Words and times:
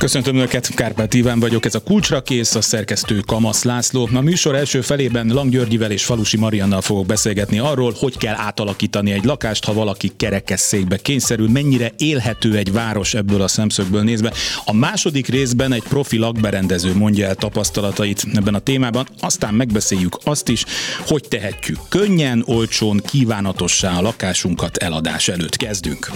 Köszöntöm 0.00 0.36
Önöket, 0.36 0.74
Kárpát 0.74 1.14
Iván 1.14 1.40
vagyok, 1.40 1.64
ez 1.64 1.74
a 1.74 1.80
Kulcsra 1.80 2.22
kész, 2.22 2.54
a 2.54 2.60
szerkesztő 2.60 3.20
Kamasz 3.26 3.62
László. 3.62 4.08
A 4.14 4.20
műsor 4.20 4.54
első 4.54 4.80
felében 4.80 5.26
Lang 5.26 5.50
Györgyivel 5.50 5.90
és 5.90 6.04
Falusi 6.04 6.36
Mariannal 6.36 6.80
fogok 6.80 7.06
beszélgetni 7.06 7.58
arról, 7.58 7.94
hogy 7.98 8.16
kell 8.16 8.34
átalakítani 8.36 9.12
egy 9.12 9.24
lakást, 9.24 9.64
ha 9.64 9.72
valaki 9.72 10.12
kerekesszékbe 10.16 10.96
kényszerül, 10.96 11.48
mennyire 11.48 11.92
élhető 11.96 12.56
egy 12.56 12.72
város 12.72 13.14
ebből 13.14 13.42
a 13.42 13.48
szemszögből 13.48 14.02
nézve. 14.02 14.32
A 14.64 14.72
második 14.72 15.28
részben 15.28 15.72
egy 15.72 15.84
profi 15.88 16.16
lakberendező 16.16 16.94
mondja 16.94 17.26
el 17.26 17.34
tapasztalatait 17.34 18.24
ebben 18.34 18.54
a 18.54 18.58
témában, 18.58 19.06
aztán 19.20 19.54
megbeszéljük 19.54 20.18
azt 20.24 20.48
is, 20.48 20.64
hogy 21.06 21.24
tehetjük 21.28 21.78
könnyen, 21.88 22.42
olcsón, 22.46 23.00
kívánatossá 23.06 23.98
a 23.98 24.02
lakásunkat 24.02 24.76
eladás 24.76 25.28
előtt. 25.28 25.56
Kezdünk! 25.56 26.10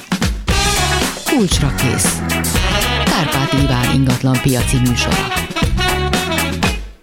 Kulcsra 1.24 1.74
kész. 1.74 2.18
Kárpát 3.24 3.52
Iván 3.52 3.94
ingatlan 3.94 4.36
piaci 4.42 4.76
műsora. 4.88 5.16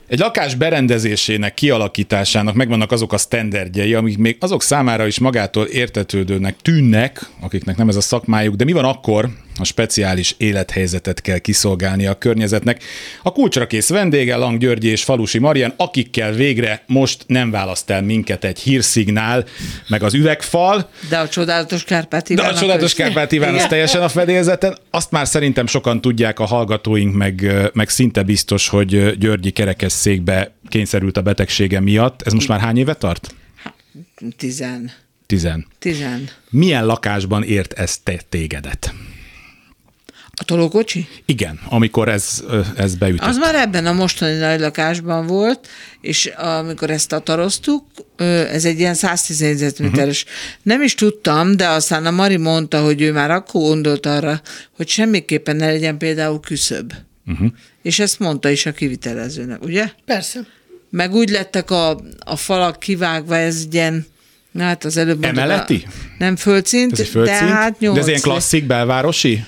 Egy 0.08 0.20
lakás 0.20 0.56
berendezésének, 0.56 1.54
kialakításának 1.54 2.56
megvannak 2.56 2.92
azok 2.92 3.14
a 3.14 3.18
sztenderdjei, 3.18 3.94
amik 3.94 4.18
még 4.18 4.38
azok 4.40 4.62
számára 4.62 5.08
is 5.08 5.20
magától 5.20 5.66
értetődőnek 5.66 6.56
tűnnek, 6.62 7.30
akiknek 7.40 7.78
nem 7.78 7.90
ez 7.90 7.96
a 7.96 8.02
szakmájuk, 8.02 8.56
de 8.56 8.64
mi 8.64 8.72
van 8.72 8.86
akkor, 8.86 9.30
ha 9.62 9.68
speciális 9.68 10.36
élethelyzetet 10.38 11.22
kell 11.22 11.38
kiszolgálni 11.38 12.06
a 12.06 12.18
környezetnek. 12.18 12.84
A 13.24 13.32
kulcsra 13.32 13.68
kész 13.68 13.90
vendége 13.90 14.36
Lang 14.36 14.60
Györgyi 14.60 14.88
és 14.88 15.04
Falusi 15.04 15.40
Marian, 15.40 15.74
akikkel 15.78 16.32
végre 16.32 16.84
most 16.88 17.24
nem 17.28 17.52
választ 17.52 17.90
el 17.90 18.02
minket 18.02 18.44
egy 18.44 18.60
hírszignál, 18.60 19.46
meg 19.88 20.04
az 20.04 20.14
üvegfal. 20.14 20.90
De 21.10 21.18
a 21.18 21.30
csodálatos 21.30 21.84
Kárpát 21.84 22.30
Iván. 22.30 22.46
De 22.46 22.52
a 22.52 22.56
csodálatos 22.56 22.94
Kárpát 22.94 23.32
Iván 23.32 23.56
az 23.56 23.68
teljesen 23.68 24.02
a 24.02 24.10
fedélzeten. 24.10 24.78
Azt 24.90 25.12
már 25.12 25.28
szerintem 25.28 25.68
sokan 25.68 26.02
tudják 26.02 26.40
a 26.40 26.46
hallgatóink, 26.46 27.16
meg, 27.16 27.52
meg 27.74 27.90
szinte 27.90 28.24
biztos, 28.24 28.68
hogy 28.68 29.18
Györgyi 29.18 29.52
kerekesszékbe 29.52 30.54
kényszerült 30.70 31.18
a 31.18 31.22
betegsége 31.22 31.80
miatt. 31.80 32.22
Ez 32.22 32.34
most 32.34 32.48
már 32.48 32.60
hány 32.60 32.78
éve 32.78 32.94
tart? 32.94 33.36
Tizen. 34.38 34.92
Tizen. 35.26 35.68
Tizen. 35.80 36.30
Milyen 36.50 36.86
lakásban 36.86 37.44
ért 37.44 37.74
ez 37.74 37.98
te 37.98 38.20
tégedet? 38.30 38.94
A 40.42 40.44
tolókocsi? 40.44 41.08
Igen, 41.26 41.60
amikor 41.70 42.10
ez, 42.10 42.44
ez 42.76 42.96
beütött. 42.96 43.28
Az 43.28 43.38
már 43.38 43.56
ebben 43.56 43.86
a 43.86 43.94
mostani 43.94 44.38
nagy 44.38 44.60
lakásban 44.60 45.28
volt, 45.28 45.68
és 46.02 46.26
amikor 46.38 46.90
ezt 46.90 47.08
tataroztuk, 47.08 47.84
ez 48.52 48.66
egy 48.66 48.80
ilyen 48.80 48.94
110 48.94 49.40
négyzetméteres. 49.40 50.24
Uh-huh. 50.24 50.64
Nem 50.64 50.82
is 50.82 50.96
tudtam, 50.96 51.58
de 51.58 51.68
aztán 51.68 52.06
a 52.06 52.12
Mari 52.12 52.38
mondta, 52.38 52.84
hogy 52.84 53.02
ő 53.02 53.12
már 53.12 53.32
akkor 53.32 53.62
gondolt 53.62 54.06
arra, 54.06 54.42
hogy 54.76 54.88
semmiképpen 54.88 55.56
ne 55.56 55.66
legyen 55.66 55.98
például 55.98 56.40
küszöb. 56.40 56.94
Uh-huh. 57.28 57.48
És 57.82 58.00
ezt 58.00 58.20
mondta 58.20 58.50
is 58.50 58.66
a 58.66 58.72
kivitelezőnek, 58.72 59.64
ugye? 59.64 59.90
Persze. 60.06 60.40
Meg 60.90 61.14
úgy 61.14 61.30
lettek 61.30 61.72
a, 61.72 62.00
a 62.20 62.36
falak 62.36 62.80
kivágva, 62.80 63.38
ez 63.38 63.66
ilyen 63.72 64.06
Na 64.52 64.64
hát 64.64 64.86
az 64.86 64.98
előbb 64.98 65.24
Emeleti? 65.24 65.84
A, 65.88 65.92
nem 66.18 66.36
földszint, 66.36 66.92
ez 66.92 67.00
egy 67.00 67.08
földszint? 67.08 67.40
de 67.40 67.46
hát 67.46 67.78
De 67.80 68.00
ez 68.00 68.08
ilyen 68.08 68.22
klasszik 68.22 68.66
belvárosi? 68.66 69.44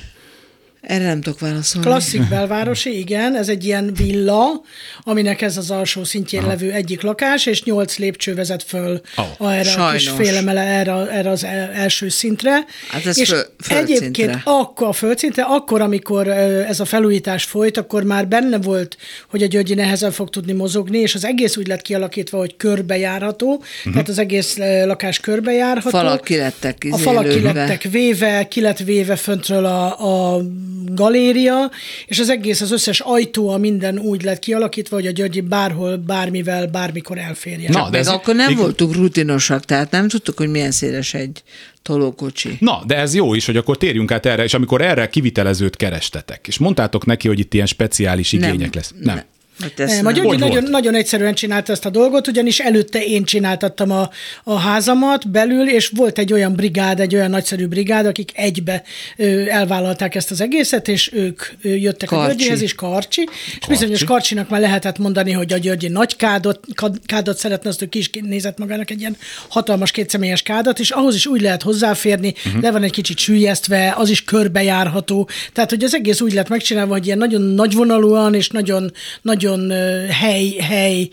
Erre 0.84 1.06
nem 1.06 1.22
tudok 1.22 1.40
válaszolni. 1.40 1.88
Klasszik 1.88 2.28
belvárosi, 2.36 2.98
igen, 2.98 3.36
ez 3.36 3.50
egy 3.50 3.66
ilyen 3.66 3.94
villa, 3.94 4.62
aminek 5.04 5.42
ez 5.42 5.58
az 5.58 5.72
alsó 5.72 6.04
szintjén 6.04 6.42
Aha. 6.42 6.50
levő 6.50 6.72
egyik 6.72 7.02
lakás, 7.02 7.46
és 7.46 7.64
nyolc 7.64 7.98
lépcső 7.98 8.36
vezet 8.36 8.64
föl 8.64 9.02
oh. 9.38 9.54
erre 9.54 9.64
Sajnos. 9.64 10.08
a 10.08 10.16
kis 10.16 10.26
félemele, 10.26 10.62
erre, 10.62 10.92
erre 10.92 11.30
az 11.30 11.44
első 11.74 12.10
szintre. 12.10 12.66
Hát 12.90 13.06
ez 13.06 13.18
és 13.18 13.28
föl, 13.28 13.78
egyébként 13.78 14.38
akkor 14.44 14.88
a 14.88 14.94
földszintre, 14.94 15.44
akkor, 15.44 15.82
amikor 15.82 16.28
ez 16.28 16.80
a 16.80 16.86
felújítás 16.86 17.44
folyt, 17.44 17.78
akkor 17.78 18.04
már 18.04 18.28
benne 18.28 18.58
volt, 18.58 18.98
hogy 19.30 19.44
a 19.44 19.48
Györgyi 19.48 19.74
nehezen 19.74 20.12
fog 20.12 20.30
tudni 20.30 20.52
mozogni, 20.52 20.98
és 20.98 21.16
az 21.16 21.26
egész 21.26 21.58
úgy 21.58 21.68
lett 21.68 21.82
kialakítva, 21.82 22.38
hogy 22.38 22.56
körbejárható, 22.58 23.48
uh-huh. 23.48 23.92
tehát 23.92 24.10
az 24.10 24.20
egész 24.20 24.58
lakás 24.86 25.20
körbejárható. 25.20 25.98
Falak 25.98 26.24
kilettek 26.24 26.88
A 26.92 26.98
falak 26.98 27.30
kilettek 27.30 27.82
véve, 27.82 28.48
ki 28.48 28.62
lett 28.62 28.78
véve 28.78 29.16
föntről 29.16 29.66
a, 29.66 30.36
a 30.36 30.42
galéria, 30.86 31.72
és 32.06 32.20
az 32.20 32.30
egész, 32.30 32.62
az 32.62 32.72
összes 32.72 33.00
ajtó, 33.00 33.50
a 33.50 33.58
minden 33.58 34.00
úgy 34.00 34.24
lett 34.24 34.40
kialakítva, 34.40 34.96
hogy 34.96 35.08
a 35.08 35.12
Györgyi 35.12 35.42
bárhol, 35.42 35.98
bármivel, 35.98 36.68
bármikor 36.68 37.18
elférjen. 37.18 37.72
Na, 37.72 37.90
de 37.90 37.98
ez 37.98 38.08
akkor 38.08 38.36
nem 38.36 38.50
igen. 38.50 38.62
voltunk 38.62 38.96
rutinosak, 38.96 39.66
tehát 39.66 39.92
nem 39.92 40.08
tudtuk, 40.08 40.38
hogy 40.38 40.50
milyen 40.50 40.72
széles 40.72 41.14
egy 41.14 41.44
tolókocsi. 41.82 42.58
Na, 42.60 42.84
de 42.86 42.96
ez 42.96 43.16
jó 43.16 43.34
is, 43.34 43.46
hogy 43.46 43.58
akkor 43.58 43.78
térjünk 43.78 44.12
át 44.12 44.26
erre, 44.26 44.44
és 44.44 44.54
amikor 44.54 44.82
erre 44.82 45.10
kivitelezőt 45.10 45.76
kerestetek, 45.76 46.48
és 46.48 46.58
mondtátok 46.58 47.06
neki, 47.06 47.28
hogy 47.28 47.40
itt 47.40 47.54
ilyen 47.54 47.66
speciális 47.66 48.32
igények 48.32 48.58
nem, 48.58 48.70
lesz. 48.74 48.94
Nem. 49.00 49.22
Hát 49.60 49.78
nem, 49.78 50.06
a 50.06 50.12
György 50.12 50.40
nagyon, 50.40 50.64
nagyon 50.64 50.96
egyszerűen 50.96 51.34
csinálta 51.34 51.72
ezt 51.72 51.86
a 51.86 51.90
dolgot, 51.90 52.28
ugyanis 52.28 52.60
előtte 52.60 53.04
én 53.04 53.24
csináltattam 53.24 53.92
a, 53.92 54.10
a 54.44 54.56
házamat 54.56 55.30
belül, 55.30 55.70
és 55.70 55.92
volt 55.96 56.18
egy 56.18 56.34
olyan 56.34 56.54
brigád, 56.54 57.00
egy 57.00 57.16
olyan 57.16 57.30
nagyszerű 57.30 57.68
brigád, 57.68 58.06
akik 58.06 58.32
egybe 58.34 58.84
ö, 59.18 59.48
elvállalták 59.48 60.16
ezt 60.16 60.32
az 60.32 60.42
egészet, 60.42 60.88
és 60.88 61.12
ők 61.14 61.42
ö, 61.62 61.70
jöttek 61.70 62.10
Karcsi. 62.10 62.24
a 62.24 62.28
Györgyihez 62.28 62.62
is, 62.62 62.76
Karcsi, 62.76 63.24
Karcsi, 63.24 63.60
és 63.60 63.68
bizonyos 63.68 64.04
Karcsinak 64.04 64.50
már 64.50 64.60
lehetett 64.60 64.98
mondani, 64.98 65.32
hogy 65.32 65.54
a 65.54 65.58
Györgyi 65.58 65.88
nagy 65.88 66.16
kádot, 66.16 66.60
kádot 67.06 67.38
szeretne, 67.38 67.70
azt 67.70 67.82
ő 67.82 67.86
ki 67.86 67.98
is 67.98 68.10
nézett 68.22 68.58
magának 68.58 68.90
egy 68.90 69.00
ilyen 69.00 69.18
hatalmas 69.48 69.92
kétszemélyes 69.92 70.42
kádat, 70.42 70.80
és 70.80 70.90
ahhoz 70.90 71.16
is 71.16 71.26
úgy 71.26 71.42
lehet 71.42 71.62
hozzáférni, 71.62 72.34
uh-huh. 72.46 72.62
le 72.62 72.72
van 72.72 72.84
egy 72.84 72.92
kicsit 72.92 73.18
sűjesztve, 73.18 73.94
az 73.98 74.10
is 74.10 74.24
körbejárható, 74.24 75.30
tehát 75.54 75.70
hogy 75.70 75.84
az 75.84 75.94
egész 75.94 76.22
úgy 76.22 76.34
lett 76.34 76.50
megcsinálva, 76.50 76.94
hogy 76.94 77.06
ilyen 77.06 77.18
nagyon 77.18 77.42
nagyvonalúan 77.42 78.34
és 78.34 78.50
nagyon, 78.50 78.92
nagyon 79.22 79.43
nagyon 79.44 79.70
hely, 80.10 80.56
hely 80.60 81.08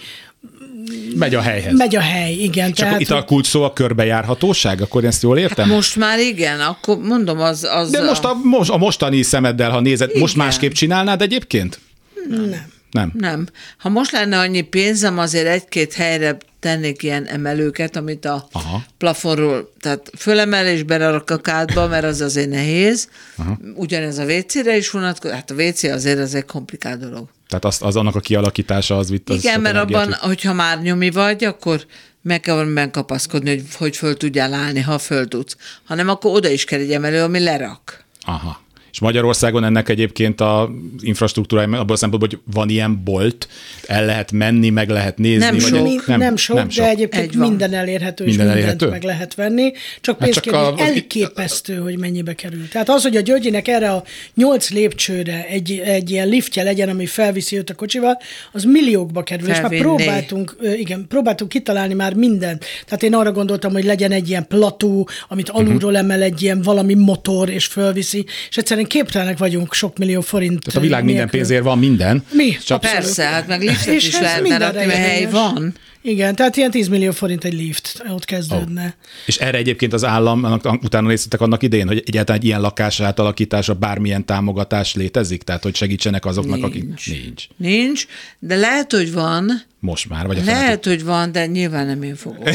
Megy 1.15 1.35
a 1.35 1.41
helyhez. 1.41 1.77
Megy 1.77 1.97
a 1.97 2.01
hely, 2.01 2.33
igen. 2.33 2.69
És 2.69 2.75
tehát, 2.75 2.93
akkor 2.93 3.03
itt 3.03 3.11
a 3.11 3.25
kulcs 3.25 3.47
szó 3.47 3.63
a 3.63 3.73
körbejárhatóság, 3.73 4.81
akkor 4.81 5.05
ezt 5.05 5.23
jól 5.23 5.39
értem? 5.39 5.69
Most 5.69 5.97
már 5.97 6.19
igen, 6.19 6.61
akkor 6.61 6.99
mondom, 6.99 7.41
az... 7.41 7.65
az 7.65 7.91
De 7.91 8.03
most 8.03 8.25
a, 8.25 8.35
most, 8.43 8.71
a 8.71 8.77
mostani 8.77 9.23
szemeddel, 9.23 9.71
ha 9.71 9.81
nézed, 9.81 10.09
igen. 10.09 10.21
most 10.21 10.37
másképp 10.37 10.73
csinálnád 10.73 11.23
egyébként? 11.23 11.81
Nem. 12.29 12.41
Nem. 12.41 12.73
Nem. 13.13 13.47
Ha 13.79 13.89
most 13.89 14.11
lenne 14.13 14.39
annyi 14.39 14.61
pénzem, 14.61 15.19
azért 15.19 15.47
egy-két 15.47 15.93
helyre 15.93 16.37
tennék 16.61 17.03
ilyen 17.03 17.27
emelőket, 17.27 17.97
amit 17.97 18.25
a 18.25 18.49
Aha. 18.53 18.85
plafonról, 18.99 19.73
tehát 19.81 20.11
fölemelésbe 20.17 20.97
rak 20.97 21.31
a 21.31 21.37
kádba, 21.37 21.89
mert 21.89 22.05
az 22.05 22.21
azért 22.21 22.51
nehéz. 22.51 23.09
Aha. 23.37 23.59
Ugyanez 23.75 24.19
a 24.19 24.25
WC-re 24.25 24.77
is 24.77 24.91
vonatkozik, 24.91 25.37
hát 25.37 25.51
a 25.51 25.55
WC 25.55 25.83
azért 25.83 26.19
ez 26.19 26.35
egy 26.35 26.45
komplikált 26.45 27.01
dolog. 27.01 27.29
Tehát 27.49 27.65
az, 27.65 27.79
az 27.81 27.97
annak 27.97 28.15
a 28.15 28.21
kialakítása 28.21 28.97
az 28.97 29.11
vitt 29.11 29.29
az 29.29 29.37
Igen, 29.37 29.61
mert 29.61 29.77
abban, 29.77 30.05
hogy... 30.05 30.15
hogyha 30.15 30.53
már 30.53 30.83
nyomi 30.83 31.11
vagy, 31.11 31.45
akkor 31.45 31.87
meg 32.23 32.41
kell 32.41 32.55
valamiben 32.55 32.91
kapaszkodni, 32.91 33.51
hogy, 33.51 33.65
hogy 33.77 33.97
föl 33.97 34.17
tudjál 34.17 34.53
állni, 34.53 34.81
ha 34.81 34.99
föl 34.99 35.29
tudsz. 35.29 35.57
Hanem 35.85 36.09
akkor 36.09 36.35
oda 36.35 36.49
is 36.49 36.65
kell 36.65 36.81
egy 36.81 36.93
emelő, 36.93 37.23
ami 37.23 37.39
lerak. 37.39 38.05
Aha. 38.21 38.61
És 38.93 39.01
Magyarországon 39.01 39.65
ennek 39.65 39.89
egyébként 39.89 40.41
a 40.41 40.71
infrastruktúrája 41.01 41.69
abban 41.69 41.91
a 41.91 41.97
szempontból, 41.97 42.29
hogy 42.29 42.55
van 42.55 42.69
ilyen 42.69 43.05
bolt, 43.05 43.49
el 43.87 44.05
lehet 44.05 44.33
menni, 44.33 44.71
meg 44.71 44.89
lehet 44.89 45.19
nézni. 45.19 45.45
Nem 45.45 45.53
vagy 45.53 45.63
sok. 45.63 46.07
Nem, 46.07 46.19
nem, 46.19 46.37
sok, 46.37 46.57
nem 46.57 46.69
sok, 46.71 46.85
de 46.85 46.91
egyébként 46.91 47.25
Egy 47.25 47.37
minden 47.37 47.75
elérhető, 47.75 48.25
minden 48.25 48.47
és 48.47 48.53
elérhető? 48.53 48.85
mindent 48.87 49.03
meg 49.03 49.03
lehet 49.03 49.35
venni. 49.35 49.73
Csak 50.01 50.19
hát 50.19 50.25
pénzkérdés, 50.25 50.63
csak 50.63 50.79
a... 50.79 50.83
elképesztő, 50.83 51.75
hogy 51.75 51.99
mennyibe 51.99 52.35
kerül. 52.35 52.69
Tehát 52.69 52.89
az, 52.89 53.03
hogy 53.03 53.17
a 53.17 53.21
Györgyinek 53.21 53.69
erre 53.69 53.91
a 53.91 54.05
nyolc 54.35 54.71
lépcsőre 54.71 55.47
egy, 55.49 55.83
egy 55.85 56.11
ilyen 56.11 56.29
liftje 56.29 56.63
legyen, 56.63 56.89
ami 56.89 57.07
felviszi 57.07 57.57
őt 57.57 57.71
a 57.71 57.75
kocsival, 57.75 58.19
az 58.53 58.65
milliókba 58.65 59.23
kerül. 59.23 59.47
Felvinni. 59.47 59.77
És 59.77 59.83
már 59.83 59.97
próbáltunk, 59.97 60.57
igen, 60.77 61.07
próbáltunk 61.09 61.51
kitalálni 61.51 61.95
már 61.95 62.15
mindent. 62.15 62.65
Tehát 62.85 63.03
én 63.03 63.15
arra 63.15 63.33
gondoltam, 63.33 63.73
hogy 63.73 63.85
legyen 63.85 64.13
egy 64.13 64.29
ilyen 64.29 64.47
plató, 64.49 65.09
amit 65.29 65.49
alulról 65.49 65.93
uh-huh. 65.93 65.99
emel 65.99 66.23
egy 66.23 66.43
ilyen 66.43 66.63
valami 66.63 66.95
motor, 66.95 67.49
és 67.49 67.67
felviszi. 67.67 68.25
És 68.49 68.57
egyszerűen 68.57 68.80
egyszerűen 68.81 69.05
képtelenek 69.05 69.39
vagyunk 69.39 69.75
sok 69.75 69.99
millió 69.99 70.21
forint. 70.21 70.65
Tehát 70.65 70.81
a 70.81 70.83
világ 70.83 71.05
minden 71.05 71.29
pénzért 71.29 71.63
van 71.63 71.79
minden. 71.79 72.25
Mi? 72.33 72.57
Csak 72.65 72.81
Persze, 72.81 73.25
hát 73.25 73.47
meg 73.47 73.61
liftet 73.61 73.95
is 73.95 74.21
lehet, 74.21 74.49
mert 74.49 74.77
a 74.77 74.81
hely 74.81 75.27
van. 75.31 75.75
Igen, 76.03 76.35
tehát 76.35 76.57
ilyen 76.57 76.71
10 76.71 76.89
millió 76.89 77.11
forint 77.11 77.45
egy 77.45 77.53
lift, 77.53 78.03
ott 78.09 78.25
kezdődne. 78.25 78.85
Oh. 78.85 78.93
És 79.27 79.37
erre 79.37 79.59
egyébként 79.59 79.93
az 79.93 80.05
állam, 80.05 80.61
utána 80.83 81.09
néztetek 81.09 81.41
annak 81.41 81.63
idén, 81.63 81.87
hogy 81.87 82.03
egyáltalán 82.07 82.41
egy 82.41 82.47
ilyen 82.47 82.61
lakás 82.61 83.01
átalakítása 83.01 83.75
bármilyen 83.75 84.25
támogatás 84.25 84.95
létezik? 84.95 85.43
Tehát, 85.43 85.63
hogy 85.63 85.75
segítsenek 85.77 86.25
azoknak, 86.25 86.61
nincs. 86.61 86.67
akik... 86.67 87.15
Nincs. 87.23 87.47
Nincs, 87.57 88.07
de 88.39 88.57
lehet, 88.57 88.93
hogy 88.93 89.13
van. 89.13 89.63
Most 89.81 90.09
már, 90.09 90.27
vagy 90.27 90.39
a 90.39 90.45
Lehet, 90.45 90.61
feladat. 90.63 90.85
hogy 90.85 91.05
van, 91.05 91.33
de 91.33 91.47
nyilván 91.47 91.87
nem 91.87 92.03
én 92.03 92.17
fogok. 92.17 92.49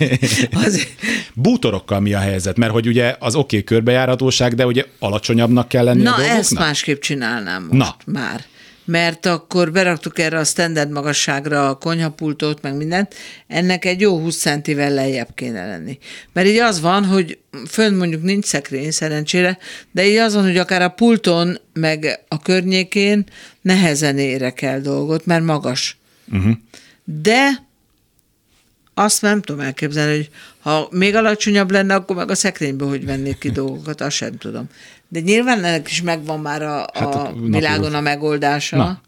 Azért. 0.66 0.88
Bútorokkal 1.34 2.00
mi 2.00 2.12
a 2.14 2.18
helyzet? 2.18 2.56
Mert 2.56 2.72
hogy 2.72 2.86
ugye 2.86 3.16
az 3.18 3.34
oké 3.34 3.56
okay, 3.56 3.64
körbejárhatóság, 3.64 4.54
de 4.54 4.66
ugye 4.66 4.84
alacsonyabbnak 4.98 5.68
kell 5.68 5.84
lenni 5.84 6.02
Na, 6.02 6.10
a 6.10 6.16
dolgoknak? 6.16 6.40
ezt 6.40 6.54
másképp 6.54 7.00
csinálnám 7.00 7.62
most 7.62 7.78
Na. 7.78 8.12
már. 8.12 8.44
Mert 8.84 9.26
akkor 9.26 9.72
beraktuk 9.72 10.18
erre 10.18 10.38
a 10.38 10.44
standard 10.44 10.90
magasságra 10.90 11.68
a 11.68 11.74
konyhapultot, 11.74 12.62
meg 12.62 12.76
mindent, 12.76 13.14
ennek 13.46 13.84
egy 13.84 14.00
jó 14.00 14.18
20 14.18 14.38
centivel 14.38 14.90
lejjebb 14.90 15.28
kéne 15.34 15.66
lenni. 15.66 15.98
Mert 16.32 16.46
így 16.46 16.58
az 16.58 16.80
van, 16.80 17.04
hogy 17.04 17.38
fönn 17.68 17.94
mondjuk 17.94 18.22
nincs 18.22 18.44
szekrény 18.44 18.90
szerencsére, 18.90 19.58
de 19.90 20.06
így 20.06 20.16
az 20.16 20.34
van, 20.34 20.42
hogy 20.42 20.58
akár 20.58 20.82
a 20.82 20.88
pulton, 20.88 21.58
meg 21.72 22.20
a 22.28 22.38
környékén 22.38 23.24
nehezen 23.60 24.18
érek 24.18 24.62
el 24.62 24.80
dolgot, 24.80 25.26
mert 25.26 25.44
magas. 25.44 25.98
Uh-huh. 26.32 26.52
De 27.04 27.66
azt 28.94 29.22
nem 29.22 29.42
tudom 29.42 29.60
elképzelni, 29.60 30.16
hogy 30.16 30.30
ha 30.60 30.88
még 30.90 31.14
alacsonyabb 31.14 31.70
lenne, 31.70 31.94
akkor 31.94 32.16
meg 32.16 32.30
a 32.30 32.34
szekrényből 32.34 32.88
hogy 32.88 33.04
vennék 33.04 33.38
ki 33.38 33.50
dolgokat, 33.50 34.00
azt 34.00 34.16
sem 34.16 34.36
tudom. 34.38 34.68
De 35.12 35.20
nyilván 35.20 35.64
ennek 35.64 35.90
is 35.90 36.02
megvan 36.02 36.40
már 36.40 36.62
a, 36.62 36.86
hát 36.94 37.14
a, 37.14 37.26
a 37.26 37.32
világon 37.32 37.94
a 37.94 38.00
megoldása. 38.00 38.76
Na. 38.76 39.00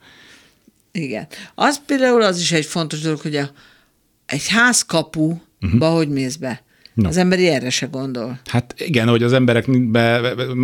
Igen. 0.93 1.27
Az 1.55 1.81
például 1.87 2.23
az 2.23 2.41
is 2.41 2.53
egy 2.53 2.65
fontos 2.65 3.01
dolog, 3.01 3.21
hogy 3.21 3.37
a, 3.37 3.51
egy 4.27 4.49
házkapuba 4.49 5.41
uh-huh. 5.61 5.95
hogy 5.95 6.09
mész 6.09 6.37
be. 6.37 6.63
No. 6.95 7.09
Az 7.09 7.17
ember 7.17 7.39
erre 7.39 7.71
se 7.71 7.87
gondol. 7.87 8.41
Hát 8.47 8.75
igen, 8.79 9.09
hogy 9.09 9.23
az 9.23 9.33
emberek, 9.33 9.67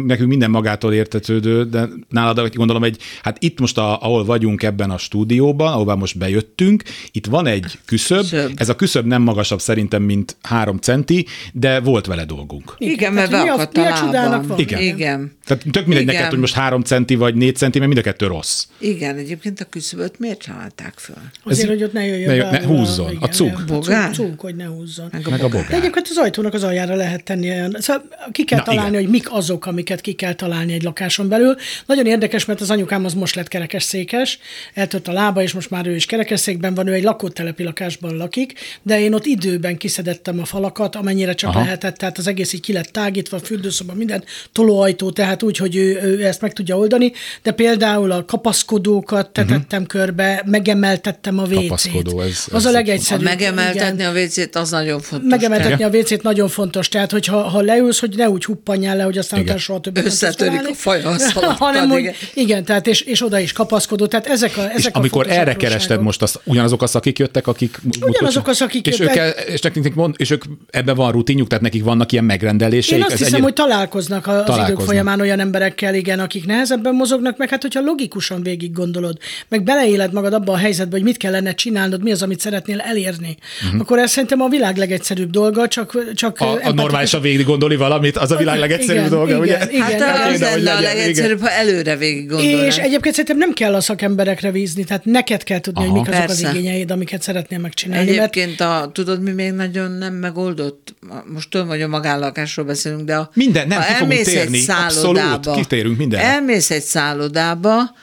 nekünk 0.06 0.28
minden 0.28 0.50
magától 0.50 0.92
értetődő, 0.92 1.64
de 1.64 1.88
nálad 2.08 2.54
gondolom 2.54 2.84
egy, 2.84 2.98
hát 3.22 3.36
itt 3.40 3.60
most, 3.60 3.78
a, 3.78 4.02
ahol 4.02 4.24
vagyunk 4.24 4.62
ebben 4.62 4.90
a 4.90 4.98
stúdióban, 4.98 5.72
ahová 5.72 5.94
most 5.94 6.18
bejöttünk, 6.18 6.82
itt 7.12 7.26
van 7.26 7.46
egy 7.46 7.78
küszöb, 7.84 8.24
Szöbb. 8.24 8.52
ez 8.56 8.68
a 8.68 8.76
küszöb 8.76 9.06
nem 9.06 9.22
magasabb 9.22 9.60
szerintem, 9.60 10.02
mint 10.02 10.36
három 10.42 10.76
centi, 10.76 11.26
de 11.52 11.80
volt 11.80 12.06
vele 12.06 12.24
dolgunk. 12.24 12.74
Igen, 12.78 12.94
igen 12.94 13.12
mert 13.12 13.30
beakadt 13.30 13.76
a, 13.76 14.08
a 14.08 14.10
lábam. 14.10 14.58
Igen. 14.58 14.80
igen. 14.80 15.32
Tehát 15.44 15.62
tök 15.70 15.86
mindegy 15.86 16.02
igen. 16.02 16.14
neked, 16.14 16.30
hogy 16.30 16.38
most 16.38 16.54
három 16.54 16.82
centi 16.82 17.14
vagy 17.14 17.34
négy 17.34 17.56
centi, 17.56 17.78
mert 17.78 17.92
mind 17.92 18.06
a 18.06 18.10
kettő 18.10 18.26
rossz. 18.26 18.66
Igen, 18.78 19.16
egyébként 19.16 19.60
a 19.60 19.64
küszöböt 19.64 20.18
miért 20.18 20.40
csinálták 20.40 20.94
föl? 20.96 21.16
Azért, 21.44 21.68
ez, 21.68 21.74
hogy 21.74 21.82
ott 21.82 21.92
ne 21.92 22.06
jöjjön 22.06 22.36
ne, 22.36 22.50
ne 22.50 22.66
húzzon, 22.66 23.06
a, 23.06 23.10
igen, 23.10 23.22
a 23.22 23.28
cuk. 23.28 23.70
A 23.88 24.10
cuk, 24.12 24.40
hogy 24.40 24.56
ne 24.56 24.64
húzzon. 24.64 25.08
Meg 25.12 25.26
a, 25.26 25.30
meg 25.30 25.42
a 25.42 25.48
bogár. 25.48 25.68
De 25.68 25.76
egyébként 25.76 26.06
az 26.10 26.18
ajtónak 26.20 26.54
az 26.54 26.62
aljára 26.62 26.94
lehet 26.94 27.24
tenni 27.24 27.50
olyan. 27.50 27.76
Szóval 27.78 28.02
ki 28.32 28.44
kell 28.44 28.58
Na, 28.58 28.64
találni, 28.64 28.90
igen. 28.90 29.02
hogy 29.02 29.10
mik 29.10 29.32
azok, 29.32 29.66
amiket 29.66 30.00
ki 30.00 30.12
kell 30.12 30.32
találni 30.32 30.72
egy 30.72 30.82
lakáson 30.82 31.28
belül. 31.28 31.56
Nagyon 31.86 32.06
érdekes, 32.06 32.44
mert 32.44 32.60
az 32.60 32.70
anyukám 32.70 33.04
az 33.04 33.14
most 33.14 33.34
lett 33.34 33.48
kerekesszékes, 33.48 34.38
eltört 34.74 35.08
a 35.08 35.12
lába, 35.12 35.42
és 35.42 35.52
most 35.52 35.70
már 35.70 35.86
ő 35.86 35.94
is 35.94 36.06
kerekesszékben 36.06 36.74
van, 36.74 36.86
ő 36.86 36.92
egy 36.92 37.02
lakótelepi 37.02 37.62
lakásban 37.62 38.16
lakik, 38.16 38.52
de 38.82 39.00
én 39.00 39.12
ott 39.12 39.26
időben 39.26 39.76
kiszedettem 39.76 40.40
a 40.40 40.44
falakat, 40.44 40.96
amennyire 40.96 41.34
csak 41.34 41.50
Aha. 41.50 41.60
lehetett, 41.60 41.96
tehát 41.96 42.18
az 42.18 42.26
egész 42.26 42.52
így 42.52 42.60
ki 42.60 42.72
lett 42.72 42.88
tágítva, 42.88 43.38
fürdőszoba, 43.38 43.94
minden 43.94 44.24
tolóajtó, 44.52 45.10
tehát 45.10 45.42
úgy, 45.42 45.56
hogy 45.56 45.76
ő, 45.76 46.00
ő 46.02 46.24
ezt 46.24 46.40
meg 46.40 46.52
tudja 46.52 46.78
oldani, 46.78 47.12
de 47.42 47.52
például 47.52 48.10
a 48.10 48.24
kapaszkodókat 48.24 49.30
tetettem 49.30 49.82
uh-huh. 49.82 49.86
körbe, 49.86 50.42
megemeltettem 50.46 51.38
a 51.38 51.42
WC-t. 51.42 51.54
Kapaszkodó, 51.54 52.20
ez, 52.20 52.44
az 52.50 52.54
ez 52.54 52.64
a 52.64 52.70
legegyszerűbb. 52.70 53.26
A 53.26 53.28
megemeltetni 53.28 54.02
igen. 54.02 54.16
a 54.16 54.20
WC-t, 54.20 54.56
az 54.56 54.70
nagyon 54.70 55.00
fontos. 55.00 55.30
Megemeltetni 55.30 55.84
a 55.84 55.88
WC-t 56.10 56.22
nagyon 56.22 56.48
fontos, 56.48 56.88
tehát 56.88 57.10
hogyha 57.10 57.42
ha 57.48 57.60
leülsz, 57.60 58.00
hogy 58.00 58.16
ne 58.16 58.30
úgy 58.30 58.44
huppanjál 58.44 58.96
le, 58.96 59.02
hogy 59.02 59.18
aztán 59.18 59.40
utána 59.40 59.58
soha 59.58 59.80
többet 59.80 60.04
Összetörik 60.04 60.68
a 60.68 60.74
fajasz 60.74 61.32
Hanem, 61.58 61.88
hogy 61.88 62.00
igen. 62.00 62.14
igen, 62.34 62.64
tehát 62.64 62.86
és, 62.86 63.00
és 63.00 63.22
oda 63.22 63.38
is 63.38 63.52
kapaszkodó, 63.52 64.06
tehát 64.06 64.26
ezek 64.26 64.56
a 64.56 64.60
ezek 64.60 64.76
És 64.76 64.86
a 64.86 64.90
amikor 64.92 65.30
erre 65.30 65.54
kerested 65.54 66.00
most, 66.00 66.22
az, 66.22 66.38
ugyanazok 66.44 66.82
a 66.82 66.86
szakik 66.86 67.18
jöttek, 67.18 67.46
akik... 67.46 67.80
Ugyanazok 68.00 68.48
a 68.48 68.52
szakik 68.52 68.86
és 68.86 68.98
jöttek. 68.98 69.38
Ők, 69.38 69.48
és, 69.48 69.60
nekik 69.60 69.94
mond, 69.94 70.14
és 70.18 70.30
ők 70.30 70.44
ebben 70.70 70.94
van 70.94 71.12
rutinjuk, 71.12 71.48
tehát 71.48 71.62
nekik 71.62 71.84
vannak 71.84 72.12
ilyen 72.12 72.24
megrendeléseik. 72.24 73.00
Én 73.00 73.06
azt 73.06 73.16
hiszem, 73.16 73.26
ennyire... 73.26 73.42
hogy 73.42 73.52
találkoznak 73.52 74.26
az 74.26 74.32
találkoznak. 74.32 74.68
idők 74.68 74.80
folyamán 74.80 75.20
olyan 75.20 75.40
emberekkel, 75.40 75.94
igen, 75.94 76.20
akik 76.20 76.46
nehezebben 76.46 76.94
mozognak, 76.94 77.36
meg 77.36 77.48
hát 77.48 77.62
hogyha 77.62 77.80
logikusan 77.80 78.42
végig 78.42 78.72
gondolod, 78.72 79.18
meg 79.48 79.62
beleéled 79.62 80.12
magad 80.12 80.32
abba 80.32 80.52
a 80.52 80.56
helyzetbe, 80.56 80.96
hogy 80.96 81.04
mit 81.04 81.16
kellene 81.16 81.54
csinálnod, 81.54 82.02
mi 82.02 82.10
az, 82.10 82.22
amit 82.22 82.40
szeretnél 82.40 82.80
elérni, 82.80 83.36
uh-huh. 83.64 83.80
akkor 83.80 83.98
ez 83.98 84.10
szerintem 84.10 84.40
a 84.40 84.48
világ 84.48 84.76
legegyszerűbb 84.76 85.30
dolga, 85.30 85.68
csak, 85.68 85.99
csak 86.14 86.40
a, 86.40 86.58
a 86.62 86.72
normálisan 86.72 87.20
végig 87.20 87.46
gondolni 87.46 87.76
valamit, 87.76 88.16
az 88.16 88.30
a 88.30 88.36
világ 88.36 88.58
legegyszerűbb 88.58 89.06
igen, 89.06 89.10
dolga, 89.10 89.26
igen, 89.26 89.40
ugye? 89.40 89.66
Igen, 89.70 90.00
hát 90.00 90.32
az 90.32 90.40
lenne 90.40 90.72
a 90.72 90.80
legegyszerűbb, 90.80 91.40
ha 91.40 91.50
előre 91.50 91.96
végig 91.96 92.28
gondolnál. 92.28 92.64
És 92.64 92.76
egyébként 92.76 93.14
szerintem 93.14 93.38
nem 93.38 93.52
kell 93.52 93.74
a 93.74 93.80
szakemberekre 93.80 94.50
vízni, 94.50 94.84
tehát 94.84 95.04
neked 95.04 95.42
kell 95.42 95.60
tudni, 95.60 95.84
Aha. 95.84 95.90
hogy 95.90 96.00
mik 96.00 96.10
azok 96.10 96.26
Persze. 96.26 96.48
az 96.48 96.54
igényeid, 96.54 96.90
amiket 96.90 97.22
szeretnél 97.22 97.58
megcsinálni. 97.58 98.08
Egyébként 98.08 98.58
mert... 98.58 98.70
a, 98.70 98.90
tudod, 98.92 99.22
mi 99.22 99.30
még 99.30 99.52
nagyon 99.52 99.90
nem 99.90 100.14
megoldott, 100.14 100.94
most 101.32 101.50
tudom, 101.50 101.68
hogy 101.68 101.82
a 101.82 101.88
magánlakásról 101.88 102.66
beszélünk, 102.66 103.04
de 103.04 103.16
a, 103.16 103.30
minden, 103.34 103.68
nem, 103.68 103.80
ki 103.80 103.92
fogunk 103.92 104.20
térni, 104.20 104.64
abszolút, 104.68 105.50
kitérünk 105.54 105.98
minden. 105.98 106.20
Elmész 106.20 106.70
egy 106.70 106.82
szállodába, 106.82 107.94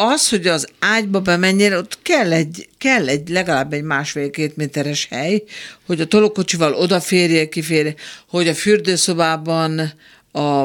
az, 0.00 0.28
hogy 0.28 0.46
az 0.46 0.66
ágyba 0.78 1.20
bemenjél, 1.20 1.76
ott 1.76 1.98
kell 2.02 2.32
egy, 2.32 2.68
kell 2.78 3.08
egy 3.08 3.28
legalább 3.28 3.72
egy 3.72 3.82
másfél-két 3.82 4.56
méteres 4.56 5.06
hely, 5.10 5.42
hogy 5.86 6.00
a 6.00 6.06
tolókocsival 6.06 6.74
odaférjél, 6.74 7.48
kiférjél, 7.48 7.94
hogy 8.28 8.48
a 8.48 8.54
fürdőszobában 8.54 9.92
a 10.32 10.64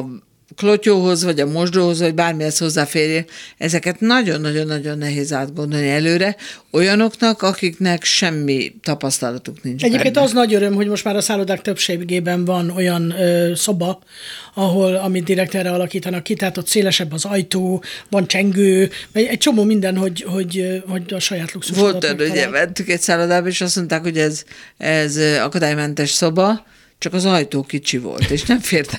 klotyóhoz, 0.56 1.24
vagy 1.24 1.40
a 1.40 1.46
mosdóhoz, 1.46 2.00
vagy 2.00 2.14
bármihez 2.14 2.58
hozzáférjél, 2.58 3.26
ezeket 3.58 4.00
nagyon-nagyon-nagyon 4.00 4.98
nehéz 4.98 5.34
átgondolni 5.34 5.90
előre, 5.90 6.36
olyanoknak, 6.72 7.42
akiknek 7.42 8.04
semmi 8.04 8.76
tapasztalatuk 8.84 9.64
nincs. 9.64 9.84
Egyébként 9.84 10.14
benne. 10.14 10.26
az 10.26 10.34
nagy 10.34 10.54
öröm, 10.54 10.74
hogy 10.74 10.88
most 10.88 11.04
már 11.04 11.16
a 11.16 11.22
szállodák 11.22 11.62
többségében 11.62 12.46
van 12.46 12.70
olyan 12.70 13.12
ö, 13.12 13.52
szoba, 13.56 14.00
ahol, 14.54 14.96
amit 14.96 15.24
direkt 15.24 15.56
erre 15.56 15.72
alakítanak 15.72 16.24
ki, 16.24 16.34
tehát 16.34 16.58
ott 16.58 16.68
szélesebb 16.68 17.14
az 17.14 17.26
ajtó, 17.26 17.84
van 18.10 18.28
csengő, 18.28 18.90
egy 19.12 19.38
csomó 19.38 19.64
minden, 19.64 19.98
hogy, 19.98 20.26
hogy, 20.28 20.82
hogy 20.88 21.14
a 21.14 21.20
saját 21.20 21.52
luxus. 21.54 21.78
Volt, 21.78 22.16
ugye, 22.20 22.50
mentük 22.50 22.90
egy 22.90 23.02
szállodába, 23.02 23.48
és 23.48 23.62
azt 23.62 23.76
mondták, 23.76 24.02
hogy 24.02 24.18
ez, 24.18 24.44
ez 24.78 25.18
akadálymentes 25.42 26.10
szoba, 26.10 26.66
csak 27.04 27.14
az 27.14 27.26
ajtó 27.26 27.64
kicsi 27.64 27.98
volt, 27.98 28.30
és 28.30 28.44
nem 28.44 28.60
fért 28.60 28.98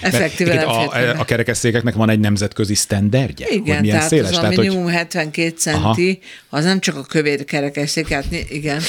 effektíve 0.00 0.54
nem 0.54 0.68
fért 0.68 0.92
a, 0.92 1.20
a 1.20 1.24
kerekesszékeknek 1.24 1.94
van 1.94 2.10
egy 2.10 2.20
nemzetközi 2.20 2.74
sztenderdje? 2.74 3.46
Igen, 3.48 3.74
hogy 3.74 3.80
milyen 3.80 3.96
tehát 3.96 4.08
széles? 4.08 4.30
az 4.30 4.36
tehát, 4.36 4.56
a 4.56 4.60
minimum 4.60 4.82
hogy... 4.82 4.92
72 4.92 5.48
centi, 5.56 6.20
Aha. 6.48 6.58
az 6.58 6.64
nem 6.64 6.80
csak 6.80 6.96
a 6.96 7.02
kövér 7.02 7.44
kerekesszék, 7.44 8.08
hát 8.08 8.24
igen, 8.48 8.80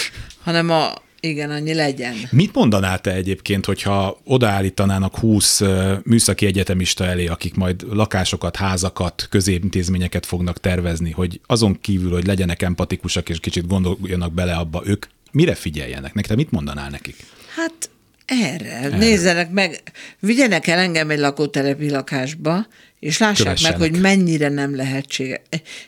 hanem 0.44 0.70
a 0.70 0.94
igen, 1.20 1.52
annyi 1.52 1.74
legyen. 1.74 2.16
Mit 2.32 2.54
mondanál 2.54 3.00
te 3.00 3.14
egyébként, 3.14 3.66
hogyha 3.66 4.20
odaállítanának 4.24 5.18
20 5.18 5.62
műszaki 6.04 6.46
egyetemista 6.46 7.06
elé, 7.06 7.28
akik 7.28 7.56
majd 7.56 7.84
lakásokat, 7.90 8.56
házakat, 8.56 9.28
középintézményeket 9.30 10.26
fognak 10.26 10.60
tervezni, 10.60 11.12
hogy 11.12 11.40
azon 11.46 11.80
kívül, 11.82 12.12
hogy 12.12 12.26
legyenek 12.26 12.62
empatikusak 12.62 13.30
és 13.30 13.40
kicsit 13.40 13.68
gondoljanak 13.68 14.34
bele 14.34 14.54
abba, 14.54 14.82
ők 14.86 15.06
mire 15.32 15.56
figyeljenek? 15.56 16.14
Neked 16.14 16.36
mit 16.36 16.52
mondanál 16.52 16.90
nekik? 16.90 17.16
Hát 17.56 17.90
erre. 18.32 18.72
Erre. 18.72 18.98
Nézzenek 18.98 19.52
meg, 19.52 19.82
vigyenek 20.20 20.68
el 20.68 20.80
engem 20.80 21.10
egy 21.10 21.20
lakótelepi 21.20 21.90
lakásba, 21.90 22.68
és 23.00 23.18
lássák 23.18 23.46
Kövessenek. 23.46 23.80
meg, 23.80 23.90
hogy 23.90 24.02
mennyire 24.02 24.50
nem 24.50 24.76
lehetséges. 24.76 25.40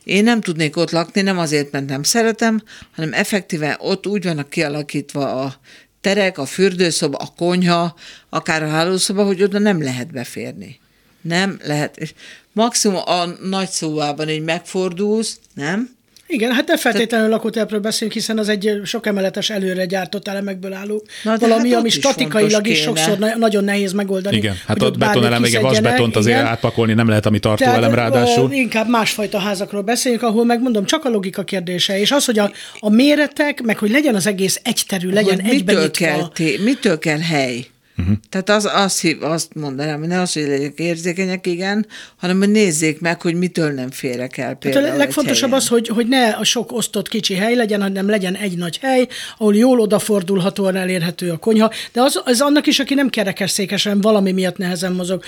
Én 0.04 0.24
nem 0.24 0.42
tudnék 0.42 0.78
ott 0.78 0.92
lakni, 0.92 1.22
nem 1.22 1.38
azért, 1.38 1.72
mert 1.72 1.86
nem 1.86 2.04
szeretem, 2.04 2.64
hanem 2.96 3.14
effektíven 3.14 3.76
ott 3.80 4.08
úgy 4.08 4.24
vannak 4.24 4.50
kialakítva 4.50 5.42
a 5.42 5.60
terek, 6.02 6.38
a 6.38 6.46
fürdőszoba, 6.46 7.18
a 7.18 7.34
konyha, 7.38 7.96
akár 8.30 8.64
a 8.64 8.70
hálószoba, 8.70 9.24
hogy 9.24 9.44
oda 9.44 9.60
nem 9.60 9.82
lehet 9.82 10.12
beférni. 10.12 10.80
Nem 11.22 11.60
lehet. 11.64 11.98
És 11.98 12.14
maximum 12.52 13.02
a 13.06 13.26
nagy 13.26 13.70
szóvában 13.70 14.30
így 14.30 14.44
megfordulsz, 14.44 15.40
nem? 15.54 15.93
Igen, 16.34 16.52
hát 16.52 16.68
nem 16.68 16.78
feltétlenül 16.78 17.30
lakótelepről 17.30 17.80
beszélünk, 17.80 18.14
hiszen 18.14 18.38
az 18.38 18.50
egy 18.50 18.80
sok 18.84 19.08
emeletes 19.08 19.50
előre 19.50 19.86
gyártott 19.86 20.28
elemekből 20.28 20.74
álló 20.74 21.04
Na, 21.24 21.38
valami, 21.38 21.70
hát 21.70 21.80
ami 21.80 21.90
statikailag 21.90 22.68
is, 22.68 22.78
is 22.78 22.84
sokszor 22.84 23.18
na- 23.18 23.36
nagyon 23.38 23.64
nehéz 23.64 23.92
megoldani. 23.92 24.36
Igen, 24.36 24.56
hát 24.68 24.82
a 24.82 24.92
betonelem, 24.92 25.44
igen, 25.44 25.62
vasbetont 25.62 26.16
azért 26.16 26.38
igen. 26.38 26.50
átpakolni 26.50 26.94
nem 26.94 27.08
lehet, 27.08 27.26
ami 27.26 27.40
tartóelem 27.40 27.94
ráadásul. 27.94 28.52
Inkább 28.52 28.90
másfajta 28.90 29.40
házakról 29.40 29.82
beszélünk, 29.82 30.22
ahol 30.22 30.46
megmondom, 30.46 30.86
csak 30.86 31.06
a 31.06 31.10
logika 31.10 31.44
kérdése, 31.44 32.00
és 32.00 32.12
az, 32.12 32.26
hogy 32.26 32.40
a, 32.40 32.52
a 32.80 32.90
méretek, 32.90 33.62
meg 33.62 33.78
hogy 33.78 33.92
legyen 33.92 34.16
az 34.16 34.28
egész 34.28 34.60
egyterű, 34.64 35.10
legyen 35.10 35.40
egyben 35.40 35.76
mitől 35.76 35.92
kell, 35.92 36.32
mitől 36.64 37.00
kell 37.00 37.20
hely? 37.20 37.66
Uh-huh. 37.98 38.16
Tehát 38.30 38.50
az, 38.50 38.70
azt, 38.74 39.18
azt 39.22 39.54
mondanám, 39.54 40.00
hogy 40.00 40.08
ne 40.08 40.22
az, 40.22 40.34
hogy 40.34 40.44
legyek 40.44 40.80
érzékenyek, 40.80 41.48
igen, 41.48 41.86
hanem 42.16 42.38
hogy 42.38 42.50
nézzék 42.50 43.00
meg, 43.00 43.22
hogy 43.22 43.36
mitől 43.36 43.72
nem 43.72 43.92
férek 43.92 44.38
el 44.38 44.56
például 44.56 44.84
Tehát 44.84 45.00
a 45.00 45.04
legfontosabb 45.04 45.52
az, 45.52 45.68
hogy, 45.68 45.88
hogy 45.88 46.08
ne 46.08 46.30
a 46.30 46.44
sok 46.44 46.72
osztott 46.72 47.08
kicsi 47.08 47.34
hely 47.34 47.56
legyen, 47.56 47.82
hanem 47.82 48.10
legyen 48.10 48.36
egy 48.36 48.58
nagy 48.58 48.78
hely, 48.82 49.08
ahol 49.38 49.56
jól 49.56 49.80
odafordulhatóan 49.80 50.76
elérhető 50.76 51.32
a 51.32 51.38
konyha, 51.38 51.72
de 51.92 52.02
az, 52.02 52.22
az 52.26 52.42
annak 52.42 52.68
is, 52.68 52.80
aki 52.80 52.94
nem 52.94 53.10
kerekesszékes, 53.10 53.84
hanem 53.84 54.02
valami 54.02 54.32
miatt 54.32 54.58
nehezen 54.58 54.92
mozog. 54.92 55.24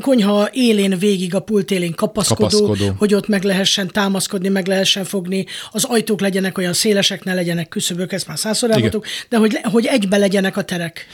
Konyha 0.00 0.48
élén 0.52 0.98
végig, 0.98 1.34
a 1.34 1.40
pult 1.40 1.70
élén 1.70 1.94
kapaszkodó, 1.94 2.48
kapaszkodó, 2.48 2.94
hogy 2.98 3.14
ott 3.14 3.28
meg 3.28 3.42
lehessen 3.42 3.88
támaszkodni, 3.88 4.48
meg 4.48 4.66
lehessen 4.66 5.04
fogni, 5.04 5.46
az 5.70 5.84
ajtók 5.84 6.20
legyenek 6.20 6.58
olyan 6.58 6.72
szélesek, 6.72 7.24
ne 7.24 7.34
legyenek 7.34 7.68
küszöbök, 7.68 8.12
ezt 8.12 8.26
már 8.26 8.38
százszor 8.38 8.70
elmondtuk, 8.70 9.06
de 9.28 9.36
hogy, 9.36 9.58
hogy 9.62 9.86
egybe 9.86 10.16
legyenek 10.16 10.56
a 10.56 10.62
terek. 10.62 11.06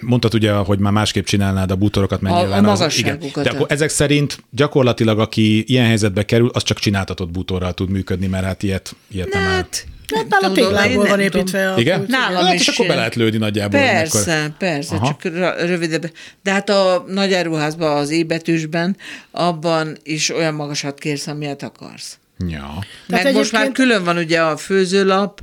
Mondtad 0.00 0.37
ugye 0.38 0.52
hogy 0.52 0.78
már 0.78 0.92
másképp 0.92 1.24
csinálnád 1.24 1.70
a 1.70 1.76
bútorokat, 1.76 2.20
mert 2.20 2.34
A- 2.34 2.38
a 2.38 2.40
nyilván 2.40 2.64
az, 2.64 2.78
magasságukat. 2.78 3.44
De 3.44 3.50
akkor 3.50 3.66
ezek 3.70 3.88
szerint 3.88 4.38
gyakorlatilag, 4.50 5.18
aki 5.18 5.64
ilyen 5.72 5.86
helyzetbe 5.86 6.24
kerül, 6.24 6.50
az 6.52 6.62
csak 6.62 6.78
csináltatott 6.78 7.30
bútorral 7.30 7.72
tud 7.74 7.90
működni, 7.90 8.26
mert 8.26 8.44
hát 8.44 8.62
ilyet, 8.62 8.96
ilyet 9.12 9.32
nem 9.32 9.42
áll. 9.42 9.48
Hát, 9.54 9.86
Hát 10.14 10.28
nála 10.28 10.52
tudom, 10.52 10.54
téglából 10.68 11.06
van 11.06 11.18
nem 11.18 11.26
tudom. 11.26 11.40
építve 11.40 11.72
a 11.72 11.78
Igen? 11.78 11.96
pult. 11.98 12.08
Nálam 12.10 12.44
hát, 12.44 12.54
is 12.54 12.60
és 12.60 12.68
akkor 12.74 12.86
be 12.86 12.94
lehet 12.94 13.14
lőni 13.14 13.36
nagyjából. 13.36 13.80
Persze, 13.80 14.32
amikor- 14.38 14.56
persze, 14.56 14.94
Aha. 14.94 15.06
csak 15.06 15.32
rö- 15.34 15.60
rövidebb. 15.60 16.10
De 16.42 16.52
hát 16.52 16.70
a 16.70 17.04
nagy 17.08 17.32
áruházban, 17.34 17.96
az 17.96 18.10
ébetűsben, 18.10 18.96
abban 19.30 19.96
is 20.02 20.30
olyan 20.34 20.54
magasat 20.54 20.98
kérsz, 20.98 21.26
amilyet 21.26 21.62
akarsz. 21.62 22.18
Ja. 22.48 22.74
Meg 23.06 23.20
Tehát 23.20 23.36
most 23.36 23.52
már 23.52 23.62
egyébként- 23.62 23.88
külön 23.88 24.04
van 24.04 24.16
ugye 24.16 24.40
a 24.42 24.56
főzőlap, 24.56 25.40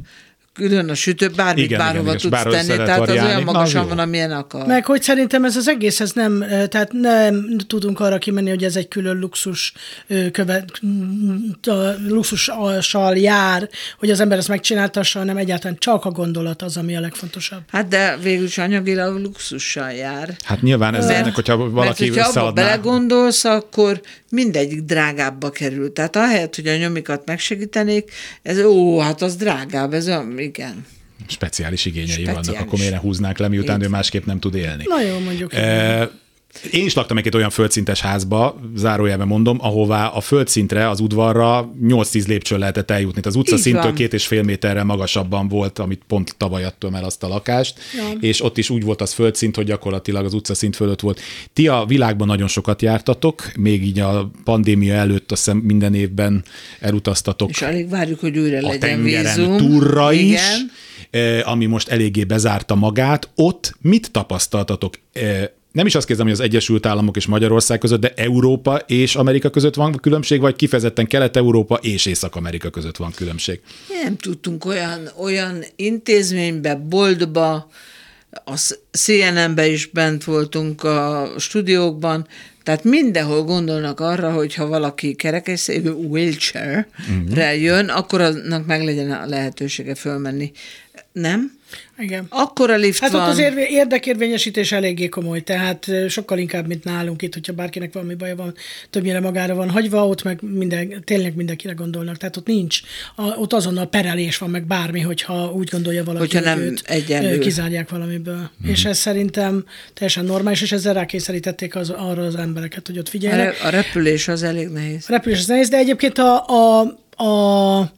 külön 0.55 0.89
a 0.89 0.93
sütő, 0.93 1.29
bármit 1.35 1.63
Igen, 1.63 1.79
bárhova 1.79 2.15
igen, 2.15 2.17
tudsz 2.17 2.43
tenni, 2.43 2.83
tehát 2.83 2.99
az 2.99 3.09
olyan 3.09 3.43
magasan 3.43 3.87
van, 3.87 3.99
amilyen 3.99 4.31
akar. 4.31 4.65
Meg 4.65 4.85
hogy 4.85 5.01
szerintem 5.01 5.45
ez 5.45 5.55
az 5.55 5.67
egész, 5.67 5.99
ez 5.99 6.11
nem, 6.11 6.41
eh, 6.41 6.67
tehát 6.67 6.91
nem 6.91 7.57
tudunk 7.67 7.99
arra 7.99 8.17
kimenni, 8.17 8.49
hogy 8.49 8.63
ez 8.63 8.75
egy 8.75 8.87
külön 8.87 9.19
luxus 9.19 9.73
követ, 10.31 10.79
a 11.61 11.73
luxussal 12.07 13.17
jár, 13.17 13.69
hogy 13.99 14.11
az 14.11 14.19
ember 14.19 14.37
ezt 14.37 14.47
megcsináltassa, 14.47 15.19
hanem 15.19 15.37
egyáltalán 15.37 15.77
csak 15.79 16.05
a 16.05 16.11
gondolat 16.11 16.61
az, 16.61 16.77
ami 16.77 16.95
a 16.95 16.99
legfontosabb. 16.99 17.61
Hát 17.71 17.87
de 17.87 18.17
végül 18.21 18.45
is 18.45 18.57
anyagilag 18.57 19.19
luxussal 19.19 19.91
jár. 19.91 20.35
Hát 20.43 20.61
nyilván 20.61 20.95
ez 20.95 21.05
Mert- 21.05 21.19
ennek, 21.19 21.35
hogyha 21.35 21.57
Mert 21.57 21.71
valaki 21.71 22.07
hogyha 22.07 22.39
abba 22.39 22.51
belegondolsz, 22.51 23.43
akkor 23.43 24.01
mindegyik 24.29 24.81
drágábbba 24.81 25.49
kerül. 25.49 25.93
Tehát 25.93 26.15
ahelyett, 26.15 26.55
hogy 26.55 26.67
a 26.67 26.77
nyomikat 26.77 27.25
megsegítenék, 27.25 28.11
ez 28.41 28.59
ó, 28.59 28.99
hát 28.99 29.21
az 29.21 29.35
drágább, 29.35 29.93
ez 29.93 30.07
olyan, 30.07 30.25
igen. 30.45 30.85
Speciális 31.27 31.85
igényei 31.85 32.07
Speciális. 32.07 32.47
vannak, 32.47 32.61
akkor 32.61 32.79
miért 32.79 32.93
ne 32.93 32.99
húznák 32.99 33.37
le, 33.37 33.47
miután 33.47 33.79
Így 33.79 33.85
ő 33.85 33.89
másképp 33.89 34.25
nem 34.25 34.39
tud 34.39 34.55
élni. 34.55 34.83
Na 34.87 35.01
jó, 35.01 35.19
mondjuk. 35.19 35.53
E, 35.53 36.09
én 36.71 36.85
is 36.85 36.93
laktam 36.93 37.17
egy 37.17 37.35
olyan 37.35 37.49
földszintes 37.49 38.01
házba, 38.01 38.59
zárójelben 38.75 39.27
mondom, 39.27 39.57
ahová 39.61 40.07
a 40.07 40.21
földszintre, 40.21 40.89
az 40.89 40.99
udvarra 40.99 41.71
8-10 41.83 42.27
lépcső 42.27 42.57
lehetett 42.57 42.91
eljutni. 42.91 43.21
Az 43.23 43.35
utcaszintől 43.35 43.81
van. 43.83 43.93
két 43.93 44.13
és 44.13 44.27
fél 44.27 44.43
méterrel 44.43 44.83
magasabban 44.83 45.47
volt, 45.47 45.79
amit 45.79 46.01
pont 46.07 46.35
tavaly 46.37 46.63
adtam 46.63 46.95
el 46.95 47.03
azt 47.03 47.23
a 47.23 47.27
lakást, 47.27 47.79
Ja. 47.95 48.17
és 48.19 48.43
ott 48.43 48.57
is 48.57 48.69
úgy 48.69 48.83
volt 48.83 49.01
az 49.01 49.13
földszint, 49.13 49.55
hogy 49.55 49.65
gyakorlatilag 49.65 50.25
az 50.25 50.33
utcaszint 50.33 50.75
fölött 50.75 50.99
volt. 50.99 51.19
Ti 51.53 51.67
a 51.67 51.85
világban 51.87 52.27
nagyon 52.27 52.47
sokat 52.47 52.81
jártatok, 52.81 53.51
még 53.57 53.83
így 53.83 53.99
a 53.99 54.31
pandémia 54.43 54.93
előtt 54.93 55.31
azt 55.31 55.43
hiszem 55.45 55.57
minden 55.57 55.93
évben 55.93 56.43
elutaztatok 56.79 57.49
És 57.49 57.61
alig 57.61 57.89
várjuk, 57.89 58.19
hogy 58.19 58.37
újra 58.37 58.57
a 58.57 58.61
legyen 58.61 59.03
vízum. 59.03 59.57
túlra 59.57 60.11
is, 60.13 60.21
Igen. 60.21 60.71
eh, 61.09 61.49
ami 61.51 61.65
most 61.65 61.87
eléggé 61.87 62.23
bezárta 62.23 62.75
magát. 62.75 63.29
Ott 63.35 63.75
mit 63.81 64.11
tapasztaltatok? 64.11 64.93
Nem 65.75 65.85
is 65.85 65.95
azt 65.95 66.05
kérdezem, 66.05 66.31
hogy 66.31 66.41
az 66.41 66.45
Egyesült 66.51 66.85
Államok 66.85 67.15
és 67.15 67.25
Magyarország 67.25 67.77
között, 67.77 67.99
de 67.99 68.13
Európa 68.15 68.75
és 68.77 69.15
Amerika 69.15 69.49
között 69.49 69.75
van 69.75 69.91
különbség, 69.91 70.39
vagy 70.39 70.55
kifejezetten 70.55 71.07
Kelet-Európa 71.07 71.75
és 71.75 72.05
Észak-Amerika 72.05 72.69
között 72.69 72.97
van 72.97 73.11
különbség? 73.11 73.61
Nem 74.03 74.17
tudtunk 74.17 74.65
olyan, 74.65 75.09
olyan 75.17 75.63
intézménybe, 75.75 76.75
boltba, 76.75 77.69
a 78.45 78.73
CNN-be 78.91 79.67
is 79.67 79.85
bent 79.85 80.23
voltunk 80.23 80.83
a 80.83 81.29
stúdiókban, 81.37 82.27
tehát 82.63 82.83
mindenhol 82.83 83.43
gondolnak 83.43 83.99
arra, 83.99 84.31
hogy 84.31 84.53
ha 84.53 84.67
valaki 84.67 85.15
kerekesszékű 85.15 85.89
wheelchair-re 85.89 86.85
uh-huh. 87.29 87.61
jön, 87.61 87.89
akkor 87.89 88.21
annak 88.21 88.65
meg 88.65 88.83
legyen 88.83 89.11
a 89.11 89.25
lehetősége 89.25 89.95
fölmenni. 89.95 90.51
Nem? 91.11 91.57
Igen. 91.99 92.25
Akkor 92.29 92.69
a 92.69 92.75
lift 92.75 92.99
Hát 92.99 93.11
van. 93.11 93.21
ott 93.21 93.27
az 93.29 93.39
érvé- 93.39 93.69
érdekérvényesítés 93.69 94.71
eléggé 94.71 95.09
komoly, 95.09 95.41
tehát 95.41 95.91
sokkal 96.09 96.37
inkább, 96.37 96.67
mint 96.67 96.83
nálunk 96.83 97.21
itt, 97.21 97.33
hogyha 97.33 97.53
bárkinek 97.53 97.93
valami 97.93 98.13
baja 98.15 98.35
van, 98.35 98.53
többnyire 98.89 99.19
magára 99.19 99.55
van 99.55 99.69
hagyva, 99.69 100.07
ott 100.07 100.23
meg 100.23 100.39
minden, 100.41 101.03
tényleg 101.03 101.35
mindenkire 101.35 101.73
gondolnak. 101.73 102.17
Tehát 102.17 102.37
ott 102.37 102.47
nincs, 102.47 102.79
a, 103.15 103.23
ott 103.23 103.53
azonnal 103.53 103.85
perelés 103.85 104.37
van, 104.37 104.49
meg 104.49 104.65
bármi, 104.67 104.99
hogyha 104.99 105.51
úgy 105.51 105.69
gondolja 105.71 106.03
valaki, 106.03 106.25
Hogyha 106.25 106.49
nem 106.49 106.59
őt 106.59 106.81
egyenlő. 106.85 107.39
kizárják 107.39 107.89
valamiből. 107.89 108.49
Mm. 108.65 108.69
És 108.69 108.85
ez 108.85 108.97
szerintem 108.97 109.65
teljesen 109.93 110.25
normális, 110.25 110.61
és 110.61 110.71
ezzel 110.71 110.93
rákényszerítették 110.93 111.75
az, 111.75 111.89
arra 111.89 112.23
az 112.25 112.35
embereket, 112.35 112.87
hogy 112.87 112.97
ott 112.97 113.07
a, 113.07 113.09
figyeljenek. 113.09 113.59
re- 113.61 113.67
a 113.67 113.69
repülés 113.69 114.27
az 114.27 114.43
elég 114.43 114.67
nehéz. 114.67 115.05
A 115.07 115.11
repülés 115.11 115.39
az 115.39 115.45
nehéz, 115.47 115.69
de 115.69 115.77
egyébként 115.77 116.17
a, 116.17 116.45
a, 116.47 116.79
a 117.23 117.91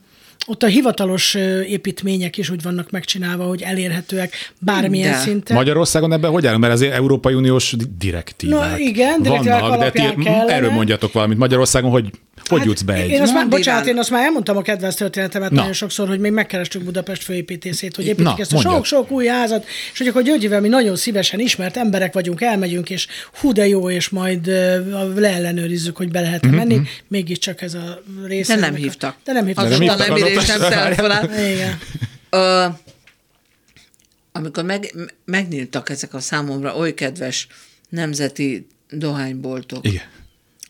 ott 0.49 0.63
a 0.63 0.67
hivatalos 0.67 1.33
építmények 1.67 2.37
is 2.37 2.49
úgy 2.49 2.61
vannak 2.61 2.91
megcsinálva, 2.91 3.43
hogy 3.45 3.61
elérhetőek 3.61 4.53
bármilyen 4.59 5.11
De. 5.11 5.17
szinten. 5.17 5.55
Magyarországon 5.55 6.13
ebben 6.13 6.31
hogy 6.31 6.45
állunk? 6.45 6.61
Mert 6.61 6.73
azért 6.73 6.93
Európai 6.93 7.33
Uniós 7.33 7.71
di- 7.77 7.85
direktívák 7.97 8.69
Na 8.71 8.77
igen, 8.77 9.21
direktívák 9.21 9.61
vannak, 9.61 9.79
de 9.79 9.91
ti 9.91 10.23
kellene. 10.23 10.53
erről 10.53 10.71
mondjatok 10.71 11.13
valamit. 11.13 11.37
Magyarországon 11.37 11.91
hogy, 11.91 12.09
hogy 12.47 12.63
jutsz 12.63 12.81
be 12.81 12.93
egy? 12.93 12.99
Hát 13.01 13.09
Én 13.09 13.21
azt 13.21 13.33
már, 13.33 13.47
bocsánat, 13.47 13.87
én 13.87 13.97
azt 13.97 14.09
már 14.09 14.23
elmondtam 14.23 14.57
a 14.57 14.61
kedvenc 14.61 14.95
történetemet 14.95 15.49
Na. 15.49 15.55
nagyon 15.55 15.73
sokszor, 15.73 16.07
hogy 16.07 16.19
még 16.19 16.31
megkerestük 16.31 16.83
Budapest 16.83 17.23
főépítészét, 17.23 17.95
hogy 17.95 18.05
építik 18.05 18.23
Na, 18.25 18.35
ezt 18.39 18.53
a 18.53 18.59
sok-sok 18.59 19.11
új 19.11 19.25
házat, 19.25 19.65
és 19.93 19.97
hogy 19.97 20.07
akkor 20.07 20.21
Györgyivel 20.21 20.61
mi 20.61 20.67
nagyon 20.67 20.95
szívesen 20.95 21.39
ismert 21.39 21.77
emberek 21.77 22.13
vagyunk, 22.13 22.41
elmegyünk, 22.41 22.89
és 22.89 23.07
hú 23.39 23.51
de 23.51 23.67
jó, 23.67 23.89
és 23.89 24.09
majd 24.09 24.45
leellenőrizzük, 25.15 25.97
hogy 25.97 26.11
be 26.11 26.21
lehet 26.21 26.45
Mhm, 26.45 26.55
menni. 26.55 26.81
Mégiscsak 27.07 27.61
ez 27.61 27.73
a 27.73 28.01
része. 28.25 28.55
De 28.55 28.59
nem 28.59 28.75
hívtak. 28.75 29.15
De 29.23 29.31
nem 29.31 29.45
hívtak. 29.45 29.65
Azóta 29.65 29.81
hívtak, 29.81 30.07
nem 30.07 30.17
írés, 30.17 30.45
nem 30.45 30.59
telefonál. 30.59 31.23
Igen. 31.53 31.77
Ö, 32.29 32.65
amikor 34.31 34.63
meg, 34.63 34.93
megnyíltak 35.25 35.89
ezek 35.89 36.13
a 36.13 36.19
számomra 36.19 36.75
oly 36.75 36.93
kedves 36.93 37.47
nemzeti 37.89 38.67
dohányboltok, 38.89 39.85
Igen. 39.85 40.01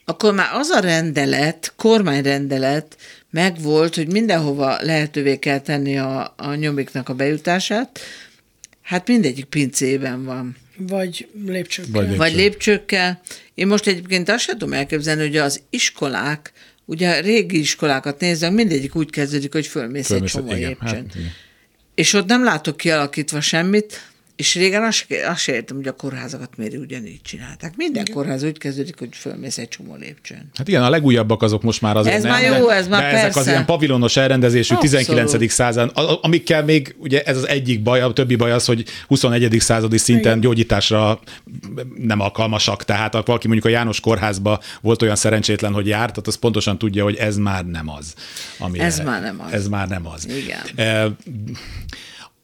Akkor 0.10 0.34
már 0.34 0.50
az 0.54 0.70
a 0.70 0.80
rendelet, 0.80 1.74
kormányrendelet 1.76 2.98
megvolt, 3.30 3.96
hogy 3.96 4.12
mindenhova 4.12 4.78
lehetővé 4.82 5.40
kell 5.40 5.60
tenni 5.60 5.98
a, 5.98 6.34
a 6.38 6.54
nyomiknak 6.54 7.10
a 7.10 7.14
bejutását, 7.14 8.00
hát 8.82 9.08
mindegyik 9.08 9.46
pincében 9.46 10.24
van. 10.24 10.56
Vagy 10.78 11.28
lépcsőkkel. 11.46 11.92
Vagy 11.92 12.04
lépcső. 12.04 12.18
Vagy 12.18 12.36
lépcsőkkel. 12.36 13.22
Én 13.54 13.68
most 13.68 13.88
egyébként 13.88 14.30
azt 14.30 14.44
sem 14.44 14.58
tudom 14.58 14.74
elképzelni, 14.74 15.22
hogy 15.22 15.38
az 15.38 15.62
iskolák, 15.70 16.52
ugye 16.86 17.18
a 17.18 17.20
régi 17.20 17.60
iskolákat 17.60 18.20
nézzük, 18.20 18.52
mindegyik 18.52 18.96
úgy 18.96 19.10
kezdődik, 19.10 19.54
hogy 19.54 19.68
fölmész, 19.68 20.08
Fölmész, 20.08 20.34
egy 20.34 20.42
csomó 20.42 20.56
igen, 20.56 20.68
lépcsőn. 20.68 20.88
hát 20.88 21.16
igen. 21.16 21.32
És 21.96 22.14
ott 22.14 22.28
nem 22.28 22.44
látok 22.44 22.78
kialakítva 22.78 23.42
semmit, 23.42 24.02
és 24.38 24.56
régen 24.56 24.84
azt, 24.84 25.06
azt 25.28 25.48
értem, 25.48 25.76
hogy 25.76 25.88
a 25.88 25.92
kórházakat 25.96 26.50
miért 26.58 26.76
ugyanígy 26.76 27.22
csinálták. 27.22 27.74
Minden 27.76 28.06
kórház 28.14 28.44
úgy 28.44 28.58
kezdődik, 28.58 29.00
hogy 29.00 29.10
fölmész 29.12 29.58
egy 29.58 29.68
csomó 29.68 29.96
lépcsőn. 29.96 30.50
Hát 30.54 30.68
igen, 30.68 30.84
a 30.84 30.90
legújabbak 30.90 31.44
azok 31.44 31.62
most 31.62 31.82
már 31.82 31.98
azért 31.98 32.16
Ez 32.16 32.24
nem, 32.24 32.32
már 32.32 32.60
jó, 32.60 32.70
ez 32.70 32.88
már 32.88 33.02
de 33.02 33.08
ezek 33.08 33.28
az 33.28 33.34
persze. 33.34 33.50
ilyen 33.50 33.66
pavilonos 33.66 34.18
elrendezésű 34.18 34.76
Abszolút. 34.76 35.06
19. 35.06 35.52
század, 35.52 35.92
amikkel 36.22 36.64
még, 36.64 36.96
ugye 37.00 37.22
ez 37.22 37.38
az 37.38 37.48
egyik 37.48 37.82
baj, 37.82 38.02
a 38.02 38.14
többi 38.14 38.36
baj 38.36 38.52
az, 38.52 38.66
hogy 38.66 38.86
21. 39.08 39.56
századi 39.60 39.98
szinten 39.98 40.26
Igen. 40.26 40.40
gyógyításra 40.40 41.20
nem 41.98 42.20
alkalmasak, 42.20 42.84
tehát 42.84 43.14
valaki 43.14 43.48
mondjuk 43.48 43.66
a 43.66 43.70
János 43.70 44.00
kórházba 44.00 44.60
volt 44.82 45.02
olyan 45.02 45.16
szerencsétlen, 45.16 45.74
hogy 45.74 45.88
járt, 45.88 46.10
tehát 46.10 46.28
az 46.28 46.36
pontosan 46.36 46.78
tudja, 46.78 47.04
hogy 47.04 47.16
ez 47.16 47.38
már 47.38 47.66
nem 47.66 47.90
az. 47.90 48.14
Ami 48.58 48.80
Ez 48.80 49.00
már 49.00 49.22
nem 49.22 49.42
az. 49.46 49.52
Ez 49.52 49.68
már 49.68 49.88
nem 49.88 50.08
az. 50.08 50.28
Igen. 50.28 50.60
E, 50.88 51.16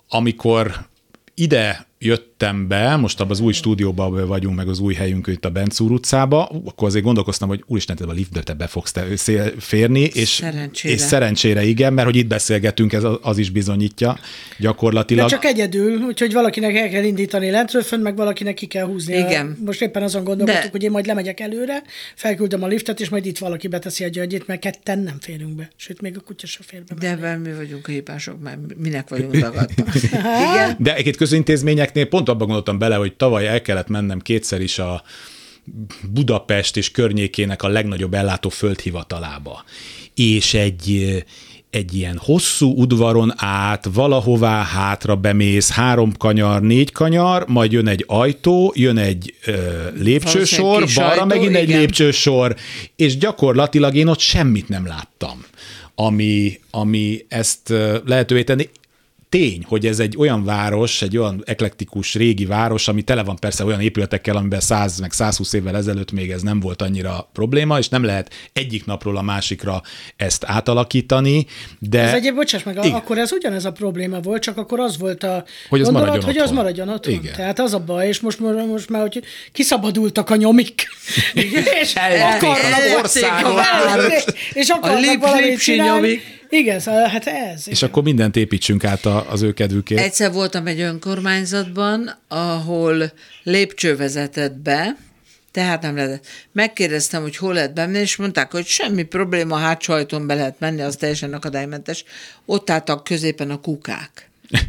amikor 0.09 0.91
ide 1.35 1.77
jöttem 2.03 2.67
be, 2.67 2.95
most 2.95 3.19
abban 3.19 3.31
az 3.31 3.39
új 3.39 3.53
stúdióban 3.53 4.27
vagyunk, 4.27 4.55
meg 4.55 4.67
az 4.67 4.79
új 4.79 4.93
helyünk 4.93 5.27
itt 5.27 5.45
a 5.45 5.49
Bencúr 5.49 5.91
utcába, 5.91 6.45
akkor 6.65 6.87
azért 6.87 7.03
gondolkoztam, 7.03 7.47
hogy 7.47 7.63
úristen, 7.67 7.95
te 7.95 8.05
a 8.05 8.11
liftbe 8.11 8.41
te 8.43 8.53
be 8.53 8.67
fogsz 8.67 8.91
te 8.91 9.15
szél- 9.15 9.53
férni, 9.59 9.99
és 9.99 10.27
Szerencsére. 10.29 10.93
és 10.93 11.01
szerencsére 11.01 11.63
igen, 11.63 11.93
mert 11.93 12.07
hogy 12.07 12.15
itt 12.15 12.27
beszélgetünk, 12.27 12.93
ez 12.93 13.03
az 13.21 13.37
is 13.37 13.49
bizonyítja 13.49 14.13
De 14.13 14.19
gyakorlatilag. 14.59 15.29
csak 15.29 15.45
egyedül, 15.45 15.97
úgyhogy 16.01 16.33
valakinek 16.33 16.75
el 16.75 16.89
kell 16.89 17.03
indítani 17.03 17.49
lentről 17.49 17.81
fönn, 17.81 18.01
meg 18.01 18.15
valakinek 18.15 18.53
ki 18.53 18.65
kell 18.65 18.85
húzni. 18.85 19.13
Igen. 19.17 19.57
A, 19.61 19.63
most 19.65 19.81
éppen 19.81 20.03
azon 20.03 20.23
gondolkodtuk, 20.23 20.63
De- 20.63 20.69
hogy 20.71 20.83
én 20.83 20.91
majd 20.91 21.05
lemegyek 21.05 21.39
előre, 21.39 21.81
felküldöm 22.15 22.63
a 22.63 22.67
liftet, 22.67 22.99
és 22.99 23.09
majd 23.09 23.25
itt 23.25 23.37
valaki 23.37 23.67
beteszi 23.67 24.03
a 24.03 24.07
györgyét, 24.07 24.47
mert 24.47 24.59
ketten 24.61 24.99
nem 24.99 25.17
férünk 25.19 25.55
be. 25.55 25.69
Sőt, 25.75 26.01
még 26.01 26.17
a 26.17 26.19
kutya 26.19 26.47
se 26.47 26.59
fér 26.65 26.83
be. 26.99 27.15
De 27.17 27.35
mi 27.37 27.53
vagyunk 27.53 27.87
hibások, 27.87 28.41
mert 28.41 28.57
minek 28.77 29.09
vagyunk 29.09 29.35
dagadva. 29.37 29.83
Igen. 30.53 30.75
De 30.79 30.95
egyébként 30.95 31.17
közintézményeknél 31.93 32.05
pont 32.05 32.29
abban 32.29 32.47
gondoltam 32.47 32.77
bele, 32.77 32.95
hogy 32.95 33.13
tavaly 33.13 33.47
el 33.47 33.61
kellett 33.61 33.87
mennem 33.87 34.19
kétszer 34.19 34.61
is 34.61 34.79
a 34.79 35.03
Budapest 36.09 36.77
és 36.77 36.91
környékének 36.91 37.63
a 37.63 37.67
legnagyobb 37.67 38.13
ellátó 38.13 38.49
földhivatalába. 38.49 39.63
És 40.15 40.53
egy 40.53 41.23
egy 41.69 41.95
ilyen 41.95 42.19
hosszú 42.23 42.73
udvaron 42.75 43.33
át, 43.35 43.87
valahová 43.93 44.63
hátra 44.63 45.15
bemész, 45.15 45.71
három 45.71 46.13
kanyar, 46.17 46.61
négy 46.61 46.91
kanyar, 46.91 47.45
majd 47.47 47.71
jön 47.71 47.87
egy 47.87 48.03
ajtó, 48.07 48.73
jön 48.75 48.97
egy 48.97 49.33
ö, 49.45 49.53
lépcsősor, 49.95 50.85
balra 50.95 51.11
ajtó, 51.11 51.25
megint 51.25 51.55
egy 51.55 51.67
igen. 51.67 51.79
lépcsősor, 51.79 52.55
és 52.95 53.17
gyakorlatilag 53.17 53.95
én 53.95 54.07
ott 54.07 54.19
semmit 54.19 54.69
nem 54.69 54.85
láttam, 54.87 55.45
ami, 55.95 56.59
ami 56.71 57.25
ezt 57.27 57.73
lehetővé 58.05 58.43
tenni 58.43 58.69
tény, 59.33 59.63
hogy 59.67 59.85
ez 59.85 59.99
egy 59.99 60.17
olyan 60.17 60.43
város, 60.43 61.01
egy 61.01 61.17
olyan 61.17 61.43
eklektikus 61.45 62.13
régi 62.13 62.45
város, 62.45 62.87
ami 62.87 63.01
tele 63.01 63.23
van 63.23 63.35
persze 63.35 63.63
olyan 63.63 63.81
épületekkel, 63.81 64.35
amiben 64.35 64.59
100 64.59 64.99
meg 64.99 65.11
120 65.11 65.53
évvel 65.53 65.75
ezelőtt 65.75 66.11
még 66.11 66.31
ez 66.31 66.41
nem 66.41 66.59
volt 66.59 66.81
annyira 66.81 67.29
probléma, 67.33 67.77
és 67.77 67.89
nem 67.89 68.03
lehet 68.03 68.33
egyik 68.53 68.85
napról 68.85 69.17
a 69.17 69.21
másikra 69.21 69.81
ezt 70.15 70.43
átalakítani, 70.45 71.45
de... 71.79 72.01
Ez 72.01 72.13
egyéb, 72.13 72.35
bocsáss 72.35 72.63
meg, 72.63 72.77
igen. 72.77 72.91
akkor 72.91 73.17
ez 73.17 73.31
ugyanez 73.31 73.65
a 73.65 73.71
probléma 73.71 74.19
volt, 74.19 74.41
csak 74.41 74.57
akkor 74.57 74.79
az 74.79 74.97
volt 74.97 75.23
a 75.23 75.43
hogy 75.69 75.79
az 75.79 75.85
gondolat, 75.85 76.07
maradjon 76.07 76.33
hogy 76.33 76.41
otthon. 76.41 76.57
az 76.57 76.63
maradjon 76.63 76.89
otthon. 76.89 77.13
Igen. 77.13 77.33
Tehát 77.33 77.59
az 77.59 77.73
a 77.73 77.79
baj, 77.79 78.07
és 78.07 78.19
most, 78.19 78.39
most 78.39 78.89
már, 78.89 79.01
hogy 79.01 79.23
kiszabadultak 79.51 80.29
a 80.29 80.35
nyomik, 80.35 80.87
és 81.81 81.93
akarnak- 81.93 82.73
és 84.53 84.69
A 84.69 84.75
akarnak 84.75 85.19
valamit 85.19 85.59
csinálni. 85.59 86.21
Igen, 86.57 86.79
szóval, 86.79 87.07
hát 87.07 87.27
ez. 87.27 87.67
És 87.67 87.81
akkor 87.83 88.03
mindent 88.03 88.35
építsünk 88.35 88.83
át 88.83 89.05
a- 89.05 89.31
az 89.31 89.41
ő 89.41 89.53
kedvükért. 89.53 90.01
Egyszer 90.01 90.31
voltam 90.31 90.67
egy 90.67 90.79
önkormányzatban, 90.81 92.15
ahol 92.27 93.11
lépcső 93.43 93.95
vezetett 93.95 94.53
be, 94.53 94.95
tehát 95.51 95.81
nem 95.81 95.95
lehetett. 95.95 96.25
Megkérdeztem, 96.51 97.21
hogy 97.21 97.37
hol 97.37 97.53
lehet 97.53 97.73
bemenni, 97.73 97.97
és 97.99 98.15
mondták, 98.15 98.51
hogy 98.51 98.65
semmi 98.65 99.03
probléma, 99.03 99.55
hátsó 99.57 99.93
ajtón 99.93 100.27
be 100.27 100.33
lehet 100.33 100.59
menni, 100.59 100.81
az 100.81 100.95
teljesen 100.95 101.33
akadálymentes. 101.33 102.03
Ott 102.45 102.69
álltak 102.69 103.03
középen 103.03 103.49
a 103.51 103.59
kukák. 103.61 104.29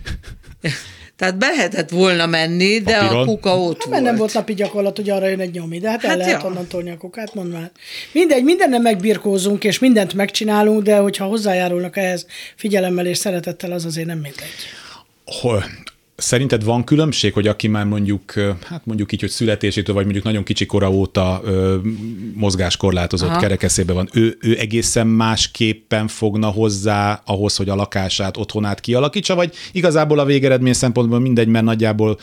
Tehát 1.16 1.38
be 1.38 1.47
lehetett 1.49 1.90
volna 1.90 2.26
menni, 2.26 2.78
de 2.78 2.99
Papíron? 2.99 3.23
a 3.23 3.25
kuka 3.25 3.59
ott 3.59 3.76
Hát, 3.76 3.85
volt. 3.85 3.90
mert 3.90 4.02
nem 4.02 4.16
volt 4.16 4.35
napi 4.35 4.54
gyakorlat, 4.54 4.97
hogy 4.97 5.11
arra 5.11 5.28
jön 5.28 5.40
egy 5.40 5.54
nyomi, 5.54 5.78
de 5.78 5.90
hát, 5.90 6.02
hát 6.02 6.11
el 6.11 6.16
lehet 6.16 6.42
ja. 6.42 6.49
onnan 6.49 6.66
tolni 6.66 6.90
a 6.90 6.97
kukát, 6.97 7.35
mondd 7.35 7.50
már. 7.50 7.71
Mindegy, 8.12 8.44
mindennel 8.44 8.80
megbirkózunk, 8.80 9.64
és 9.64 9.78
mindent 9.78 10.14
megcsinálunk, 10.14 10.83
de 10.83 10.97
hogyha 10.97 11.25
hozzájárulnak 11.25 11.97
ehhez 11.97 12.26
figyelemmel 12.56 13.06
és 13.06 13.18
szeretettel, 13.18 13.73
az 13.73 13.85
azért 13.85 14.06
nem 14.06 14.18
mindegy. 14.18 14.49
Hol, 15.25 15.64
szerinted 16.16 16.64
van 16.64 16.85
különbség, 16.85 17.33
hogy 17.33 17.47
aki 17.47 17.68
már 17.68 17.85
mondjuk, 17.85 18.33
hát 18.64 18.87
mondjuk 18.87 19.12
így, 19.12 19.21
hogy 19.21 19.30
születésétől, 19.30 19.94
vagy 19.94 20.04
mondjuk 20.04 20.25
nagyon 20.25 20.42
kicsi 20.44 20.66
kora 20.66 20.90
óta 20.90 21.40
ö, 21.44 21.76
mozgáskorlátozott 22.35 23.28
Aha. 23.28 23.38
kerekeszébe 23.40 23.92
van, 23.92 24.09
ő, 24.12 24.37
ő 24.40 24.59
egészen 24.59 25.06
másképpen 25.06 26.09
fogna 26.09 26.47
hozzá 26.49 27.23
ahhoz, 27.25 27.56
hogy 27.56 27.68
a 27.68 27.75
lakását, 27.75 28.37
otthonát 28.37 28.80
kialakítsa, 28.80 29.35
vagy 29.35 29.54
igazából 29.73 30.18
a 30.18 30.25
végeredmény 30.25 30.73
szempontból 30.73 31.18
mindegy, 31.21 31.49
mert 31.49 31.64
nagyjából 31.64 32.18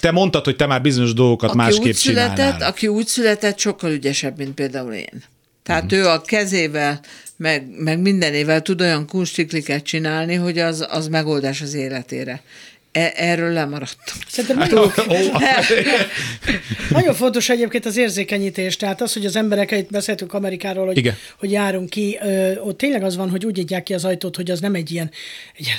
te 0.00 0.10
mondtad, 0.10 0.44
hogy 0.44 0.56
te 0.56 0.66
már 0.66 0.82
bizonyos 0.82 1.12
dolgokat 1.14 1.48
aki 1.48 1.58
másképp 1.58 1.84
úgy 1.84 1.94
született, 1.94 2.36
csinálnál. 2.36 2.68
aki 2.68 2.86
úgy 2.86 3.06
született, 3.06 3.58
sokkal 3.58 3.92
ügyesebb, 3.92 4.36
mint 4.38 4.54
például 4.54 4.92
én. 4.92 5.22
Tehát 5.62 5.84
Mhm. 5.84 5.94
ő 5.94 6.06
a 6.06 6.20
kezével, 6.20 7.00
meg, 7.36 7.66
meg 7.78 8.00
mindenével 8.00 8.62
tud 8.62 8.80
olyan 8.80 9.06
kunstikliket 9.06 9.82
csinálni, 9.84 10.34
hogy 10.34 10.58
az, 10.58 10.86
az 10.90 11.08
megoldás 11.08 11.60
az 11.60 11.74
életére. 11.74 12.42
E, 12.96 13.12
erről 13.14 13.52
lemaradtam. 13.52 14.16
Szerintem 14.28 14.58
Hát, 14.58 14.70
nagyon, 14.70 14.92
nagyon 16.90 17.14
fontos 17.14 17.48
egyébként 17.48 17.86
az 17.86 17.96
érzékenyítés, 17.96 18.76
tehát 18.76 19.00
az, 19.00 19.12
hogy 19.12 19.26
az 19.26 19.36
emberek, 19.36 19.70
itt 19.70 19.90
beszéltünk 19.90 20.34
Amerikáról, 20.34 20.86
hogy, 20.86 20.96
Igen. 20.96 21.14
hogy 21.38 21.50
járunk 21.50 21.90
ki, 21.90 22.18
ott 22.64 22.78
tényleg 22.78 23.02
az 23.02 23.16
van, 23.16 23.30
hogy 23.30 23.46
úgy 23.46 23.56
nyitják 23.56 23.82
ki 23.82 23.94
az 23.94 24.04
ajtót, 24.04 24.36
hogy 24.36 24.50
az 24.50 24.60
nem 24.60 24.74
egy 24.74 24.90
ilyen, 24.90 25.10
egy 25.56 25.64
ilyen 25.64 25.78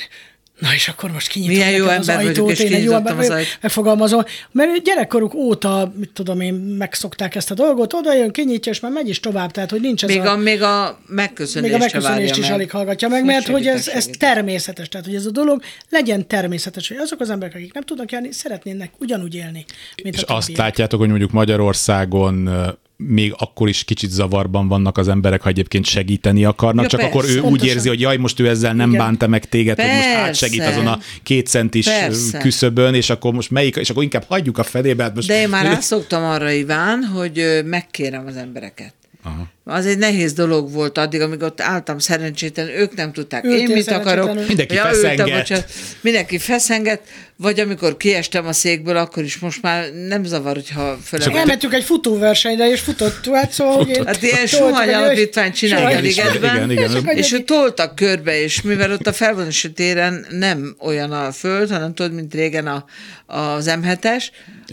Na 0.60 0.74
és 0.74 0.88
akkor 0.88 1.12
most 1.12 1.28
kinyitom 1.28 1.56
Milyen 1.56 1.72
jó 1.72 1.86
az 1.86 1.92
ember 1.92 2.16
vagyok, 2.16 2.30
ajtót, 2.30 2.50
és 2.52 2.60
én 2.60 2.74
egy 2.74 2.84
jó 2.84 2.94
ember 2.94 3.12
az 3.12 3.18
vagyok, 3.18 3.34
ajtót. 3.34 3.58
megfogalmazom, 3.62 4.24
mert 4.52 4.84
gyerekkoruk 4.84 5.34
óta, 5.34 5.94
mit 5.96 6.10
tudom 6.10 6.42
én, 6.42 6.54
megszokták 6.54 7.36
ezt 7.36 7.52
a 7.52 7.54
dolgot, 7.54 7.94
oda 7.94 8.14
jön, 8.14 8.32
kinyitja, 8.32 8.72
és 8.72 8.80
már 8.80 8.92
megy 8.92 9.10
is 9.10 9.20
tovább, 9.20 9.52
tehát 9.52 9.70
hogy 9.70 9.82
nincs 9.82 10.04
ez 10.04 10.10
Még 10.10 10.20
a, 10.20 10.32
a, 10.32 10.36
még 10.36 10.62
a 10.62 11.00
megköszönést, 11.08 11.72
még 11.72 11.82
a 11.82 11.84
megköszönést 11.84 12.38
is 12.38 12.44
meg. 12.44 12.52
alig 12.52 12.72
hallgatja 12.72 13.08
meg, 13.08 13.26
mert 13.26 13.48
hogy 13.48 13.68
ez, 13.68 13.88
ez 13.88 14.06
természetes, 14.18 14.90
tehát 14.90 15.06
hogy 15.06 15.16
ez 15.16 15.26
a 15.26 15.32
dolog 15.32 15.62
legyen 15.90 16.28
természetes, 16.28 16.88
hogy 16.88 16.98
azok 16.98 17.20
az 17.20 17.30
emberek, 17.30 17.56
akik 17.56 17.74
nem 17.74 17.84
tudnak 17.84 18.12
járni, 18.12 18.32
szeretnének 18.32 18.92
ugyanúgy 19.00 19.36
élni, 19.36 19.66
mint 20.04 20.16
És 20.16 20.24
a 20.24 20.36
azt 20.36 20.58
látjátok, 20.58 21.00
hogy 21.00 21.10
mondjuk 21.10 21.32
Magyarországon 21.32 22.50
még 22.98 23.34
akkor 23.38 23.70
is 23.70 23.84
kicsit 23.84 24.10
zavarban 24.10 24.68
vannak 24.68 24.98
az 24.98 25.08
emberek, 25.08 25.42
ha 25.42 25.50
egyébként 25.50 25.86
segíteni 25.86 26.46
akarnak, 26.46 26.84
Ja, 26.84 26.90
csak 26.90 27.00
persze. 27.00 27.16
akkor 27.18 27.30
ő 27.30 27.40
úgy 27.40 27.66
érzi, 27.66 27.88
hogy 27.88 28.00
jaj, 28.00 28.18
most 28.18 28.40
ő 28.40 28.48
ezzel 28.48 28.74
nem 28.74 28.90
Igen. 28.90 29.02
bánta 29.02 29.28
meg 29.28 29.50
téged, 29.50 29.76
hogy 29.80 29.90
most 29.90 30.00
Persze. 30.00 30.18
átsegít 30.20 30.62
azon 30.62 30.88
a 30.88 31.00
két 31.24 31.48
centis 31.48 31.86
Persze. 31.86 32.38
küszöbön, 32.38 32.94
és 32.94 33.10
akkor 33.10 33.34
most 33.34 33.52
melyik, 33.52 33.76
és 33.76 33.90
akkor 33.90 34.04
inkább 34.04 34.24
hagyjuk 34.28 34.58
a 34.58 34.64
felébe. 34.64 35.04
Hát 35.04 35.16
most 35.16 35.28
De 35.28 35.42
én 35.42 35.50
már 35.50 35.66
rászoktam 35.66 36.24
arra, 36.24 36.52
Iván, 36.52 37.04
hogy 37.04 37.62
megkérem 37.66 38.26
az 38.28 38.36
embereket. 38.36 38.94
Aha. 39.28 39.48
Az 39.64 39.86
egy 39.86 39.98
nehéz 39.98 40.34
dolog 40.34 40.72
volt 40.72 40.98
addig, 40.98 41.22
amíg 41.22 41.42
ott 41.42 41.62
álltam 41.62 42.00
szerencsétlen, 42.00 42.68
ők 42.68 42.96
nem 42.96 43.12
tudták, 43.14 43.44
Ültél 43.44 43.60
én 43.60 43.76
mit 43.76 43.88
akarok. 43.92 44.48
Mindenki 44.48 44.74
Ja, 44.74 44.84
feszenget. 44.84 45.20
ültem, 45.20 45.38
bocsánat. 45.38 45.72
mindenki 46.02 46.38
feszengett, 46.38 47.08
vagy 47.36 47.60
amikor 47.60 47.98
kiestem 47.98 48.48
a 48.48 48.54
székből, 48.54 48.98
akkor 48.98 49.24
is 49.24 49.40
most 49.40 49.62
már 49.62 49.94
nem 50.08 50.24
zavar, 50.24 50.54
hogyha 50.54 50.98
fölemelem. 51.04 51.40
Elmentünk 51.40 51.74
egy 51.74 51.84
futóversenyre, 51.84 52.70
és 52.70 52.80
futott, 52.80 53.28
hát 53.34 53.52
szóval, 53.52 53.76
hogy 53.76 53.90
én 53.90 54.06
Hát 54.06 54.22
ilyen 54.22 54.48
suhany 54.48 54.94
alapítványt 54.94 55.56
csinálják 55.56 56.02
ligetben, 56.02 56.72
Igen, 56.72 56.92
igen, 56.92 57.18
És 57.18 57.32
ő 57.32 57.40
toltak 57.40 57.96
körbe, 57.96 58.42
és 58.42 58.62
mivel 58.62 58.92
ott 58.92 59.08
a 59.08 59.14
felvonási 59.14 59.72
téren 59.72 60.26
nem 60.30 60.76
olyan 60.80 61.12
a 61.12 61.32
föld, 61.32 61.70
hanem 61.72 61.94
tudod, 61.94 62.14
mint 62.14 62.34
régen 62.34 62.68
a, 62.68 62.86
az 63.26 63.72
M7-es, 63.82 64.24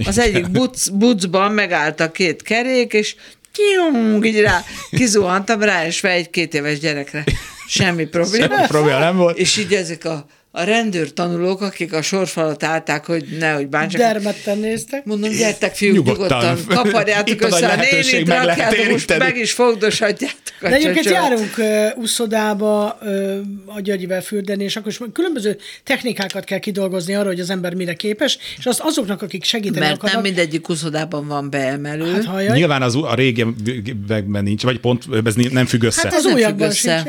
az 0.05 0.19
egyik 0.19 0.51
buc, 0.51 0.89
bucban 0.89 1.53
megállt 1.53 2.01
a 2.01 2.11
két 2.11 2.43
kerék, 2.43 2.93
és 2.93 3.15
kiung, 3.55 4.27
így 4.27 4.41
rá, 4.41 4.65
kizuhantam 4.91 5.63
rá, 5.63 5.87
és 5.87 6.03
egy-két 6.03 6.55
éves 6.55 6.79
gyerekre. 6.79 7.25
Semmi 7.69 8.07
probléma. 8.07 8.55
Semmi 8.55 8.67
probléma 8.67 8.99
nem 8.99 9.17
volt. 9.17 9.39
És 9.39 9.57
így 9.57 9.75
ezek 9.75 10.05
a, 10.05 10.27
a 10.57 10.63
rendőr 10.63 11.13
tanulók, 11.13 11.61
akik 11.61 11.93
a 11.93 12.03
sorfalat 12.03 12.63
állták, 12.63 13.07
hogy 13.07 13.25
nehogy 13.39 13.69
bántsak. 13.69 14.01
Dermedten 14.01 14.59
néztek. 14.59 15.05
Mondom, 15.05 15.31
gyertek 15.31 15.75
fiúk, 15.75 15.95
Nyugodtan. 15.95 16.57
nyugodtan, 16.57 16.77
kaparjátok 16.85 17.29
Itt 17.35 17.43
össze 17.43 17.67
a 17.67 17.77
nénit, 17.77 18.27
meg 18.27 18.45
rakjátok, 18.45 18.91
most 18.91 19.19
meg 19.19 19.37
is 19.37 19.53
fogdoshatjátok 19.53 20.43
a 20.61 20.69
De 20.69 20.75
egyébként 20.75 21.05
járunk 21.05 21.55
uh, 21.59 22.03
úszodába 22.03 22.99
uh, 23.03 23.37
a 23.67 23.81
Györgyivel 23.81 24.23
fürdeni, 24.23 24.65
és 24.65 24.77
akkor 24.77 24.91
is 24.91 25.01
különböző 25.13 25.57
technikákat 25.85 26.45
kell 26.45 26.59
kidolgozni 26.59 27.15
arra, 27.15 27.27
hogy 27.27 27.41
az 27.41 27.51
ember 27.51 27.75
mire 27.75 27.95
képes, 27.95 28.39
és 28.59 28.67
azt 28.67 28.81
azoknak, 28.81 29.23
akik 29.23 29.45
segíteni 29.45 29.79
Mert 29.79 29.95
akarnak, 29.97 30.23
nem 30.23 30.33
mindegyik 30.33 30.71
úszodában 30.71 31.27
van 31.27 31.51
beemelő. 31.51 32.13
hát 32.13 32.25
hallja, 32.25 32.53
Nyilván 32.53 32.83
az, 32.83 32.95
a 32.95 33.15
régiekben 33.15 34.43
nincs, 34.43 34.63
vagy 34.63 34.81
pont 34.81 35.05
ez 35.25 35.35
nem 35.35 35.67
függ 35.67 35.83
össze. 35.83 36.03
hát 36.03 36.15
az 36.15 36.25
nem 36.25 36.35
újakban 36.35 36.71
sincs. 36.71 37.03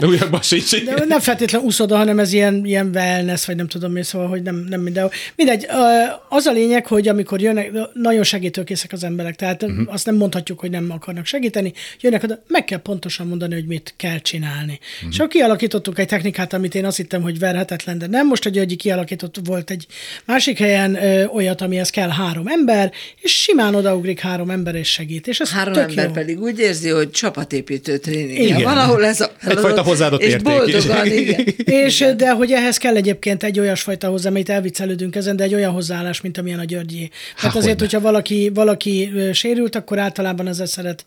De 0.00 0.06
újakban 0.06 0.42
sincs. 0.42 0.84
De 0.84 1.04
nem 1.08 1.20
feltétlenül 1.20 1.66
úszoda, 1.66 1.96
hanem 1.96 2.18
ez 2.18 2.32
ilyen, 2.32 2.64
ilyen 2.64 2.89
wellness, 2.94 3.46
vagy 3.46 3.56
nem 3.56 3.68
tudom 3.68 3.92
mi, 3.92 4.02
szóval, 4.02 4.28
hogy 4.28 4.42
nem, 4.42 4.64
nem 4.68 4.80
mindenhol. 4.80 5.12
Mindegy, 5.36 5.66
az 6.28 6.46
a 6.46 6.52
lényeg, 6.52 6.86
hogy 6.86 7.08
amikor 7.08 7.40
jönnek, 7.40 7.70
nagyon 7.92 8.22
segítőkészek 8.22 8.92
az 8.92 9.04
emberek, 9.04 9.36
tehát 9.36 9.62
uh-huh. 9.62 9.92
azt 9.92 10.06
nem 10.06 10.14
mondhatjuk, 10.14 10.60
hogy 10.60 10.70
nem 10.70 10.90
akarnak 10.90 11.26
segíteni, 11.26 11.72
jönnek 12.00 12.22
oda, 12.22 12.42
meg 12.48 12.64
kell 12.64 12.78
pontosan 12.78 13.26
mondani, 13.26 13.54
hogy 13.54 13.66
mit 13.66 13.94
kell 13.96 14.18
csinálni. 14.18 14.78
Uh-huh. 14.94 15.08
És 15.10 15.18
akkor 15.18 15.30
kialakítottuk 15.30 15.98
egy 15.98 16.08
technikát, 16.08 16.52
amit 16.52 16.74
én 16.74 16.84
azt 16.84 16.96
hittem, 16.96 17.22
hogy 17.22 17.38
verhetetlen, 17.38 17.98
de 17.98 18.06
nem. 18.06 18.26
Most 18.26 18.46
a 18.46 18.50
Györgyi 18.50 18.76
kialakított 18.76 19.36
volt 19.44 19.70
egy 19.70 19.86
másik 20.24 20.58
helyen 20.58 20.94
ö, 20.94 21.24
olyat, 21.24 21.60
amihez 21.60 21.90
kell 21.90 22.08
három 22.08 22.46
ember, 22.46 22.92
és 23.20 23.32
simán 23.32 23.74
odaugrik 23.74 24.20
három 24.20 24.50
ember, 24.50 24.74
és 24.74 24.88
segít. 24.88 25.26
És 25.26 25.40
ez 25.40 25.50
Három 25.50 25.72
tök 25.72 25.88
ember 25.88 26.04
jó. 26.04 26.12
pedig 26.12 26.40
úgy 26.40 26.58
érzi, 26.58 26.88
hogy 26.88 27.10
csapatépítő 27.10 27.98
tréning. 27.98 28.38
Igen. 28.38 28.62
Van, 28.62 28.76
ahol 28.76 29.04
ez 29.04 29.20
a 29.20 29.30
feladat, 29.38 29.64
Egyfajta 29.64 29.82
hozzáadott 29.90 30.22
és 30.22 30.32
érték 30.32 30.42
boldogan, 30.42 31.06
igen. 31.06 31.44
És, 31.64 32.04
de 32.16 32.30
hogy 32.30 32.52
ehhez 32.52 32.76
kell 32.80 32.96
egyébként 32.96 33.42
egy 33.42 33.58
olyasfajta 33.60 34.08
hozzá, 34.08 34.28
amit 34.28 34.48
elviccelődünk 34.48 35.16
ezen, 35.16 35.36
de 35.36 35.44
egy 35.44 35.54
olyan 35.54 35.72
hozzáállás, 35.72 36.20
mint 36.20 36.38
amilyen 36.38 36.58
a 36.58 36.64
Györgyi. 36.64 37.10
Hát 37.36 37.50
azért, 37.54 37.64
hogyne. 37.64 37.78
hogyha 37.80 38.00
valaki, 38.00 38.50
valaki 38.54 39.10
sérült, 39.32 39.74
akkor 39.74 39.98
általában 39.98 40.46
ezzel 40.46 40.66
szeret 40.66 41.04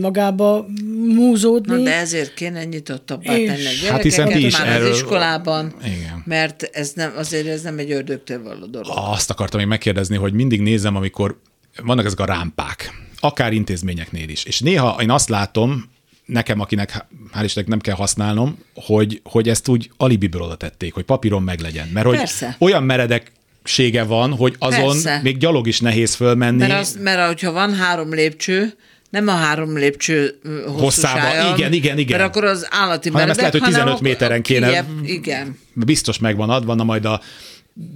magába 0.00 0.66
múzódni. 1.06 1.76
Na, 1.76 1.82
de 1.82 1.94
ezért 1.96 2.34
kéne 2.34 2.64
nyitottabbá 2.64 3.36
És- 3.36 3.46
tenni 3.46 3.64
a 3.64 3.68
Hát 3.68 3.74
gyerekeket 3.80 4.02
hiszen 4.02 4.28
ti 4.28 4.44
is 4.46 4.58
már 4.58 4.66
erről- 4.68 4.90
az 4.90 4.96
iskolában, 4.96 5.74
Igen. 5.84 6.22
mert 6.24 6.62
ez 6.72 6.92
nem, 6.94 7.12
azért 7.16 7.46
ez 7.46 7.62
nem 7.62 7.78
egy 7.78 7.90
ördögtől 7.92 8.42
való 8.42 8.66
dolog. 8.66 8.92
Azt 8.94 9.30
akartam 9.30 9.60
még 9.60 9.68
megkérdezni, 9.68 10.16
hogy 10.16 10.32
mindig 10.32 10.60
nézem, 10.60 10.96
amikor 10.96 11.40
vannak 11.82 12.04
ezek 12.06 12.20
a 12.20 12.24
rámpák, 12.24 12.90
akár 13.20 13.52
intézményeknél 13.52 14.28
is. 14.28 14.44
És 14.44 14.60
néha 14.60 14.96
én 15.02 15.10
azt 15.10 15.28
látom, 15.28 15.90
nekem, 16.24 16.60
akinek 16.60 17.04
hál' 17.34 17.42
Istennek 17.44 17.68
nem 17.68 17.80
kell 17.80 17.94
használnom, 17.94 18.58
hogy, 18.74 19.20
hogy 19.24 19.48
ezt 19.48 19.68
úgy 19.68 19.90
alibiből 19.96 20.42
oda 20.42 20.56
tették, 20.56 20.94
hogy 20.94 21.04
papíron 21.04 21.42
meglegyen. 21.42 21.88
Mert 21.92 22.06
hogy 22.06 22.16
Persze. 22.16 22.56
olyan 22.58 22.82
meredeksége 22.82 24.02
van, 24.02 24.32
hogy 24.36 24.54
azon 24.58 24.84
Persze. 25.02 25.20
még 25.22 25.36
gyalog 25.38 25.66
is 25.66 25.80
nehéz 25.80 26.14
fölmenni. 26.14 26.58
Mert, 26.58 26.80
az, 26.80 26.98
mert 27.02 27.26
hogyha 27.26 27.52
van 27.52 27.74
három 27.74 28.14
lépcső, 28.14 28.72
nem 29.10 29.28
a 29.28 29.34
három 29.34 29.76
lépcső 29.76 30.38
ö, 30.42 30.48
Hosszába, 30.66 30.80
hosszúsága, 31.20 31.56
igen, 31.56 31.72
igen, 31.72 31.98
igen. 31.98 32.18
Mert 32.18 32.28
akkor 32.30 32.44
az 32.44 32.66
állati 32.70 33.10
Hanem 33.10 33.28
ezt 33.28 33.36
meredek, 33.40 33.52
lehet, 33.52 33.52
hogy 33.52 33.62
15 33.62 33.82
hanem 33.88 33.98
méteren 34.02 34.42
kéne- 34.42 34.84
Igen. 35.04 35.58
biztos 35.72 36.18
megvan 36.18 36.50
adva, 36.50 36.74
na 36.74 36.84
majd 36.84 37.04
a 37.04 37.20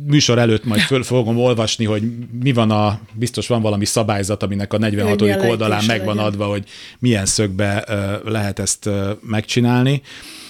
műsor 0.06 0.38
előtt 0.38 0.64
majd 0.64 0.80
föl 0.80 1.02
fogom 1.02 1.38
olvasni, 1.38 1.84
hogy 1.84 2.02
mi 2.42 2.52
van 2.52 2.70
a, 2.70 3.00
biztos 3.12 3.46
van 3.46 3.62
valami 3.62 3.84
szabályzat, 3.84 4.42
aminek 4.42 4.72
a 4.72 4.78
46. 4.78 5.20
milyen 5.20 5.40
oldalán 5.40 5.84
megvan 5.86 6.16
legyen. 6.16 6.30
adva, 6.30 6.46
hogy 6.46 6.64
milyen 6.98 7.26
szögbe 7.26 7.84
lehet 8.24 8.58
ezt 8.58 8.88
megcsinálni. 9.20 10.02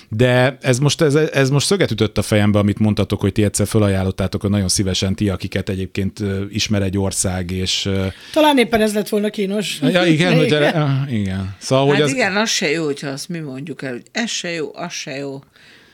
De 0.09 0.59
ez 0.61 0.79
most, 0.79 1.01
ez, 1.01 1.15
ez 1.15 1.51
most 1.51 1.67
szöget 1.67 1.91
ütött 1.91 2.19
a 2.19 2.23
fejembe, 2.23 2.59
amit 2.59 2.79
mondtatok, 2.79 3.21
hogy 3.21 3.33
ti 3.33 3.45
egyszer 3.45 3.67
felajánlottátok, 3.67 4.41
hogy 4.41 4.51
nagyon 4.51 4.69
szívesen 4.69 5.15
ti, 5.15 5.29
akiket 5.29 5.69
egyébként 5.69 6.23
ismer 6.51 6.83
egy 6.83 6.99
ország, 6.99 7.51
és... 7.51 7.91
Talán 8.33 8.59
éppen 8.59 8.81
ez 8.81 8.95
lett 8.95 9.09
volna 9.09 9.31
kínos. 9.31 9.79
Ja, 9.83 10.05
igen, 10.05 10.37
hogy 10.37 10.53
erre, 10.53 11.07
igen. 11.11 11.55
Szóval, 11.59 11.87
hát 11.87 11.95
hogy 11.95 12.05
az... 12.05 12.13
igen, 12.13 12.37
az 12.37 12.51
se 12.51 12.71
jó, 12.71 12.85
hogyha 12.85 13.09
azt 13.09 13.29
mi 13.29 13.39
mondjuk 13.39 13.83
el, 13.83 13.93
hogy 13.93 14.03
ez 14.13 14.31
se 14.31 14.51
jó, 14.51 14.71
az 14.75 14.93
se 14.93 15.17
jó. 15.17 15.39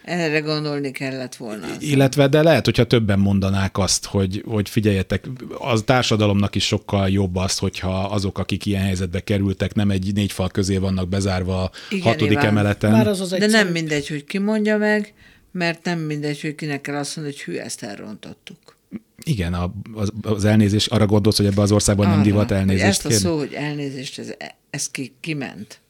Erre 0.04 0.40
gondolni 0.40 0.90
kellett 0.90 1.36
volna. 1.36 1.64
Aztán. 1.64 1.80
Illetve, 1.80 2.28
de 2.28 2.42
lehet, 2.42 2.64
hogyha 2.64 2.84
többen 2.84 3.18
mondanák 3.18 3.78
azt, 3.78 4.04
hogy, 4.06 4.42
hogy 4.46 4.68
figyeljetek, 4.68 5.24
az 5.58 5.82
társadalomnak 5.86 6.54
is 6.54 6.66
sokkal 6.66 7.08
jobb 7.08 7.36
az, 7.36 7.58
hogyha 7.58 8.04
azok, 8.04 8.38
akik 8.38 8.66
ilyen 8.66 8.82
helyzetbe 8.82 9.20
kerültek, 9.20 9.74
nem 9.74 9.90
egy 9.90 10.12
négy 10.14 10.32
fal 10.32 10.48
közé 10.48 10.76
vannak 10.76 11.08
bezárva 11.08 11.62
a 11.62 11.70
Igen, 11.90 12.04
hatodik 12.04 12.32
Iván. 12.32 12.46
emeleten. 12.46 12.90
Már 12.90 13.08
az 13.08 13.20
az 13.20 13.30
de 13.30 13.46
nem 13.46 13.68
mindegy, 13.68 14.08
hogy 14.08 14.24
ki 14.24 14.38
mondja 14.38 14.76
meg, 14.76 15.14
mert 15.52 15.84
nem 15.84 15.98
mindegy, 15.98 16.40
hogy 16.40 16.54
kinek 16.54 16.80
kell 16.80 16.96
azt 16.96 17.16
mondani, 17.16 17.36
hogy 17.36 17.54
hű, 17.54 17.60
ezt 17.60 17.82
elrontottuk. 17.82 18.76
Igen, 19.24 19.72
az, 19.94 20.12
az 20.22 20.44
elnézés, 20.44 20.86
arra 20.86 21.06
gondolsz, 21.06 21.36
hogy 21.36 21.46
ebbe 21.46 21.62
az 21.62 21.72
országban 21.72 22.06
arra, 22.06 22.14
nem 22.14 22.24
divat 22.24 22.50
elnézést 22.50 22.86
ezt 22.86 23.04
a 23.04 23.08
kérni? 23.08 23.24
szó, 23.24 23.38
hogy 23.38 23.52
elnézést, 23.52 24.18
ez, 24.18 24.34
ez 24.70 24.90
ki, 24.90 25.14
kiment. 25.20 25.80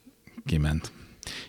Kiment. 0.47 0.93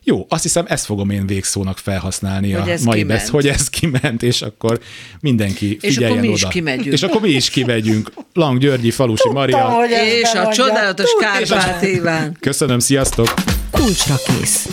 Jó, 0.03 0.25
azt 0.29 0.43
hiszem 0.43 0.65
ezt 0.67 0.85
fogom 0.85 1.09
én 1.09 1.27
végszónak 1.27 1.77
felhasználni 1.77 2.51
hogy 2.51 2.71
a 2.71 2.75
mai 2.83 3.03
besz, 3.03 3.29
hogy 3.29 3.47
ez 3.47 3.69
kiment, 3.69 4.23
és 4.23 4.41
akkor 4.41 4.79
mindenki 5.19 5.77
és 5.81 5.93
figyeljen 5.93 6.17
akkor 6.17 6.21
mi 6.21 6.27
oda. 6.27 6.47
Is 6.47 6.53
kimegyünk. 6.53 6.93
És 6.93 7.03
akkor 7.03 7.21
mi 7.21 7.29
is 7.29 7.49
kimegyünk. 7.49 8.11
Lang 8.33 8.59
Györgyi, 8.59 8.91
Falusi 8.91 9.29
Maria. 9.29 9.85
És 10.21 10.33
a 10.33 10.47
csodálatos 10.47 11.11
Kárpát 11.19 11.81
Iván. 11.81 12.37
Köszönöm, 12.39 12.79
sziasztok! 12.79 13.33
Kulcsra 13.71 14.15
kész. 14.25 14.69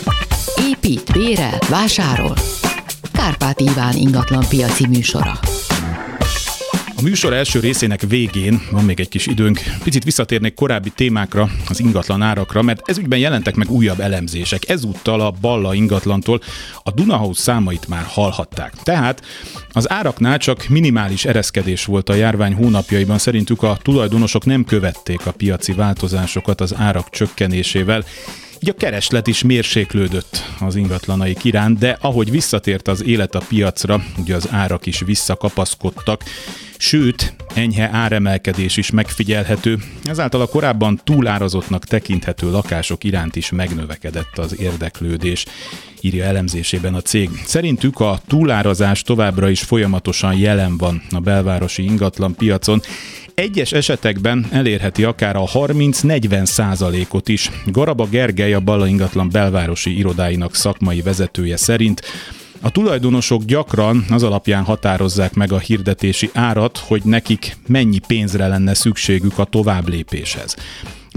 Épít, 0.69 1.11
bérel, 1.11 1.57
vásárol. 1.69 2.35
Kárpát 3.13 3.59
Iván 3.59 3.95
ingatlan 3.95 4.45
piaci 4.49 4.87
műsora. 4.87 5.39
A 7.01 7.03
műsor 7.03 7.33
első 7.33 7.59
részének 7.59 8.01
végén 8.01 8.61
van 8.71 8.83
még 8.83 8.99
egy 8.99 9.09
kis 9.09 9.27
időnk. 9.27 9.59
Picit 9.83 10.03
visszatérnék 10.03 10.53
korábbi 10.53 10.89
témákra, 10.89 11.49
az 11.67 11.79
ingatlan 11.79 12.21
árakra, 12.21 12.61
mert 12.61 12.89
ezügyben 12.89 13.19
jelentek 13.19 13.55
meg 13.55 13.69
újabb 13.69 13.99
elemzések. 13.99 14.69
Ezúttal 14.69 15.21
a 15.21 15.33
Balla 15.41 15.73
ingatlantól 15.73 16.41
a 16.83 16.91
Dunahaus 16.91 17.37
számait 17.37 17.87
már 17.87 18.03
hallhatták. 18.07 18.73
Tehát 18.83 19.21
az 19.71 19.89
áraknál 19.89 20.37
csak 20.37 20.67
minimális 20.67 21.25
ereszkedés 21.25 21.85
volt 21.85 22.09
a 22.09 22.13
járvány 22.13 22.53
hónapjaiban. 22.53 23.17
Szerintük 23.17 23.63
a 23.63 23.77
tulajdonosok 23.81 24.45
nem 24.45 24.63
követték 24.63 25.25
a 25.25 25.31
piaci 25.31 25.73
változásokat 25.73 26.61
az 26.61 26.75
árak 26.75 27.09
csökkenésével, 27.09 28.03
így 28.63 28.69
a 28.69 28.73
kereslet 28.73 29.27
is 29.27 29.43
mérséklődött 29.43 30.43
az 30.59 30.75
ingatlanaik 30.75 31.43
iránt, 31.43 31.77
de 31.77 31.97
ahogy 32.01 32.31
visszatért 32.31 32.87
az 32.87 33.03
élet 33.03 33.35
a 33.35 33.41
piacra, 33.47 34.03
ugye 34.17 34.35
az 34.35 34.47
árak 34.51 34.85
is 34.85 34.99
visszakapaszkodtak, 34.99 36.23
sőt, 36.77 37.33
enyhe 37.53 37.89
áremelkedés 37.91 38.77
is 38.77 38.91
megfigyelhető, 38.91 39.77
ezáltal 40.03 40.41
a 40.41 40.47
korábban 40.47 41.01
túlárazottnak 41.03 41.85
tekinthető 41.85 42.51
lakások 42.51 43.03
iránt 43.03 43.35
is 43.35 43.51
megnövekedett 43.51 44.37
az 44.37 44.59
érdeklődés, 44.59 45.45
írja 46.01 46.23
elemzésében 46.23 46.93
a 46.93 47.01
cég. 47.01 47.29
Szerintük 47.45 47.99
a 47.99 48.19
túlárazás 48.27 49.01
továbbra 49.01 49.49
is 49.49 49.61
folyamatosan 49.61 50.37
jelen 50.37 50.77
van 50.77 51.01
a 51.09 51.19
belvárosi 51.19 51.83
ingatlan 51.83 52.35
piacon, 52.35 52.81
egyes 53.41 53.71
esetekben 53.71 54.47
elérheti 54.51 55.03
akár 55.03 55.35
a 55.35 55.43
30-40 55.43 56.45
százalékot 56.45 57.27
is. 57.27 57.49
Garaba 57.65 58.05
Gergely 58.05 58.53
a 58.53 58.59
Balla 58.59 58.87
ingatlan 58.87 59.29
belvárosi 59.29 59.97
irodáinak 59.97 60.55
szakmai 60.55 61.01
vezetője 61.01 61.57
szerint 61.57 62.01
a 62.61 62.69
tulajdonosok 62.69 63.43
gyakran 63.43 64.05
az 64.09 64.23
alapján 64.23 64.63
határozzák 64.63 65.33
meg 65.33 65.51
a 65.51 65.59
hirdetési 65.59 66.29
árat, 66.33 66.77
hogy 66.77 67.01
nekik 67.03 67.57
mennyi 67.67 67.99
pénzre 68.07 68.47
lenne 68.47 68.73
szükségük 68.73 69.37
a 69.37 69.43
továbblépéshez. 69.43 70.55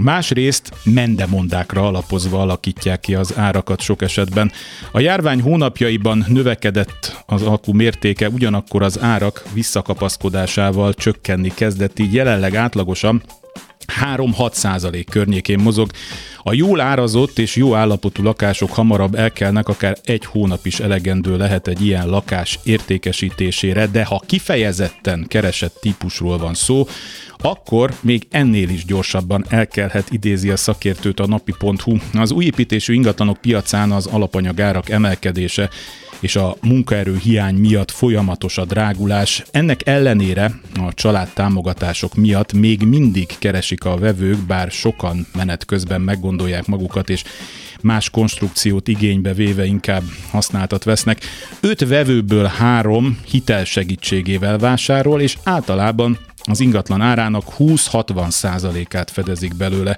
Másrészt 0.03 0.71
mendemondákra 0.83 1.87
alapozva 1.87 2.41
alakítják 2.41 2.99
ki 2.99 3.15
az 3.15 3.37
árakat 3.37 3.81
sok 3.81 4.01
esetben. 4.01 4.51
A 4.91 4.99
járvány 4.99 5.41
hónapjaiban 5.41 6.25
növekedett 6.27 7.23
az 7.25 7.41
alkú 7.41 7.73
mértéke, 7.73 8.29
ugyanakkor 8.29 8.83
az 8.83 9.01
árak 9.01 9.43
visszakapaszkodásával 9.53 10.93
csökkenni 10.93 11.51
kezdett, 11.53 11.99
így 11.99 12.13
jelenleg 12.13 12.55
átlagosan 12.55 13.23
3-6 14.03 14.51
százalék 14.51 15.09
környékén 15.09 15.59
mozog. 15.59 15.91
A 16.37 16.53
jól 16.53 16.81
árazott 16.81 17.39
és 17.39 17.55
jó 17.55 17.75
állapotú 17.75 18.23
lakások 18.23 18.71
hamarabb 18.71 19.15
elkelnek, 19.15 19.67
akár 19.67 19.97
egy 20.03 20.25
hónap 20.25 20.65
is 20.65 20.79
elegendő 20.79 21.37
lehet 21.37 21.67
egy 21.67 21.85
ilyen 21.85 22.07
lakás 22.07 22.59
értékesítésére, 22.63 23.87
de 23.87 24.05
ha 24.05 24.23
kifejezetten 24.25 25.25
keresett 25.27 25.77
típusról 25.81 26.37
van 26.37 26.53
szó, 26.53 26.87
akkor 27.45 27.93
még 28.01 28.27
ennél 28.29 28.69
is 28.69 28.85
gyorsabban 28.85 29.45
elkelhet, 29.49 30.11
idézi 30.11 30.49
a 30.49 30.57
szakértőt 30.57 31.19
a 31.19 31.27
napi.hu. 31.27 31.97
Az 32.13 32.31
újépítésű 32.31 32.93
ingatlanok 32.93 33.37
piacán 33.37 33.91
az 33.91 34.05
alapanyagárak 34.05 34.89
emelkedése 34.89 35.69
és 36.19 36.35
a 36.35 36.55
munkaerő 36.61 37.17
hiány 37.17 37.55
miatt 37.55 37.91
folyamatos 37.91 38.57
a 38.57 38.65
drágulás. 38.65 39.43
Ennek 39.51 39.87
ellenére 39.87 40.59
a 40.73 40.93
családtámogatások 40.93 42.15
miatt 42.15 42.53
még 42.53 42.81
mindig 42.81 43.27
keresik 43.39 43.85
a 43.85 43.97
vevők, 43.97 44.37
bár 44.37 44.71
sokan 44.71 45.27
menet 45.35 45.65
közben 45.65 46.01
meggondolják 46.01 46.65
magukat, 46.65 47.09
és 47.09 47.23
más 47.81 48.09
konstrukciót 48.09 48.87
igénybe 48.87 49.33
véve 49.33 49.65
inkább 49.65 50.03
használtat 50.29 50.83
vesznek. 50.83 51.21
Öt 51.61 51.87
vevőből 51.87 52.45
három 52.45 53.19
hitel 53.25 53.65
segítségével 53.65 54.57
vásárol, 54.57 55.21
és 55.21 55.37
általában 55.43 56.19
az 56.45 56.59
ingatlan 56.59 57.01
árának 57.01 57.43
20-60 57.57 58.29
százalékát 58.29 59.11
fedezik 59.11 59.55
belőle. 59.55 59.97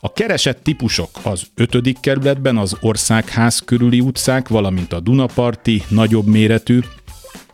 A 0.00 0.12
keresett 0.12 0.62
típusok 0.62 1.10
az 1.22 1.42
5. 1.54 2.00
kerületben 2.00 2.56
az 2.56 2.76
Országház 2.80 3.62
körüli 3.64 4.00
utcák, 4.00 4.48
valamint 4.48 4.92
a 4.92 5.00
Dunaparti, 5.00 5.82
nagyobb 5.88 6.26
méretű, 6.26 6.80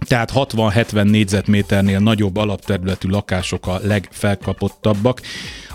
tehát 0.06 0.32
60-70 0.34 1.04
négyzetméternél 1.04 1.98
nagyobb 1.98 2.36
alapterületű 2.36 3.08
lakások 3.08 3.66
a 3.66 3.80
legfelkapottabbak, 3.82 5.20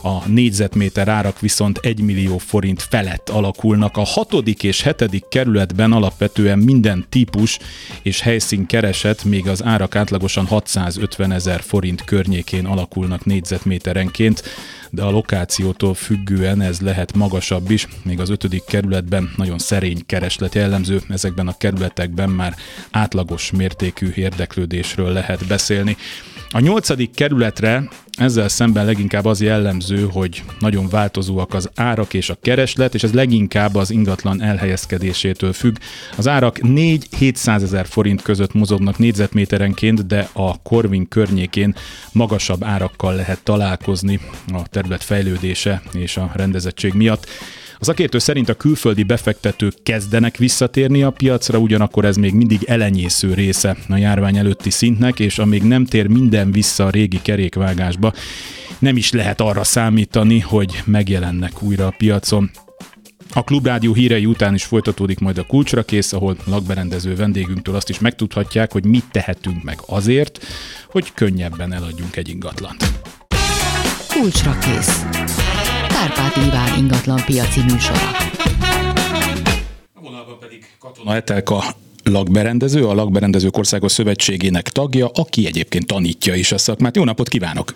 a 0.08 0.24
négyzetméter 0.26 1.08
árak 1.08 1.40
viszont 1.40 1.78
1 1.78 2.02
millió 2.02 2.38
forint 2.38 2.82
felett 2.82 3.30
alakulnak. 3.30 3.98
A 3.98 4.04
hatodik 4.04 4.64
és 4.64 4.82
hetedik 4.82 5.24
kerületben 5.30 5.92
alapvetően 5.92 6.60
minden 6.60 7.06
típus 7.10 7.60
és 8.02 8.22
helyszín 8.22 8.66
keresett, 8.66 9.24
még 9.24 9.48
az 9.48 9.64
árak 9.64 9.96
átlagosan 9.96 10.46
650 10.46 11.32
ezer 11.32 11.62
forint 11.62 12.04
környékén 12.04 12.66
alakulnak 12.66 13.26
négyzetméterenként, 13.26 14.44
de 14.90 15.04
a 15.04 15.10
lokációtól 15.10 15.94
függően 15.94 16.62
ez 16.62 16.80
lehet 16.80 17.14
magasabb 17.14 17.72
is, 17.72 17.88
még 18.04 18.20
az 18.20 18.30
ötödik 18.30 18.64
kerületben 18.66 19.34
nagyon 19.38 19.58
szerény 19.58 20.06
kereslet 20.06 20.56
jellemző, 20.56 21.02
ezekben 21.10 21.48
a 21.48 21.58
kerületekben 21.58 22.30
már 22.30 22.56
átlagos 22.92 23.52
mértékű 23.52 24.12
érdeklődésről 24.16 25.12
lehet 25.12 25.48
beszélni. 25.48 25.98
A 26.50 26.60
nyolcadik 26.60 27.16
kerületre 27.16 27.88
ezzel 28.18 28.48
szemben 28.48 28.86
leginkább 28.86 29.26
az 29.26 29.42
jellemző, 29.42 30.08
hogy 30.12 30.44
nagyon 30.60 30.90
változóak 30.90 31.54
az 31.54 31.70
árak 31.76 32.14
és 32.14 32.30
a 32.30 32.38
kereslet, 32.42 32.94
és 32.94 33.04
ez 33.04 33.14
leginkább 33.14 33.76
az 33.76 33.90
ingatlan 33.90 34.42
elhelyezkedésétől 34.42 35.54
függ. 35.54 35.76
Az 36.18 36.28
árak 36.28 36.58
4-700 36.62 37.62
ezer 37.62 37.88
forint 37.88 38.22
között 38.22 38.54
mozognak 38.54 38.98
négyzetméterenként, 38.98 40.08
de 40.08 40.30
a 40.34 40.62
Korvin 40.62 41.08
környékén 41.08 41.76
magasabb 42.12 42.64
árakkal 42.64 43.16
lehet 43.16 43.44
találkozni 43.44 44.20
a 44.54 44.68
terület 44.70 45.04
fejlődése 45.04 45.82
és 45.94 46.18
a 46.18 46.32
rendezettség 46.34 46.94
miatt. 46.94 47.28
A 47.80 47.84
szakértő 47.84 48.20
szerint 48.20 48.50
a 48.50 48.54
külföldi 48.54 49.04
befektetők 49.04 49.74
kezdenek 49.84 50.38
visszatérni 50.38 51.04
a 51.04 51.12
piacra, 51.12 51.58
ugyanakkor 51.58 52.06
ez 52.06 52.16
még 52.16 52.34
mindig 52.34 52.64
elenyésző 52.64 53.34
része 53.34 53.78
a 53.90 53.96
járvány 53.98 54.38
előtti 54.38 54.70
szintnek, 54.70 55.20
és 55.20 55.40
amíg 55.40 55.64
nem 55.64 55.86
tér 55.86 56.08
minden 56.08 56.52
vissza 56.52 56.86
a 56.86 56.90
régi 56.90 57.22
kerékvágásba, 57.22 58.14
nem 58.80 58.98
is 58.98 59.12
lehet 59.12 59.42
arra 59.42 59.64
számítani, 59.64 60.40
hogy 60.40 60.82
megjelennek 60.86 61.62
újra 61.62 61.88
a 61.88 61.94
piacon. 61.98 62.52
A 63.34 63.44
Klubrádió 63.44 63.94
hírei 63.94 64.26
után 64.26 64.54
is 64.54 64.64
folytatódik 64.64 65.20
majd 65.20 65.38
a 65.38 65.46
kulcsra 65.46 65.84
kész, 65.84 66.14
ahol 66.14 66.38
lakberendező 66.46 67.16
vendégünktől 67.16 67.76
azt 67.76 67.90
is 67.90 68.00
megtudhatják, 68.00 68.72
hogy 68.72 68.86
mit 68.86 69.06
tehetünk 69.12 69.64
meg 69.64 69.80
azért, 69.86 70.46
hogy 70.88 71.14
könnyebben 71.14 71.74
eladjunk 71.74 72.16
egy 72.16 72.30
ingatlant. 72.30 72.92
Kulcsra 74.08 74.58
kész. 74.58 75.06
Kárpát 75.98 76.36
Iván 76.36 76.78
ingatlan 76.78 77.22
piaci 77.26 77.62
műsora. 77.62 78.10
A 79.94 80.02
vonalban 80.02 80.40
pedig 80.40 80.66
Katona 80.80 81.16
Etelka 81.16 81.64
lakberendező, 82.04 82.88
a 82.88 82.94
Lakberendezők 82.94 83.58
Országos 83.58 83.92
Szövetségének 83.92 84.70
tagja, 84.70 85.10
aki 85.14 85.46
egyébként 85.46 85.88
tanítja 85.88 86.36
is 86.36 86.52
a 86.52 86.58
szakmát. 86.58 86.96
Jó 86.96 87.04
napot 87.04 87.28
kívánok! 87.30 87.74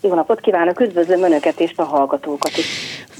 Jó 0.00 0.14
napot 0.14 0.40
kívánok, 0.40 0.80
üdvözlöm 0.80 1.22
Önöket 1.22 1.60
és 1.60 1.72
a 1.76 1.82
hallgatókat 1.82 2.56
is. 2.56 2.66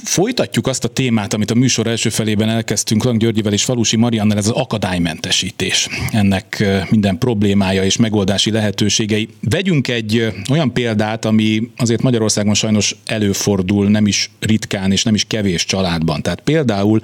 Folytatjuk 0.05 0.67
azt 0.67 0.85
a 0.85 0.88
témát, 0.88 1.35
amit 1.35 1.51
a 1.51 1.55
műsor 1.55 1.87
első 1.87 2.09
felében 2.09 2.49
elkezdtünk 2.49 3.05
Lang 3.05 3.19
Györgyivel 3.19 3.53
és 3.53 3.64
Falusi 3.64 3.97
Mariannal, 3.97 4.37
ez 4.37 4.47
az 4.47 4.53
akadálymentesítés. 4.53 5.88
Ennek 6.12 6.64
minden 6.91 7.19
problémája 7.19 7.85
és 7.85 7.97
megoldási 7.97 8.51
lehetőségei. 8.51 9.29
Vegyünk 9.41 9.88
egy 9.88 10.33
olyan 10.51 10.73
példát, 10.73 11.25
ami 11.25 11.71
azért 11.77 12.03
Magyarországon 12.03 12.55
sajnos 12.55 12.97
előfordul, 13.07 13.88
nem 13.88 14.07
is 14.07 14.31
ritkán 14.41 14.93
és 14.93 15.03
nem 15.03 15.14
is 15.14 15.25
kevés 15.25 15.64
családban. 15.64 16.23
Tehát 16.23 16.41
például 16.41 17.01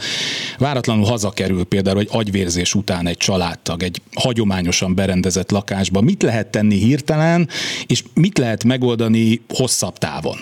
váratlanul 0.59 1.05
hazakerül 1.05 1.65
például 1.65 1.99
egy 1.99 2.09
agyvérzés 2.11 2.75
után 2.75 3.07
egy 3.07 3.17
családtag, 3.17 3.83
egy 3.83 4.01
hagyományosan 4.15 4.95
berendezett 4.95 5.51
lakásba. 5.51 6.01
Mit 6.01 6.23
lehet 6.23 6.47
tenni 6.47 6.77
hirtelen, 6.79 7.49
és 7.87 8.03
mit 8.15 8.39
lehet 8.39 8.65
megoldani 8.65 9.41
hosszabb 9.65 9.97
távon? 10.07 10.39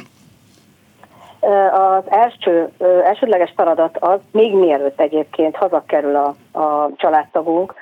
Az 1.72 2.04
első, 2.08 2.68
elsődleges 3.04 3.52
feladat 3.56 3.96
az, 4.00 4.18
még 4.30 4.54
mielőtt 4.54 5.00
egyébként 5.00 5.56
hazakerül 5.56 6.16
a, 6.16 6.58
a 6.58 6.90
családtagunk, 6.96 7.74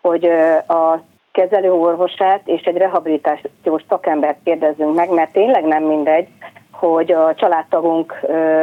hogy 0.00 0.24
a 0.68 1.00
kezelőorvosát 1.32 2.40
és 2.44 2.62
egy 2.62 2.76
rehabilitációs 2.76 3.82
szakembert 3.88 4.38
kérdezzünk 4.44 4.94
meg, 4.94 5.10
mert 5.10 5.32
tényleg 5.32 5.64
nem 5.64 5.82
mindegy, 5.82 6.28
hogy 6.70 7.12
a 7.12 7.34
családtagunk 7.34 8.12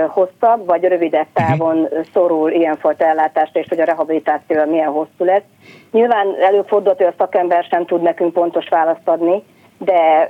hosszabb 0.08 0.66
vagy 0.66 0.84
rövidebb 0.84 1.28
mhm. 1.34 1.46
távon 1.46 1.88
szorul 2.14 2.52
ilyenfajta 2.52 3.06
ellátást, 3.06 3.58
és 3.58 3.66
hogy 3.70 3.80
a 3.80 3.86
rehabilitáció 3.86 4.66
milyen 4.66 4.92
hosszú 4.92 5.24
lesz. 5.24 5.44
Nyilván 5.92 6.28
előfordult, 6.42 6.98
hogy 6.98 7.06
a 7.06 7.14
szakember 7.18 7.64
sem 7.64 7.86
tud 7.86 8.02
nekünk 8.02 8.34
pontos 8.34 8.68
választ 8.70 9.08
adni, 9.08 9.44
de 9.78 10.28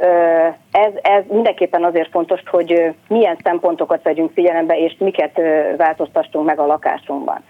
ez, 0.71 0.91
ez 1.01 1.23
mindenképpen 1.27 1.83
azért 1.83 2.09
fontos, 2.09 2.41
hogy 2.45 2.93
milyen 3.07 3.37
szempontokat 3.43 4.03
vegyünk 4.03 4.31
figyelembe, 4.33 4.77
és 4.77 4.95
miket 4.99 5.41
változtassunk 5.77 6.45
meg 6.45 6.59
a 6.59 6.65
lakásunkban. 6.65 7.43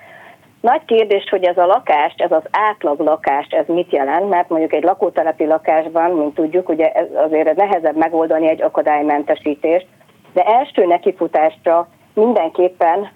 Nagy 0.61 0.85
kérdés, 0.85 1.29
hogy 1.29 1.43
ez 1.43 1.57
a 1.57 1.65
lakás, 1.65 2.13
ez 2.17 2.31
az 2.31 2.43
átlag 2.51 2.99
lakás, 2.99 3.47
ez 3.49 3.65
mit 3.67 3.91
jelent, 3.91 4.29
mert 4.29 4.49
mondjuk 4.49 4.73
egy 4.73 4.83
lakótelepi 4.83 5.45
lakásban, 5.45 6.11
mint 6.11 6.33
tudjuk, 6.33 6.69
ugye 6.69 6.91
ez 6.91 7.07
azért 7.15 7.55
nehezebb 7.55 7.95
megoldani 7.95 8.47
egy 8.47 8.61
akadálymentesítést, 8.61 9.87
de 10.33 10.43
első 10.43 10.85
nekifutásra 10.85 11.87
mindenképpen 12.13 13.11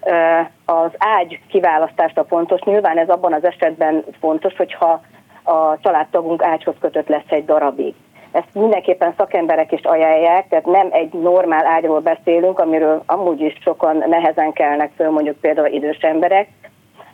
az 0.64 0.90
ágy 0.98 1.40
kiválasztása 1.48 2.24
fontos. 2.24 2.60
Nyilván 2.60 2.98
ez 2.98 3.08
abban 3.08 3.32
az 3.32 3.44
esetben 3.44 4.04
fontos, 4.20 4.56
hogyha 4.56 5.00
a 5.42 5.78
családtagunk 5.80 6.42
ágyhoz 6.42 6.74
kötött 6.80 7.08
lesz 7.08 7.28
egy 7.28 7.44
darabig. 7.44 7.94
Ezt 8.32 8.48
mindenképpen 8.52 9.14
szakemberek 9.16 9.72
is 9.72 9.82
ajánlják, 9.82 10.48
tehát 10.48 10.66
nem 10.66 10.88
egy 10.90 11.12
normál 11.12 11.66
ágyról 11.66 12.00
beszélünk, 12.00 12.58
amiről 12.58 13.02
amúgy 13.06 13.40
is 13.40 13.58
sokan 13.62 14.04
nehezen 14.08 14.52
kelnek 14.52 14.90
föl, 14.96 15.10
mondjuk 15.10 15.36
például 15.36 15.66
idős 15.66 15.98
emberek, 15.98 16.48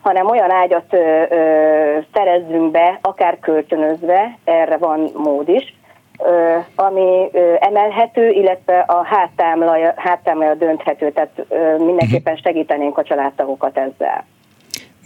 hanem 0.01 0.29
olyan 0.29 0.51
ágyat 0.51 0.93
ö, 0.93 1.23
ö, 1.29 1.99
szerezzünk 2.13 2.71
be, 2.71 2.99
akár 3.03 3.39
kölcsönözve, 3.39 4.39
erre 4.45 4.77
van 4.77 5.11
mód 5.15 5.49
is, 5.49 5.75
ö, 6.19 6.57
ami 6.75 7.29
ö, 7.33 7.55
emelhető, 7.59 8.29
illetve 8.29 8.79
a 8.79 9.05
háttámlaja, 9.05 9.93
háttámlaja 9.97 10.55
dönthető, 10.55 11.11
tehát 11.11 11.45
ö, 11.49 11.77
mindenképpen 11.77 12.33
mhm. 12.33 12.43
segítenénk 12.43 12.99
a 12.99 13.03
családtagokat 13.03 13.79
ezzel. 13.79 14.25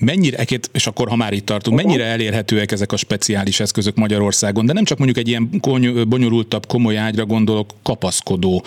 Mennyire, 0.01 0.45
és 0.73 0.87
akkor 0.87 1.09
ha 1.09 1.17
már 1.17 1.33
itt 1.33 1.47
tartunk, 1.47 1.83
mennyire 1.83 2.05
elérhetőek 2.05 2.73
ezek 2.73 2.93
a 2.93 2.97
speciális 2.97 3.61
eszközök 3.61 3.97
Magyarországon, 3.97 4.67
de 4.67 4.73
nem 4.73 4.85
csak 4.85 4.99
mondjuk 4.99 5.19
egy 5.19 5.29
ilyen 5.29 5.51
bonyolultabb, 6.09 6.67
komoly 6.67 6.97
ágyra 6.97 7.27
gondolok, 7.27 7.71
kapaszkodó, 7.83 8.65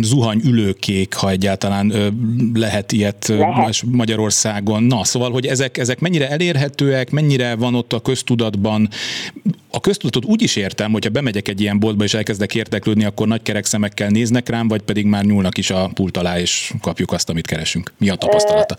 zuhany 0.00 0.40
ülőkék, 0.44 1.14
ha 1.14 1.30
egyáltalán 1.30 1.92
lehet 2.54 2.92
ilyet 2.92 3.28
lehet. 3.28 3.82
Magyarországon. 3.86 4.82
Na, 4.82 5.04
szóval, 5.04 5.30
hogy 5.30 5.46
ezek, 5.46 5.78
ezek 5.78 6.00
mennyire 6.00 6.30
elérhetőek, 6.30 7.10
mennyire 7.10 7.54
van 7.54 7.74
ott 7.74 7.92
a 7.92 8.00
köztudatban, 8.00 8.88
a 9.72 9.80
köztudatot 9.80 10.24
úgy 10.24 10.42
is 10.42 10.56
értem, 10.56 10.92
hogyha 10.92 11.10
bemegyek 11.10 11.48
egy 11.48 11.60
ilyen 11.60 11.78
boltba 11.78 12.04
és 12.04 12.14
elkezdek 12.14 12.54
érdeklődni, 12.54 13.04
akkor 13.04 13.26
nagy 13.26 13.42
kerek 13.42 13.64
szemekkel 13.64 14.08
néznek 14.08 14.48
rám, 14.48 14.68
vagy 14.68 14.82
pedig 14.82 15.06
már 15.06 15.24
nyúlnak 15.24 15.58
is 15.58 15.70
a 15.70 15.88
pult 15.94 16.16
alá, 16.16 16.38
és 16.38 16.72
kapjuk 16.82 17.12
azt, 17.12 17.30
amit 17.30 17.46
keresünk. 17.46 17.92
Mi 17.98 18.10
a 18.10 18.14
tapasztalata? 18.14 18.74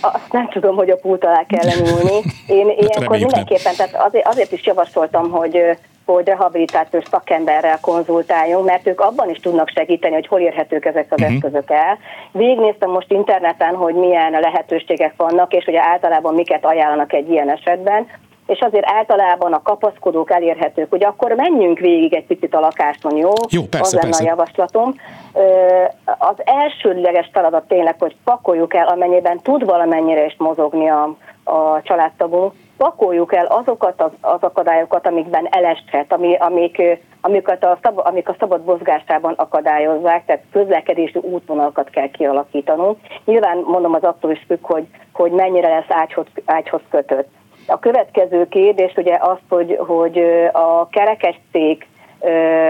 Azt 0.00 0.32
nem 0.32 0.48
tudom, 0.48 0.76
hogy 0.76 0.90
a 0.90 0.96
pult 0.96 1.24
alá 1.24 1.46
kell 1.46 1.72
nyúlni. 1.76 2.20
Én 2.46 2.66
hát 2.68 2.78
ilyenkor 2.78 3.18
mindenképpen, 3.18 3.74
tehát 3.76 3.94
azért, 4.06 4.26
azért 4.26 4.52
is 4.52 4.66
javasoltam, 4.66 5.30
hogy 5.30 5.58
hogy 6.04 6.26
rehabilitációs 6.26 7.04
szakemberrel 7.10 7.78
konzultáljunk, 7.80 8.64
mert 8.64 8.86
ők 8.86 9.00
abban 9.00 9.30
is 9.30 9.38
tudnak 9.38 9.68
segíteni, 9.68 10.14
hogy 10.14 10.26
hol 10.26 10.40
érhetők 10.40 10.84
ezek 10.84 11.06
az 11.10 11.20
uh-huh. 11.20 11.34
eszközök 11.34 11.70
el. 11.70 11.98
Végignéztem 12.32 12.90
most 12.90 13.12
interneten, 13.12 13.74
hogy 13.74 13.94
milyen 13.94 14.30
lehetőségek 14.30 15.14
vannak, 15.16 15.52
és 15.52 15.64
hogy 15.64 15.76
általában 15.76 16.34
miket 16.34 16.64
ajánlanak 16.64 17.12
egy 17.12 17.30
ilyen 17.30 17.50
esetben 17.50 18.06
és 18.50 18.60
azért 18.60 18.90
általában 18.90 19.52
a 19.52 19.62
kapaszkodók 19.62 20.30
elérhetők, 20.30 20.90
hogy 20.90 21.04
akkor 21.04 21.32
menjünk 21.32 21.78
végig 21.78 22.14
egy 22.14 22.26
picit 22.26 22.54
a 22.54 22.60
lakáson, 22.60 23.16
jó? 23.16 23.30
Jó, 23.48 23.62
persze, 23.62 23.80
Az 23.80 23.92
lenne 23.92 24.04
persze. 24.04 24.24
a 24.24 24.26
javaslatom. 24.26 24.94
Az 26.18 26.34
elsődleges 26.44 27.30
feladat 27.32 27.68
tényleg, 27.68 27.94
hogy 27.98 28.16
pakoljuk 28.24 28.74
el, 28.74 28.86
amennyiben 28.86 29.40
tud 29.42 29.64
valamennyire 29.64 30.24
is 30.24 30.34
mozogni 30.38 30.88
a, 30.88 31.02
a 31.44 31.82
családtagunk, 31.82 32.52
pakoljuk 32.76 33.34
el 33.34 33.46
azokat 33.46 34.02
az, 34.02 34.10
az 34.20 34.42
akadályokat, 34.42 35.06
amikben 35.06 35.48
eleshet, 35.50 36.12
ami, 36.12 36.36
amik, 36.36 36.82
amiket 37.20 37.64
a 37.64 37.78
szab, 37.82 37.98
amik 37.98 38.28
a 38.28 38.36
szabad 38.38 38.64
mozgásában 38.64 39.32
akadályozzák, 39.36 40.24
tehát 40.24 40.42
közlekedési 40.52 41.18
útvonalakat 41.18 41.90
kell 41.90 42.10
kialakítanunk. 42.10 42.98
Nyilván 43.24 43.58
mondom 43.66 43.94
az 43.94 44.02
attól 44.02 44.30
is 44.30 44.44
függ, 44.46 44.66
hogy, 44.66 44.86
hogy 45.12 45.32
mennyire 45.32 45.68
lesz 45.68 45.90
ágyhoz, 46.00 46.26
ágyhoz 46.44 46.80
kötött. 46.90 47.28
A 47.66 47.78
következő 47.78 48.48
kérdés 48.48 48.92
ugye 48.96 49.16
az, 49.20 49.38
hogy, 49.48 49.76
hogy 49.78 50.18
a 50.52 50.88
kerekesszék 50.88 51.86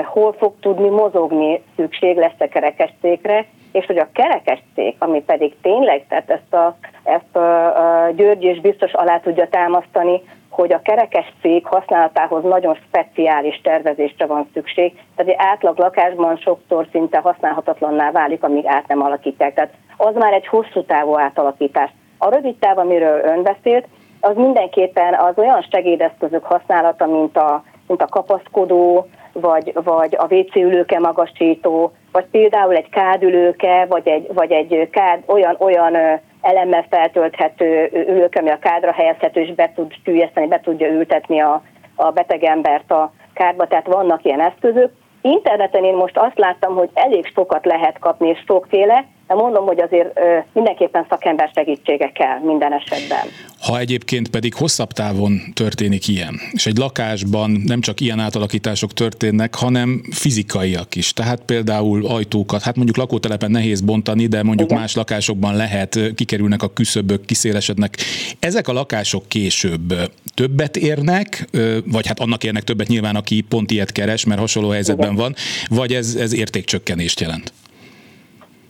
hol 0.04 0.32
fog 0.32 0.54
tudni 0.60 0.88
mozogni, 0.88 1.62
szükség 1.76 2.16
lesz 2.16 2.40
a 2.40 2.48
kerekesszékre, 2.48 3.46
és 3.72 3.86
hogy 3.86 3.98
a 3.98 4.08
kerekesszék, 4.12 4.96
ami 4.98 5.22
pedig 5.22 5.54
tényleg, 5.62 6.06
tehát 6.08 6.30
ezt 6.30 6.54
a, 6.54 6.76
ezt 7.02 7.36
a, 7.36 8.06
a 8.06 8.10
György 8.10 8.44
is 8.44 8.60
biztos 8.60 8.92
alá 8.92 9.20
tudja 9.20 9.48
támasztani, 9.48 10.20
hogy 10.48 10.72
a 10.72 10.82
kerekesszék 10.82 11.66
használatához 11.66 12.42
nagyon 12.42 12.78
speciális 12.88 13.60
tervezésre 13.62 14.26
van 14.26 14.48
szükség, 14.52 14.92
tehát 15.16 15.32
egy 15.32 15.46
átlag 15.48 15.78
lakásban 15.78 16.36
sokszor 16.36 16.86
szinte 16.92 17.18
használhatatlanná 17.18 18.10
válik, 18.10 18.42
amíg 18.42 18.66
át 18.66 18.88
nem 18.88 19.02
alakítják. 19.02 19.54
Tehát 19.54 19.72
az 19.96 20.14
már 20.14 20.32
egy 20.32 20.46
hosszú 20.46 20.84
távú 20.84 21.18
átalakítás. 21.18 21.90
A 22.18 22.28
rövid 22.28 22.56
táv, 22.58 22.78
amiről 22.78 23.20
ön 23.24 23.42
beszélt, 23.42 23.86
az 24.20 24.36
mindenképpen 24.36 25.14
az 25.14 25.32
olyan 25.36 25.66
segédeszközök 25.70 26.44
használata, 26.44 27.06
mint 27.06 27.36
a, 27.36 27.64
mint 27.86 28.02
a 28.02 28.06
kapaszkodó, 28.06 29.06
vagy, 29.32 29.72
vagy 29.84 30.16
a 30.18 30.34
WC 30.34 30.56
ülőke 30.56 30.98
magasító, 30.98 31.92
vagy 32.12 32.24
például 32.30 32.74
egy 32.74 32.88
kádülőke, 32.88 33.86
vagy 33.88 34.08
egy, 34.08 34.34
vagy 34.34 34.52
egy 34.52 34.88
kád, 34.90 35.22
olyan, 35.26 35.56
olyan 35.58 36.20
elemmel 36.40 36.86
feltölthető 36.90 37.90
ülőke, 37.92 38.40
ami 38.40 38.50
a 38.50 38.58
kádra 38.58 38.92
helyezhető, 38.92 39.40
és 39.40 39.54
be 39.54 39.72
tud 39.74 39.92
sűjeszteni, 40.04 40.46
be 40.46 40.60
tudja 40.60 40.88
ültetni 40.88 41.40
a, 41.40 41.62
a 41.94 42.10
beteg 42.10 42.44
embert 42.44 42.90
a 42.90 43.12
kádba, 43.34 43.66
tehát 43.66 43.86
vannak 43.86 44.24
ilyen 44.24 44.40
eszközök. 44.40 44.92
Interneten 45.22 45.84
én 45.84 45.94
most 45.94 46.18
azt 46.18 46.38
láttam, 46.38 46.74
hogy 46.74 46.90
elég 46.94 47.26
sokat 47.34 47.64
lehet 47.64 47.98
kapni, 47.98 48.28
és 48.28 48.42
sokféle, 48.46 49.04
de 49.26 49.34
mondom, 49.34 49.66
hogy 49.66 49.80
azért 49.80 50.20
mindenképpen 50.52 51.06
szakember 51.08 51.50
segítsége 51.54 52.12
kell 52.12 52.38
minden 52.38 52.72
esetben. 52.72 53.26
Ha 53.70 53.78
egyébként 53.78 54.28
pedig 54.28 54.54
hosszabb 54.54 54.92
távon 54.92 55.40
történik 55.54 56.08
ilyen, 56.08 56.40
és 56.52 56.66
egy 56.66 56.76
lakásban 56.76 57.50
nem 57.50 57.80
csak 57.80 58.00
ilyen 58.00 58.18
átalakítások 58.18 58.92
történnek, 58.92 59.54
hanem 59.54 60.02
fizikaiak 60.10 60.94
is. 60.94 61.12
Tehát 61.12 61.42
például 61.46 62.06
ajtókat, 62.06 62.62
hát 62.62 62.76
mondjuk 62.76 62.96
lakótelepen 62.96 63.50
nehéz 63.50 63.80
bontani, 63.80 64.26
de 64.26 64.42
mondjuk 64.42 64.68
Igen. 64.70 64.80
más 64.80 64.94
lakásokban 64.94 65.56
lehet, 65.56 66.00
kikerülnek 66.14 66.62
a 66.62 66.72
küszöbök, 66.72 67.24
kiszélesednek. 67.24 67.96
Ezek 68.38 68.68
a 68.68 68.72
lakások 68.72 69.28
később 69.28 69.94
többet 70.34 70.76
érnek, 70.76 71.48
vagy 71.84 72.06
hát 72.06 72.20
annak 72.20 72.44
érnek 72.44 72.64
többet 72.64 72.88
nyilván, 72.88 73.16
aki 73.16 73.40
pont 73.40 73.70
ilyet 73.70 73.92
keres, 73.92 74.24
mert 74.24 74.40
hasonló 74.40 74.68
helyzetben 74.68 75.12
Igen. 75.12 75.20
van, 75.20 75.34
vagy 75.68 75.94
ez, 75.94 76.14
ez 76.14 76.32
értékcsökkenést 76.32 77.20
jelent? 77.20 77.52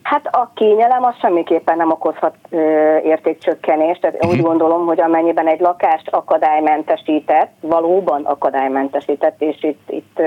Hát 0.03 0.27
a 0.27 0.51
kényelem 0.55 1.05
az 1.05 1.15
semmiképpen 1.21 1.77
nem 1.77 1.91
okozhat 1.91 2.35
ö, 2.51 2.97
értékcsökkenést, 2.97 4.01
tehát 4.01 4.25
úgy 4.27 4.37
mhm. 4.37 4.47
gondolom, 4.47 4.87
hogy 4.87 5.01
amennyiben 5.01 5.47
egy 5.47 5.61
lakást 5.61 6.09
akadálymentesített, 6.09 7.53
valóban 7.61 8.25
akadálymentesített, 8.25 9.43
és 9.43 9.63
itt, 9.63 9.91
itt 9.91 10.23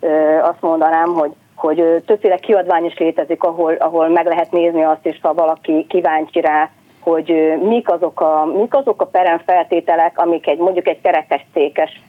ö, 0.00 0.38
azt 0.38 0.60
mondanám, 0.60 1.14
hogy 1.14 1.32
hogy 1.54 2.02
többféle 2.06 2.36
kiadvány 2.36 2.84
is 2.84 2.98
létezik, 2.98 3.42
ahol, 3.42 3.74
ahol 3.74 4.08
meg 4.08 4.26
lehet 4.26 4.52
nézni 4.52 4.82
azt 4.82 5.06
is, 5.06 5.18
ha 5.22 5.34
valaki 5.34 5.86
kíváncsi 5.88 6.40
rá, 6.40 6.70
hogy 7.00 7.54
mik 7.62 7.90
azok 7.90 8.20
a, 8.20 8.44
mik 8.44 8.74
azok 8.74 9.02
a 9.02 9.06
peremfeltételek, 9.06 10.18
amik 10.18 10.46
egy 10.46 10.58
mondjuk 10.58 10.88
egy 10.88 11.00
kerekes 11.00 11.44
székes 11.52 12.00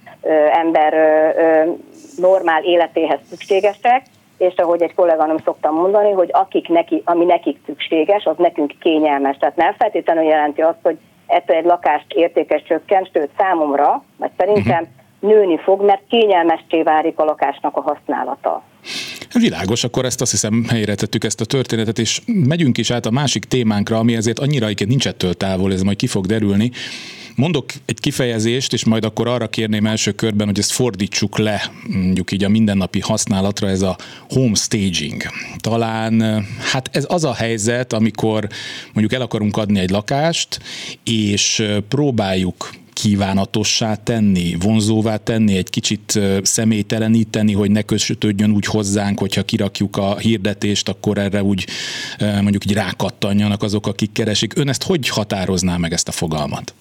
ember 0.51 0.93
normál 2.17 2.63
életéhez 2.63 3.19
szükségesek, 3.30 4.04
és 4.38 4.54
ahogy 4.56 4.82
egy 4.82 4.93
kolléganom 4.93 5.38
szoktam 5.38 5.76
mondani, 5.76 6.12
hogy 6.12 6.30
akik 6.32 6.67
neki, 6.67 7.02
ami 7.06 7.26
nekik 7.26 7.60
szükséges, 7.65 8.24
az 8.24 8.36
nekünk 8.38 8.74
kényelmes. 8.80 9.38
Tehát 9.38 9.56
nem 9.56 9.74
feltétlenül 9.78 10.24
jelenti 10.24 10.62
azt, 10.62 10.80
hogy 10.82 10.98
ettől 11.28 11.56
egy 11.56 11.65
lakást 11.65 12.06
értékes 12.13 12.63
csökken, 12.63 13.10
sőt 13.13 13.30
számomra, 13.38 14.04
vagy 14.17 14.32
szerintem 14.38 14.82
uh-huh. 14.82 15.32
nőni 15.32 15.58
fog, 15.58 15.86
mert 15.86 16.02
kényelmessé 16.10 16.82
válik 16.84 17.19
a 17.19 17.24
lakásnak 17.24 17.78
a 17.78 17.82
használata. 17.82 18.63
Világos, 19.39 19.84
akkor 19.84 20.06
ezt 20.06 20.21
azt 20.21 20.32
hiszem 20.32 20.65
helyre 20.69 20.95
tettük 20.95 21.24
ezt 21.24 21.41
a 21.41 21.45
történetet, 21.45 22.00
és 22.00 22.21
megyünk 22.26 22.78
is 22.78 22.91
át 22.91 23.06
a 23.06 23.12
másik 23.12 23.45
témánkra, 23.45 23.98
ami 23.98 24.15
ezért 24.15 24.39
annyira 24.39 24.65
egyébként 24.65 24.89
nincs 24.89 25.08
ettől 25.08 25.34
távol, 25.34 25.71
ez 25.71 25.82
majd 25.82 25.98
ki 25.98 26.08
fog 26.08 26.26
derülni. 26.26 26.71
Mondok 27.36 27.65
egy 27.86 28.00
kifejezést, 28.00 28.74
és 28.74 28.86
majd 28.86 29.06
akkor 29.06 29.28
arra 29.28 29.48
kérném 29.48 29.86
első 29.86 30.12
körben, 30.12 30.48
hogy 30.48 30.60
ezt 30.60 30.71
fordítsuk 30.71 31.38
le, 31.38 31.71
mondjuk 31.88 32.32
így 32.32 32.43
a 32.43 32.50
mindennapi 32.50 33.00
használatra, 33.00 33.69
ez 33.69 33.82
a 33.82 33.98
home 34.30 34.56
staging. 34.56 35.24
Talán, 35.58 36.45
hát 36.71 36.89
ez 36.91 37.06
az 37.08 37.24
a 37.24 37.34
helyzet, 37.34 37.93
amikor 37.93 38.48
mondjuk 38.93 39.13
el 39.13 39.21
akarunk 39.21 39.58
adni 39.58 39.80
egy 39.80 39.89
lakást, 39.89 40.60
és 41.04 41.63
próbáljuk 41.88 42.74
kívánatossá 42.93 43.95
tenni, 43.95 44.56
vonzóvá 44.60 45.17
tenni, 45.17 45.58
egy 45.58 45.69
kicsit 45.69 46.19
személyteleníteni, 46.41 47.54
hogy 47.54 47.71
ne 47.71 47.82
kösötődjön 47.82 48.52
úgy 48.52 48.65
hozzánk, 48.65 49.19
hogyha 49.19 49.43
kirakjuk 49.43 49.98
a 49.98 50.17
hirdetést, 50.17 50.89
akkor 50.89 51.17
erre 51.17 51.43
úgy 51.43 51.67
mondjuk 52.19 52.65
így 52.65 52.74
rákattanjanak 52.74 53.63
azok, 53.63 53.88
akik 53.88 54.12
keresik. 54.12 54.58
Ön 54.58 54.69
ezt 54.69 54.84
hogy 54.84 55.10
határozná 55.10 55.78
meg 55.78 55.93
ezt 55.93 56.08
a 56.08 56.12
fogalmat? 56.12 56.74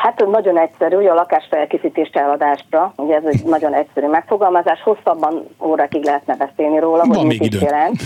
Hát 0.00 0.26
nagyon 0.26 0.58
egyszerű, 0.58 0.94
hogy 0.94 1.06
a 1.06 1.14
lakásfelkészítés 1.14 2.08
eladásra, 2.12 2.92
ugye 2.96 3.14
ez 3.14 3.24
egy 3.24 3.44
nagyon 3.44 3.74
egyszerű 3.74 4.06
megfogalmazás, 4.06 4.82
hosszabban 4.82 5.48
órákig 5.62 6.04
lehetne 6.04 6.36
beszélni 6.36 6.78
róla, 6.78 7.04
Van 7.04 7.16
hogy 7.16 7.26
mit 7.26 7.54
is 7.54 7.60
jelent. 7.60 7.96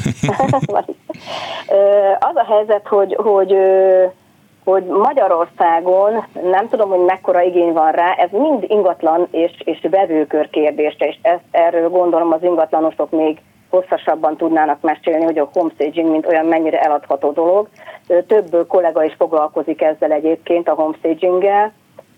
az 2.30 2.36
a 2.36 2.44
helyzet, 2.48 2.86
hogy, 2.86 3.14
hogy 3.14 3.56
hogy 4.64 4.84
Magyarországon 4.84 6.24
nem 6.42 6.68
tudom, 6.68 6.90
hogy 6.90 7.04
mekkora 7.04 7.42
igény 7.42 7.72
van 7.72 7.92
rá, 7.92 8.12
ez 8.12 8.30
mind 8.30 8.64
ingatlan 8.66 9.28
és, 9.30 9.52
és 9.64 9.80
bevőkör 9.90 10.50
kérdése, 10.50 11.06
és 11.06 11.16
ezt, 11.22 11.44
erről 11.50 11.88
gondolom 11.88 12.32
az 12.32 12.42
ingatlanosok 12.42 13.10
még 13.10 13.40
hosszasabban 13.68 14.36
tudnának 14.36 14.80
mesélni, 14.80 15.24
hogy 15.24 15.38
a 15.38 15.50
homestaging 15.52 16.10
mint 16.10 16.26
olyan 16.26 16.46
mennyire 16.46 16.80
eladható 16.80 17.30
dolog. 17.30 17.68
Több 18.26 18.66
kollega 18.68 19.04
is 19.04 19.14
foglalkozik 19.18 19.82
ezzel 19.82 20.12
egyébként 20.12 20.68
a 20.68 20.74
homestaginggel, 20.74 21.72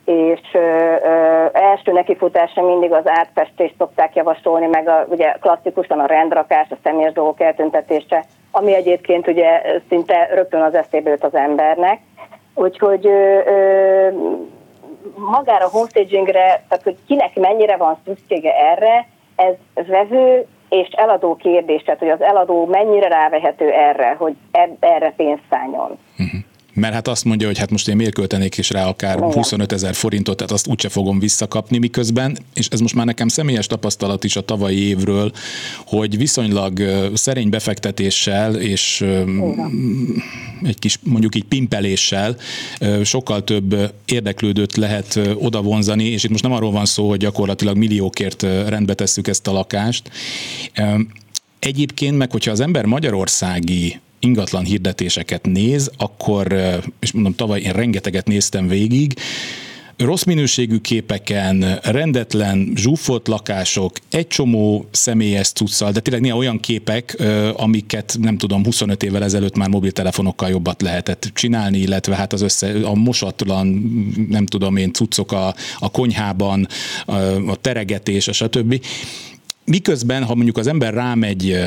és 0.06 0.40
ö, 0.52 0.58
ö, 0.58 1.46
első 1.52 1.92
nekifutása 1.92 2.62
mindig 2.62 2.92
az 2.92 3.08
átfestést 3.08 3.74
szokták 3.78 4.14
javasolni, 4.14 4.66
meg 4.66 4.88
a, 4.88 5.06
ugye 5.08 5.32
klasszikusan 5.40 6.00
a 6.00 6.06
rendrakás, 6.06 6.66
a 6.70 6.76
személyes 6.82 7.12
dolgok 7.12 7.40
eltüntetése, 7.40 8.24
ami 8.50 8.74
egyébként 8.74 9.26
ugye 9.28 9.62
szinte 9.88 10.28
rögtön 10.34 10.60
az 10.60 10.74
eszébe 10.74 11.10
jut 11.10 11.24
az 11.24 11.34
embernek. 11.34 12.00
Úgyhogy 12.54 13.06
ö, 13.06 13.38
ö, 13.46 14.08
magára 15.14 15.64
a 15.64 15.70
homestagingre, 15.70 16.64
tehát 16.68 16.84
hogy 16.84 16.96
kinek 17.06 17.34
mennyire 17.34 17.76
van 17.76 17.98
szüksége 18.04 18.52
erre, 18.52 19.08
ez 19.36 19.54
vevő 19.86 20.46
és 20.68 20.88
eladó 20.88 21.36
kérdés, 21.36 21.82
tehát 21.82 22.00
hogy 22.00 22.10
az 22.10 22.22
eladó 22.22 22.66
mennyire 22.66 23.08
rávehető 23.08 23.70
erre, 23.70 24.14
hogy 24.18 24.34
erre 24.80 25.12
pénzt 25.16 25.42
szálljon. 25.50 25.98
Uh-huh 26.18 26.45
mert 26.76 26.94
hát 26.94 27.08
azt 27.08 27.24
mondja, 27.24 27.46
hogy 27.46 27.58
hát 27.58 27.70
most 27.70 27.88
én 27.88 27.96
miért 27.96 28.14
költenék 28.14 28.58
is 28.58 28.70
rá 28.70 28.86
akár 28.86 29.16
Igen. 29.16 29.32
25 29.32 29.72
ezer 29.72 29.94
forintot, 29.94 30.36
tehát 30.36 30.52
azt 30.52 30.66
úgyse 30.66 30.88
fogom 30.88 31.18
visszakapni, 31.18 31.78
miközben, 31.78 32.38
és 32.54 32.68
ez 32.68 32.80
most 32.80 32.94
már 32.94 33.06
nekem 33.06 33.28
személyes 33.28 33.66
tapasztalat 33.66 34.24
is 34.24 34.36
a 34.36 34.40
tavalyi 34.40 34.78
évről, 34.78 35.32
hogy 35.86 36.16
viszonylag 36.16 36.82
szerény 37.14 37.48
befektetéssel 37.48 38.54
és 38.54 39.04
egy 40.62 40.78
kis 40.78 40.98
mondjuk 41.02 41.34
így 41.34 41.44
pimpeléssel 41.44 42.36
sokkal 43.04 43.44
több 43.44 43.92
érdeklődőt 44.04 44.76
lehet 44.76 45.20
odavonzani, 45.34 46.04
és 46.04 46.24
itt 46.24 46.30
most 46.30 46.42
nem 46.42 46.52
arról 46.52 46.70
van 46.70 46.84
szó, 46.84 47.08
hogy 47.08 47.18
gyakorlatilag 47.18 47.76
milliókért 47.76 48.42
rendbe 48.42 48.94
tesszük 48.94 49.28
ezt 49.28 49.46
a 49.46 49.52
lakást. 49.52 50.10
Egyébként 51.58 52.16
meg, 52.16 52.30
hogyha 52.30 52.50
az 52.50 52.60
ember 52.60 52.84
magyarországi 52.84 54.00
ingatlan 54.18 54.64
hirdetéseket 54.64 55.46
néz, 55.46 55.90
akkor, 55.96 56.52
és 57.00 57.12
mondom, 57.12 57.34
tavaly 57.34 57.60
én 57.60 57.72
rengeteget 57.72 58.26
néztem 58.26 58.68
végig, 58.68 59.14
rossz 59.96 60.22
minőségű 60.22 60.78
képeken, 60.78 61.78
rendetlen, 61.82 62.72
zsúfolt 62.74 63.28
lakások, 63.28 63.98
egy 64.10 64.26
csomó 64.26 64.86
személyes 64.90 65.48
cuccal, 65.48 65.92
de 65.92 66.00
tényleg 66.00 66.22
néha 66.22 66.36
olyan 66.36 66.60
képek, 66.60 67.22
amiket 67.56 68.16
nem 68.20 68.38
tudom, 68.38 68.64
25 68.64 69.02
évvel 69.02 69.24
ezelőtt 69.24 69.56
már 69.56 69.68
mobiltelefonokkal 69.68 70.48
jobbat 70.48 70.82
lehetett 70.82 71.30
csinálni, 71.34 71.78
illetve 71.78 72.16
hát 72.16 72.32
az 72.32 72.40
össze, 72.40 72.72
a 72.82 72.94
mosatlan, 72.94 73.66
nem 74.28 74.46
tudom 74.46 74.76
én, 74.76 74.92
cuccok 74.92 75.32
a, 75.32 75.54
a 75.78 75.90
konyhában, 75.90 76.68
a 77.46 77.56
teregetés, 77.60 78.28
stb. 78.32 78.84
Miközben, 79.64 80.24
ha 80.24 80.34
mondjuk 80.34 80.58
az 80.58 80.66
ember 80.66 80.94
rámegy 80.94 81.58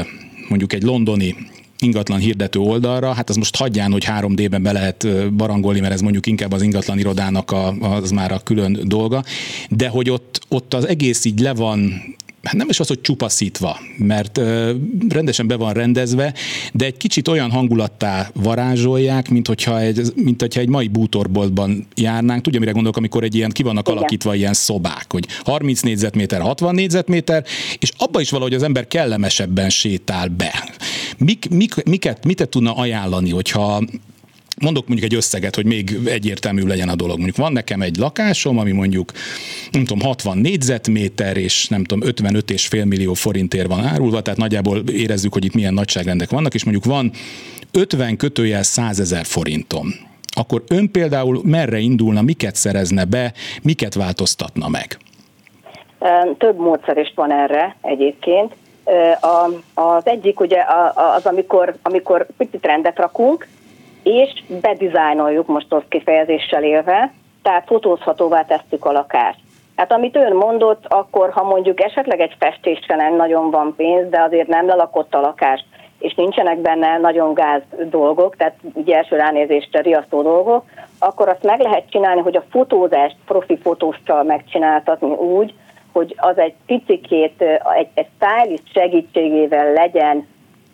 mondjuk 0.50 0.74
egy 0.74 0.84
londoni 0.84 1.36
ingatlan 1.82 2.20
hirdető 2.20 2.60
oldalra, 2.60 3.13
hát 3.13 3.30
az 3.30 3.36
most 3.36 3.56
hagyján, 3.56 3.92
hogy 3.92 4.06
3D-ben 4.08 4.62
be 4.62 4.72
lehet 4.72 5.08
barangolni, 5.34 5.80
mert 5.80 5.94
ez 5.94 6.02
mondjuk 6.02 6.26
inkább 6.26 6.52
az 6.52 6.62
ingatlan 6.62 7.00
irodának 7.00 7.52
a, 7.52 7.68
az 7.68 8.12
már 8.12 8.32
a 8.32 8.39
külön 8.44 8.80
dolga, 8.84 9.24
de 9.70 9.88
hogy 9.88 10.10
ott, 10.10 10.42
ott 10.48 10.74
az 10.74 10.88
egész 10.88 11.26
így 11.26 11.39
le 11.39 11.54
van 11.54 12.02
hát 12.50 12.58
nem 12.58 12.70
is 12.70 12.80
az, 12.80 12.88
hogy 12.88 13.02
csupaszítva, 13.02 13.80
mert 13.98 14.38
ö, 14.38 14.72
rendesen 15.10 15.48
be 15.48 15.56
van 15.56 15.74
rendezve, 15.74 16.34
de 16.74 16.86
egy 16.86 16.98
kicsit 16.98 17.28
olyan 17.28 17.52
hangulattá 17.52 18.30
varázsolják, 18.34 19.30
mint 19.30 19.48
hogyha 19.48 19.80
egy, 19.80 20.02
mint 20.16 20.42
hogyha 20.42 20.60
egy 20.60 20.68
mai 20.68 20.88
bútorboltban 20.88 21.88
járnánk. 21.96 22.42
Tudja, 22.42 22.60
mire 22.60 22.72
gondolok, 22.72 22.98
amikor 22.98 23.24
egy 23.24 23.36
ilyen 23.36 23.50
ki 23.50 23.64
vannak 23.64 23.88
Igen. 23.88 23.98
alakítva 23.98 24.36
ilyen 24.36 24.54
szobák, 24.54 25.06
hogy 25.10 25.28
30 25.44 25.82
négyzetméter, 25.82 26.42
60 26.42 26.76
négyzetméter, 26.76 27.46
és 27.80 27.92
abba 27.98 28.22
is 28.22 28.30
valahogy 28.30 28.54
az 28.54 28.64
ember 28.64 28.88
kellemesebben 28.88 29.70
sétál 29.70 30.28
be. 30.28 30.70
Mik, 31.18 31.50
mik, 31.50 31.84
miket, 31.84 32.26
mit 32.26 32.48
tudna 32.50 32.76
ajánlani, 32.76 33.30
hogyha 33.30 33.84
mondok 34.62 34.88
mondjuk 34.88 35.12
egy 35.12 35.17
összeget, 35.17 35.56
hogy 35.56 35.65
még 35.65 35.98
egyértelmű 36.06 36.63
legyen 36.63 36.89
a 36.89 36.95
dolog. 36.95 37.15
Mondjuk 37.15 37.38
van 37.38 37.52
nekem 37.52 37.82
egy 37.82 37.98
lakásom, 37.98 38.58
ami 38.58 38.72
mondjuk 38.72 39.12
nem 39.72 39.86
tudom, 39.86 40.08
60 40.08 40.38
négyzetméter, 40.38 41.38
és 41.38 41.67
nem 41.67 41.84
tudom, 41.84 42.08
55 42.08 42.52
és 42.52 42.67
fél 42.67 42.86
millió 42.86 43.13
forintért 43.13 43.67
van 43.67 43.86
árulva, 43.86 44.22
tehát 44.22 44.39
nagyjából 44.39 44.78
érezzük, 44.91 45.34
hogy 45.34 45.45
itt 45.45 45.54
milyen 45.54 45.74
nagyságrendek 45.74 46.30
vannak, 46.30 46.54
és 46.54 46.63
mondjuk 46.63 46.86
van 46.86 47.12
50 47.72 48.17
kötőjel 48.17 48.63
100 48.63 49.00
ezer 49.00 49.26
forintom. 49.26 49.88
Akkor 50.36 50.63
ön 50.67 50.91
például 50.91 51.41
merre 51.43 51.78
indulna, 51.78 52.22
miket 52.22 52.56
szerezne 52.56 53.06
be, 53.06 53.34
miket 53.62 53.93
változtatna 53.93 54.67
meg? 54.67 54.98
Több 56.38 56.60
módszer 56.60 56.98
is 56.98 57.12
van 57.15 57.32
erre 57.32 57.76
egyébként. 57.82 58.56
Az 59.74 60.02
egyik 60.06 60.39
ugye 60.39 60.58
az, 61.15 61.26
amikor, 61.26 61.76
amikor 61.82 62.28
picit 62.38 62.65
rendet 62.65 62.98
rakunk, 62.98 63.48
és 64.10 64.43
bedizájnoljuk 64.62 65.48
most 65.48 65.74
az 65.74 65.82
kifejezéssel 65.89 66.63
élve, 66.63 67.13
tehát 67.41 67.65
fotózhatóvá 67.65 68.41
tesszük 68.41 68.86
a 68.86 68.91
lakást. 68.91 69.39
Hát 69.76 69.91
amit 69.91 70.15
ön 70.15 70.36
mondott, 70.36 70.86
akkor 70.88 71.30
ha 71.30 71.43
mondjuk 71.43 71.82
esetleg 71.82 72.19
egy 72.19 72.36
festésre 72.39 72.95
nem 72.95 73.15
nagyon 73.15 73.52
van 73.52 73.74
pénz, 73.76 74.10
de 74.10 74.22
azért 74.22 74.48
nem 74.48 74.67
lelakott 74.67 75.15
a 75.15 75.19
lakás, 75.19 75.65
és 76.00 76.13
nincsenek 76.13 76.58
benne 76.58 76.98
nagyon 76.98 77.34
gáz 77.34 77.62
dolgok, 77.89 78.36
tehát 78.36 78.56
ugye 78.74 78.95
első 78.95 79.15
ránézésre 79.15 79.82
riasztó 79.82 80.22
dolgok, 80.22 80.63
akkor 81.00 81.30
azt 81.30 81.43
meg 81.43 81.60
lehet 81.60 81.89
csinálni, 81.89 82.22
hogy 82.22 82.36
a 82.36 82.43
fotózást 82.50 83.15
profi 83.26 83.58
fotóssal 83.58 84.24
megcsináltatni 84.24 85.10
úgy, 85.10 85.54
hogy 85.91 86.15
az 86.17 86.38
egy 86.38 86.54
picikét, 86.65 87.41
egy, 87.78 87.88
egy 87.93 88.08
stylist 88.17 88.72
segítségével 88.74 89.74
legyen 89.74 90.28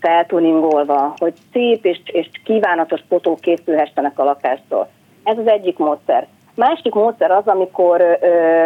feltuningolva, 0.05 1.13
hogy 1.17 1.33
szép 1.51 1.85
és, 1.85 1.99
és 2.05 2.29
kívánatos 2.43 3.01
fotók 3.09 3.39
készülhessenek 3.39 4.19
a 4.19 4.23
lakástól. 4.23 4.89
Ez 5.23 5.37
az 5.37 5.47
egyik 5.47 5.77
módszer. 5.77 6.27
Másik 6.55 6.93
módszer 6.93 7.31
az, 7.31 7.47
amikor 7.47 8.01
ö, 8.21 8.65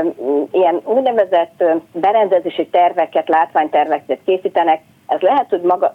ilyen 0.52 0.82
úgynevezett 0.84 1.64
berendezési 1.92 2.68
terveket, 2.68 3.30
látványterveket 3.30 4.20
készítenek. 4.26 4.82
Ez 5.08 5.20
lehet, 5.20 5.50
hogy 5.50 5.62
maga 5.62 5.92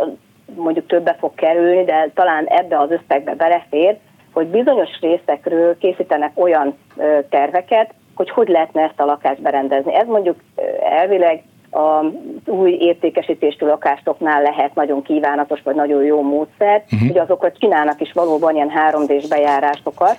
mondjuk 0.55 0.87
többe 0.87 1.17
fog 1.19 1.35
kerülni, 1.35 1.85
de 1.85 2.11
talán 2.15 2.47
ebbe 2.47 2.79
az 2.79 2.91
összegbe 2.91 3.35
belefér, 3.35 3.97
hogy 4.33 4.47
bizonyos 4.47 5.01
részekről 5.01 5.79
készítenek 5.79 6.31
olyan 6.35 6.79
ö, 6.97 7.19
terveket, 7.31 7.95
hogy 8.15 8.31
hogy 8.31 8.49
lehetne 8.49 8.83
ezt 8.83 9.01
a 9.01 9.05
lakást 9.05 9.43
berendezni. 9.43 9.95
Ez 9.95 10.07
mondjuk 10.07 10.37
elvileg 10.81 11.43
a 11.75 12.05
új 12.47 12.71
értékesítésű 12.71 13.67
lakásoknál 13.67 14.43
lehet 14.43 14.75
nagyon 14.75 15.03
kívánatos 15.03 15.63
vagy 15.63 15.75
nagyon 15.75 16.03
jó 16.03 16.23
módszer, 16.23 16.85
uh-huh. 16.85 17.09
hogy 17.09 17.19
azokat 17.19 17.59
csinálnak 17.59 18.01
is 18.01 18.13
valóban 18.13 18.55
ilyen 18.55 18.73
3D-s 18.91 19.29
bejárásokat. 19.29 20.17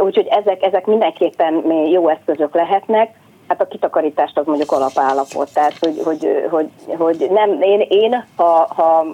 Úgyhogy 0.00 0.26
ezek, 0.26 0.62
ezek 0.62 0.86
mindenképpen 0.86 1.72
jó 1.90 2.08
eszközök 2.08 2.54
lehetnek. 2.54 3.10
hát 3.48 3.60
a 3.60 3.66
kitakarítást 3.66 4.38
az 4.38 4.46
mondjuk 4.46 4.72
alapállapot. 4.72 5.52
Tehát, 5.54 5.78
hogy, 5.78 6.00
hogy, 6.04 6.46
hogy, 6.50 6.68
hogy 6.98 7.26
nem, 7.30 7.62
én, 7.62 7.86
én 7.88 8.24
ha, 8.36 8.68
ha 8.74 9.04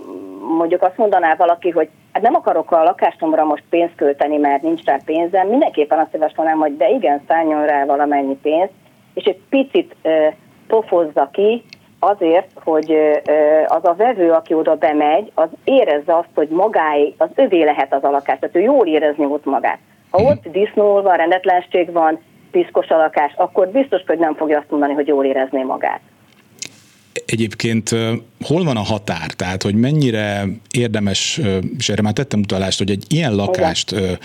mondjuk 0.57 0.82
azt 0.82 0.97
mondaná 0.97 1.34
valaki, 1.34 1.70
hogy 1.70 1.89
hát 2.12 2.22
nem 2.22 2.34
akarok 2.34 2.72
a 2.72 2.82
lakásomra 2.82 3.45
most 3.45 3.64
pénzt 3.70 3.95
költeni, 3.95 4.36
mert 4.36 4.62
nincs 4.62 4.84
rá 4.84 4.99
pénzem, 5.05 5.49
mindenképpen 5.49 5.99
azt 5.99 6.12
javasolnám, 6.12 6.59
hogy 6.59 6.76
de 6.76 6.89
igen, 6.89 7.22
szálljon 7.28 7.66
rá 7.66 7.84
valamennyi 7.84 8.36
pénzt, 8.43 8.72
és 9.14 9.24
egy 9.24 9.41
picit 9.49 9.97
pofozza 10.68 11.28
ki, 11.32 11.64
azért, 11.98 12.50
hogy 12.54 12.96
az 13.66 13.84
a 13.84 13.94
vevő, 13.94 14.30
aki 14.30 14.54
oda 14.54 14.74
bemegy, 14.74 15.30
az 15.34 15.48
érezze 15.64 16.16
azt, 16.16 16.28
hogy 16.34 16.48
magáé, 16.48 17.14
az 17.16 17.28
övé 17.34 17.64
lehet 17.64 17.94
az 17.94 18.04
a 18.04 18.10
lakás, 18.10 18.38
tehát 18.38 18.56
ő 18.56 18.60
jól 18.60 18.86
érezni 18.86 19.24
ott 19.24 19.44
magát. 19.44 19.78
Ha 20.10 20.22
ott 20.22 20.48
disznó 20.52 21.02
van, 21.02 21.16
rendetlenség 21.16 21.92
van, 21.92 22.18
piszkos 22.50 22.88
a 22.88 22.96
lakás, 22.96 23.32
akkor 23.36 23.68
biztos, 23.68 24.02
hogy 24.06 24.18
nem 24.18 24.34
fogja 24.34 24.58
azt 24.58 24.70
mondani, 24.70 24.92
hogy 24.92 25.06
jól 25.06 25.24
érezné 25.24 25.62
magát. 25.62 26.00
Egyébként 27.26 27.88
hol 28.44 28.64
van 28.64 28.76
a 28.76 28.82
határ? 28.82 29.26
Tehát, 29.36 29.62
hogy 29.62 29.74
mennyire 29.74 30.44
érdemes, 30.70 31.40
és 31.78 31.88
erre 31.88 32.02
már 32.02 32.12
tettem 32.12 32.40
utalást, 32.40 32.78
hogy 32.78 32.90
egy 32.90 33.04
ilyen 33.08 33.34
lakást 33.34 33.90
Igen 33.90 34.18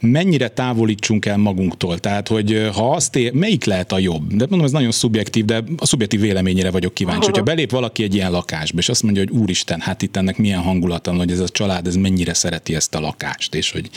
mennyire 0.00 0.48
távolítsunk 0.48 1.26
el 1.26 1.36
magunktól. 1.36 1.98
Tehát, 1.98 2.28
hogy 2.28 2.68
ha 2.74 2.90
azt 2.90 3.16
ér, 3.16 3.32
melyik 3.32 3.64
lehet 3.64 3.92
a 3.92 3.98
jobb? 3.98 4.34
De 4.34 4.46
mondom, 4.48 4.66
ez 4.66 4.72
nagyon 4.72 4.90
szubjektív, 4.90 5.44
de 5.44 5.62
a 5.76 5.86
szubjektív 5.86 6.20
véleményére 6.20 6.70
vagyok 6.70 6.94
kíváncsi. 6.94 7.26
Hogyha 7.26 7.42
belép 7.42 7.70
valaki 7.70 8.02
egy 8.02 8.14
ilyen 8.14 8.30
lakásba, 8.30 8.78
és 8.78 8.88
azt 8.88 9.02
mondja, 9.02 9.22
hogy 9.22 9.38
úristen, 9.38 9.80
hát 9.80 10.02
itt 10.02 10.16
ennek 10.16 10.36
milyen 10.36 10.60
hangulata, 10.60 11.14
hogy 11.14 11.30
ez 11.30 11.40
a 11.40 11.48
család, 11.48 11.86
ez 11.86 11.96
mennyire 11.96 12.34
szereti 12.34 12.74
ezt 12.74 12.94
a 12.94 13.00
lakást, 13.00 13.54
és 13.54 13.70
hogy 13.70 13.90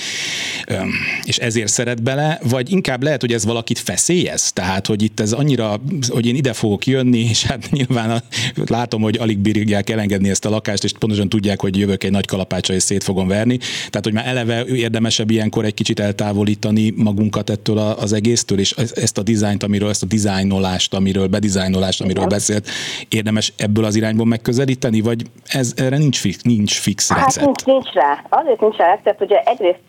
és 1.23 1.37
ezért 1.37 1.67
szeret 1.67 2.03
bele, 2.03 2.39
vagy 2.49 2.71
inkább 2.71 3.03
lehet, 3.03 3.21
hogy 3.21 3.33
ez 3.33 3.45
valakit 3.45 3.79
feszélyez, 3.79 4.51
tehát, 4.53 4.87
hogy 4.87 5.03
itt 5.03 5.19
ez 5.19 5.31
annyira, 5.31 5.81
hogy 6.07 6.25
én 6.25 6.35
ide 6.35 6.53
fogok 6.53 6.85
jönni, 6.85 7.19
és 7.19 7.43
hát 7.43 7.71
nyilván 7.71 8.09
a, 8.09 8.23
látom, 8.67 9.01
hogy 9.01 9.17
alig 9.17 9.37
bírják 9.37 9.89
elengedni 9.89 10.29
ezt 10.29 10.45
a 10.45 10.49
lakást, 10.49 10.83
és 10.83 10.91
pontosan 10.99 11.29
tudják, 11.29 11.61
hogy 11.61 11.77
jövök 11.77 12.03
egy 12.03 12.11
nagy 12.11 12.25
kalapácsa, 12.25 12.73
és 12.73 12.83
szét 12.83 13.03
fogom 13.03 13.27
verni. 13.27 13.57
Tehát, 13.57 14.03
hogy 14.03 14.13
már 14.13 14.27
eleve 14.27 14.65
érdemesebb 14.65 15.31
ilyenkor 15.31 15.65
egy 15.65 15.73
kicsit 15.73 15.92
kicsit 15.93 16.05
eltávolítani 16.05 16.93
magunkat 17.03 17.49
ettől 17.49 17.77
az 17.77 18.13
egésztől, 18.13 18.59
és 18.59 18.71
ezt 18.95 19.17
a 19.17 19.21
dizájnt, 19.21 19.63
amiről, 19.63 19.89
ezt 19.89 20.03
a 20.03 20.05
dizájnolást, 20.05 20.93
amiről, 20.93 21.27
bedizájnolást, 21.27 22.01
amiről 22.01 22.25
beszélt, 22.25 22.67
érdemes 23.09 23.53
ebből 23.57 23.85
az 23.85 23.95
irányból 23.95 24.25
megközelíteni, 24.25 25.01
vagy 25.01 25.21
ez, 25.45 25.73
erre 25.75 25.97
nincs 25.97 26.19
fix, 26.19 26.41
nincs 26.41 26.79
fix 26.79 27.09
hát 27.11 27.19
recept? 27.19 27.45
Hát 27.45 27.45
nincs, 27.45 27.65
nincs 27.65 27.93
rá. 27.93 28.23
Azért 28.29 28.61
nincs 28.61 28.75
rá 28.75 28.95
recept, 28.95 29.21
ugye 29.21 29.39
egyrészt 29.45 29.79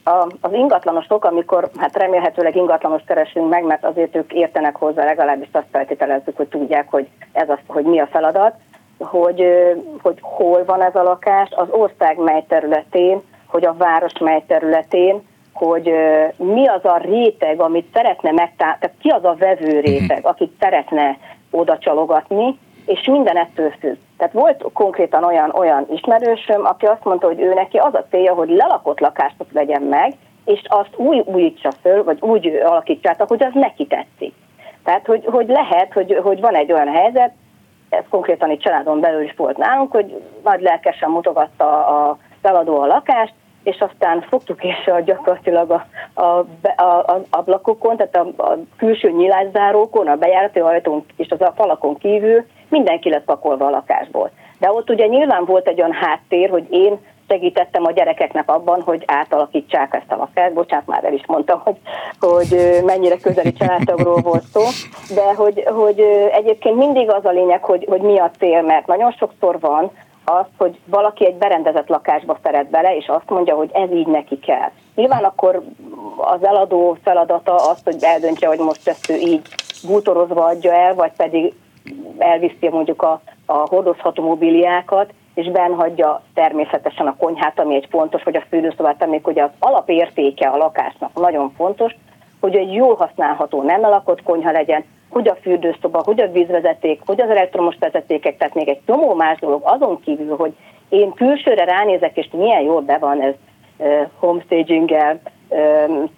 az 0.41 0.53
ingatlanosok, 0.53 1.25
amikor 1.25 1.71
hát 1.77 1.97
remélhetőleg 1.97 2.57
ingatlanos 2.57 3.03
keresünk 3.07 3.49
meg, 3.49 3.65
mert 3.65 3.85
azért 3.85 4.17
ők 4.17 4.33
értenek 4.33 4.77
hozzá, 4.77 5.05
legalábbis 5.05 5.49
azt 5.53 5.67
feltételezzük, 5.73 6.37
hogy 6.37 6.49
tudják, 6.49 6.91
hogy 6.91 7.09
ez 7.33 7.49
az, 7.49 7.59
hogy 7.67 7.85
mi 7.85 8.01
a 8.01 8.09
feladat, 8.13 8.55
hogy, 8.99 9.45
hogy 10.03 10.19
hol 10.21 10.65
van 10.65 10.83
ez 10.83 10.95
a 10.95 11.03
lakás, 11.03 11.49
az 11.51 11.69
ország 11.71 12.19
mely 12.19 12.45
területén, 12.49 13.23
hogy 13.47 13.65
a 13.65 13.75
város 13.79 14.19
mely 14.21 14.45
területén, 14.47 15.23
hogy 15.55 15.93
mi 16.37 16.67
az 16.67 16.85
a 16.85 16.97
réteg, 16.97 17.61
amit 17.61 17.93
szeretne 17.93 18.31
megtá... 18.31 18.77
tehát 18.81 18.97
ki 19.01 19.09
az 19.09 19.25
a 19.25 19.35
vevő 19.39 19.81
réteg, 19.81 20.19
mhm. 20.19 20.27
akit 20.27 20.53
szeretne 20.61 21.19
oda 21.51 21.79
csalogatni, 21.79 22.59
és 22.87 23.07
minden 23.07 23.37
ettől 23.37 23.71
függ. 23.81 23.97
Tehát 24.17 24.33
volt 24.33 24.65
konkrétan 24.73 25.25
olyan, 25.25 25.51
olyan 25.51 25.87
ismerősöm, 25.93 26.65
aki 26.65 26.87
azt 26.87 27.05
mondta, 27.05 27.27
hogy 27.27 27.41
ő 27.41 27.55
neki 27.55 27.77
az 27.77 27.95
a 27.95 28.05
célja, 28.11 28.35
hogy 28.35 28.49
lelakott 28.49 29.01
lakást 29.01 29.35
vegyen 29.53 29.83
meg, 29.83 30.13
és 30.45 30.63
azt 30.69 30.97
úgy 30.97 31.23
újítsa 31.25 31.71
föl, 31.83 32.05
vagy 32.05 32.19
úgy 32.21 32.47
alakítsa 32.47 33.15
hogy 33.29 33.43
az 33.43 33.53
neki 33.55 33.87
tetszik. 33.87 34.35
Tehát, 34.85 35.07
hogy, 35.07 35.25
hogy 35.25 35.49
lehet, 35.49 35.93
hogy, 35.93 36.21
hogy 36.23 36.41
van 36.41 36.55
egy 36.55 36.73
olyan 36.73 36.89
helyzet, 36.89 37.33
ez 37.89 38.05
konkrétan 38.09 38.51
egy 38.51 38.59
családon 38.59 39.01
belül 39.01 39.23
is 39.23 39.35
volt 39.37 39.57
nálunk, 39.57 39.93
hogy 39.93 40.23
nagy 40.45 40.61
lelkesen 40.61 41.11
mutogatta 41.11 41.87
a 41.87 42.19
feladó 42.43 42.81
a 42.81 42.87
lakást, 42.87 43.35
és 43.65 43.81
aztán 43.81 44.21
fogtuk 44.21 44.65
és 44.65 44.91
gyakorlatilag 45.05 45.71
a, 45.71 45.87
a, 46.21 46.47
a, 46.77 46.83
a 46.83 47.23
ablakokon, 47.31 47.97
tehát 47.97 48.17
a, 48.17 48.43
a 48.43 48.57
külső 48.77 49.11
nyilászárókon, 49.11 50.07
a 50.07 50.17
bejárati 50.17 50.59
ajtón 50.59 51.05
és 51.17 51.29
az 51.31 51.41
a 51.41 51.53
falakon 51.57 51.99
kívül 51.99 52.45
mindenki 52.69 53.11
lett 53.11 53.25
pakolva 53.25 53.67
a 53.67 53.71
lakásból. 53.71 54.31
De 54.59 54.73
ott 54.73 54.91
ugye 54.91 55.07
nyilván 55.07 55.45
volt 55.45 55.69
egy 55.69 55.81
olyan 55.81 55.93
háttér, 55.93 56.51
hogy 56.51 56.67
én 56.71 56.99
segítettem 57.29 57.85
a 57.85 57.93
gyerekeknek 57.93 58.51
abban, 58.51 58.83
hogy 58.83 59.03
átalakítsák 59.07 59.95
ezt 59.95 60.13
a 60.13 60.17
lakást. 60.17 60.53
Bocsánat, 60.53 60.87
már 60.87 61.05
el 61.05 61.13
is 61.13 61.27
mondtam, 61.27 61.61
hogy, 61.65 61.77
hogy 62.21 62.81
mennyire 62.85 63.17
közeli 63.17 63.53
családtagról 63.53 64.21
volt 64.21 64.43
szó, 64.43 64.63
de 65.15 65.35
hogy, 65.35 65.65
hogy 65.67 66.01
egyébként 66.33 66.77
mindig 66.77 67.11
az 67.11 67.25
a 67.25 67.31
lényeg, 67.31 67.65
hogy, 67.65 67.87
hogy 67.89 68.01
mi 68.01 68.19
a 68.19 68.31
cél, 68.39 68.63
mert 68.63 68.87
nagyon 68.87 69.13
sokszor 69.13 69.61
van, 69.61 69.91
az, 70.25 70.45
hogy 70.59 70.79
valaki 70.85 71.27
egy 71.27 71.35
berendezett 71.35 71.89
lakásba 71.89 72.39
szeret 72.43 72.71
bele, 72.71 72.97
és 72.97 73.07
azt 73.07 73.31
mondja, 73.31 73.55
hogy 73.55 73.71
ez 73.73 73.91
így 73.91 74.07
neki 74.07 74.39
kell. 74.39 74.71
Nyilván 74.95 75.25
akkor 75.25 75.63
az 76.17 76.45
eladó 76.45 76.97
feladata 77.03 77.55
az, 77.55 77.81
hogy 77.85 77.97
eldöntse, 78.01 78.47
hogy 78.47 78.59
most 78.59 78.89
ezt 78.89 79.11
ő 79.11 79.15
így 79.15 79.49
bútorozva 79.87 80.45
adja 80.45 80.73
el, 80.73 80.95
vagy 80.95 81.13
pedig 81.17 81.53
elviszi 82.19 82.69
mondjuk 82.69 83.03
a, 83.03 83.21
a 83.47 83.53
hordozható 83.53 84.23
mobiliákat, 84.23 85.13
és 85.35 85.51
benhagyja 85.51 86.23
természetesen 86.35 87.07
a 87.07 87.17
konyhát, 87.17 87.59
ami 87.61 87.75
egy 87.75 87.87
fontos, 87.91 88.23
vagy 88.23 88.37
a 88.37 88.45
fürdőszobát, 88.49 89.03
ami 89.03 89.21
ugye 89.25 89.43
az 89.43 89.51
alapértéke 89.59 90.49
a 90.49 90.57
lakásnak 90.57 91.15
nagyon 91.15 91.53
fontos, 91.57 91.97
hogy 92.45 92.57
egy 92.57 92.75
jól 92.75 92.95
használható, 92.95 93.63
nem 93.63 93.81
lakott 93.81 94.23
konyha 94.23 94.51
legyen, 94.51 94.85
hogy 95.11 95.29
a 95.29 95.37
fürdőszoba, 95.43 96.03
hogy 96.05 96.21
a 96.21 96.31
vízvezeték, 96.31 97.01
hogy 97.07 97.21
az 97.21 97.29
elektromos 97.29 97.77
vezetékek, 97.81 98.37
tehát 98.37 98.55
még 98.55 98.69
egy 98.69 98.81
csomó 98.87 99.15
más 99.15 99.39
dolog 99.39 99.61
azon 99.65 100.01
kívül, 100.01 100.37
hogy 100.37 100.53
én 100.89 101.13
külsőre 101.13 101.65
ránézek, 101.65 102.17
és 102.17 102.29
milyen 102.33 102.61
jól 102.61 102.81
be 102.81 102.99
van 102.99 103.21
ez 103.21 103.35
homestaging-el, 104.19 105.21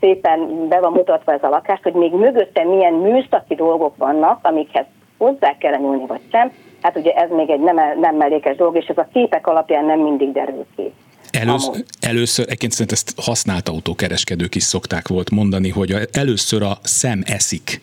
szépen 0.01 0.68
be 0.68 0.81
van 0.81 0.93
mutatva 0.93 1.33
ez 1.33 1.43
a 1.43 1.49
lakás, 1.49 1.81
hogy 1.83 1.93
még 1.93 2.12
mögötte 2.12 2.64
milyen 2.64 2.95
műszaki 2.95 3.55
dolgok 3.55 3.97
vannak, 3.97 4.39
amikhez 4.43 4.87
hozzá 5.18 5.57
kell 5.59 5.77
nyúlni, 5.77 6.07
vagy 6.07 6.22
sem. 6.31 6.53
Hát 6.83 6.97
ugye 6.97 7.12
ez 7.12 7.31
még 7.31 7.51
egy 7.51 7.61
nem, 7.61 7.77
nem 8.01 8.16
mellékes 8.16 8.57
dolog, 8.57 8.77
és 8.77 8.87
ez 8.87 8.99
a 8.99 9.09
képek 9.12 9.47
alapján 9.47 9.85
nem 9.85 9.99
mindig 9.99 10.33
derül 10.33 10.66
ki. 10.77 10.93
Először, 11.41 11.84
először 12.01 12.45
egyébként 12.45 12.72
szerint 12.72 12.93
ezt 12.93 13.20
használt 13.20 13.68
autókereskedők 13.68 14.55
is 14.55 14.62
szokták 14.62 15.09
volt 15.09 15.30
mondani, 15.30 15.68
hogy 15.68 15.95
először 16.12 16.62
a 16.62 16.78
szem 16.82 17.22
eszik. 17.26 17.80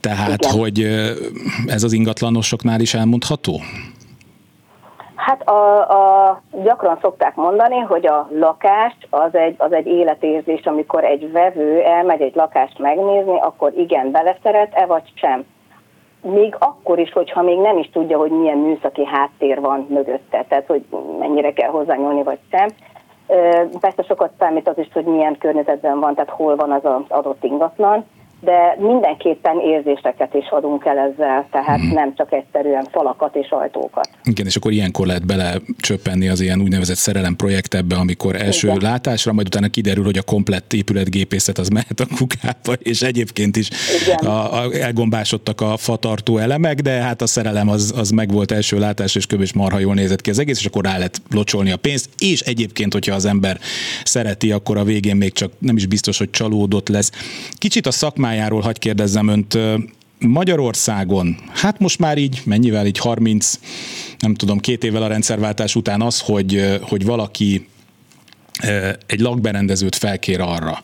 Tehát, 0.00 0.44
Igen. 0.44 0.58
hogy 0.58 0.78
ez 1.66 1.82
az 1.82 1.92
ingatlanosoknál 1.92 2.80
is 2.80 2.94
elmondható? 2.94 3.60
Hát 5.14 5.48
a, 5.48 5.90
a, 5.90 6.42
gyakran 6.64 6.98
szokták 7.00 7.34
mondani, 7.34 7.78
hogy 7.78 8.06
a 8.06 8.28
lakás 8.38 8.96
az 9.10 9.34
egy, 9.34 9.54
az 9.58 9.72
egy 9.72 9.86
életérzés, 9.86 10.64
amikor 10.64 11.04
egy 11.04 11.32
vevő 11.32 11.80
elmegy 11.80 12.20
egy 12.20 12.34
lakást 12.34 12.78
megnézni, 12.78 13.40
akkor 13.40 13.72
igen, 13.76 14.10
beleszeret-e 14.10 14.86
vagy 14.86 15.12
sem. 15.14 15.44
Még 16.22 16.56
akkor 16.58 16.98
is, 16.98 17.12
hogyha 17.12 17.42
még 17.42 17.58
nem 17.58 17.78
is 17.78 17.90
tudja, 17.92 18.18
hogy 18.18 18.30
milyen 18.30 18.58
műszaki 18.58 19.04
háttér 19.04 19.60
van 19.60 19.86
mögötte, 19.90 20.44
tehát 20.48 20.66
hogy 20.66 20.84
mennyire 21.18 21.52
kell 21.52 21.70
hozzányúlni 21.70 22.22
vagy 22.22 22.38
sem. 22.50 22.68
Persze 23.80 24.02
sokat 24.02 24.30
számít 24.38 24.68
az 24.68 24.78
is, 24.78 24.88
hogy 24.92 25.04
milyen 25.04 25.38
környezetben 25.38 26.00
van, 26.00 26.14
tehát 26.14 26.30
hol 26.30 26.56
van 26.56 26.72
az 26.72 27.02
adott 27.08 27.44
ingatlan, 27.44 28.06
de 28.40 28.76
mindenképpen 28.78 29.60
érzéseket 29.60 30.34
is 30.34 30.48
adunk 30.50 30.84
el 30.84 30.98
ezzel, 30.98 31.46
tehát 31.50 31.80
hmm. 31.80 31.92
nem 31.92 32.14
csak 32.14 32.32
egyszerűen 32.32 32.86
falakat 32.90 33.36
és 33.36 33.50
ajtókat. 33.50 34.08
Igen, 34.24 34.46
és 34.46 34.56
akkor 34.56 34.72
ilyenkor 34.72 35.06
lehet 35.06 35.26
belecsöppenni 35.26 36.28
az 36.28 36.40
ilyen 36.40 36.60
úgynevezett 36.60 36.96
szerelem 36.96 37.36
ebbe, 37.70 37.94
amikor 37.94 38.36
első 38.36 38.66
Igen. 38.66 38.80
látásra, 38.80 39.32
majd 39.32 39.46
utána 39.46 39.68
kiderül, 39.68 40.04
hogy 40.04 40.18
a 40.18 40.22
komplett 40.22 40.72
épületgépészet 40.72 41.58
az 41.58 41.68
mehet 41.68 42.00
a 42.00 42.06
kukába, 42.16 42.72
és 42.92 43.02
egyébként 43.02 43.56
is 43.56 43.68
a, 44.16 44.26
a, 44.26 44.72
elgombásodtak 44.72 45.60
a 45.60 45.76
fatartó 45.76 46.38
elemek, 46.38 46.80
de 46.80 46.90
hát 46.90 47.22
a 47.22 47.26
szerelem 47.26 47.68
az, 47.68 47.94
az 47.96 48.10
meg 48.10 48.32
volt 48.32 48.52
első 48.52 48.78
látás, 48.78 49.14
és 49.14 49.26
kb. 49.26 49.48
marha 49.54 49.78
jól 49.78 49.94
nézett 49.94 50.20
ki 50.20 50.30
az 50.30 50.38
egész, 50.38 50.58
és 50.58 50.66
akkor 50.66 50.84
rá 50.84 50.96
lehet 50.96 51.22
locsolni 51.30 51.70
a 51.70 51.76
pénzt, 51.76 52.08
és 52.18 52.40
egyébként, 52.40 52.92
hogyha 52.92 53.14
az 53.14 53.24
ember 53.24 53.58
szereti, 54.04 54.52
akkor 54.52 54.76
a 54.76 54.84
végén 54.84 55.16
még 55.16 55.32
csak 55.32 55.52
nem 55.58 55.76
is 55.76 55.86
biztos, 55.86 56.18
hogy 56.18 56.30
csalódott 56.30 56.88
lesz. 56.88 57.10
Kicsit 57.58 57.86
a 57.86 57.90
szakmá 57.90 58.29
témájáról 58.30 58.60
hagy 58.60 58.78
kérdezzem 58.78 59.28
önt. 59.28 59.58
Magyarországon, 60.18 61.36
hát 61.52 61.78
most 61.78 61.98
már 61.98 62.18
így, 62.18 62.42
mennyivel 62.44 62.86
így 62.86 62.98
30, 62.98 63.58
nem 64.18 64.34
tudom, 64.34 64.58
két 64.58 64.84
évvel 64.84 65.02
a 65.02 65.06
rendszerváltás 65.06 65.74
után 65.74 66.02
az, 66.02 66.20
hogy, 66.20 66.78
hogy 66.80 67.04
valaki 67.04 67.68
egy 69.06 69.20
lakberendezőt 69.20 69.96
felkér 69.96 70.40
arra, 70.40 70.82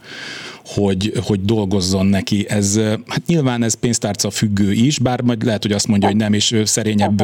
hogy, 0.74 1.12
hogy 1.26 1.40
dolgozzon 1.40 2.06
neki. 2.06 2.46
Ez, 2.48 2.80
hát 3.06 3.22
nyilván 3.26 3.62
ez 3.62 3.74
pénztárca 3.74 4.30
függő 4.30 4.72
is, 4.72 4.98
bár 4.98 5.20
majd 5.22 5.44
lehet, 5.44 5.62
hogy 5.62 5.72
azt 5.72 5.88
mondja, 5.88 6.08
hogy 6.08 6.16
nem, 6.16 6.32
és 6.32 6.60
szerényebb 6.64 7.22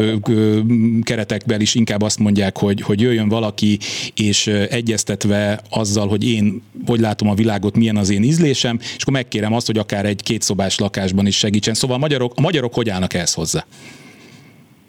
keretekben 1.02 1.60
is 1.60 1.74
inkább 1.74 2.02
azt 2.02 2.18
mondják, 2.18 2.58
hogy, 2.58 2.80
hogy 2.80 3.00
jöjjön 3.00 3.28
valaki, 3.28 3.78
és 4.14 4.46
egyeztetve 4.46 5.60
azzal, 5.70 6.08
hogy 6.08 6.28
én 6.28 6.62
hogy 6.86 7.00
látom 7.00 7.28
a 7.28 7.34
világot, 7.34 7.76
milyen 7.76 7.96
az 7.96 8.10
én 8.10 8.22
ízlésem, 8.22 8.78
és 8.80 9.02
akkor 9.02 9.12
megkérem 9.12 9.52
azt, 9.52 9.66
hogy 9.66 9.78
akár 9.78 10.04
egy 10.04 10.22
kétszobás 10.22 10.78
lakásban 10.78 11.26
is 11.26 11.36
segítsen. 11.38 11.74
Szóval 11.74 11.96
a 11.96 12.00
magyarok, 12.00 12.32
a 12.36 12.40
magyarok 12.40 12.74
hogy 12.74 12.88
állnak 12.88 13.14
ehhez 13.14 13.34
hozzá? 13.34 13.64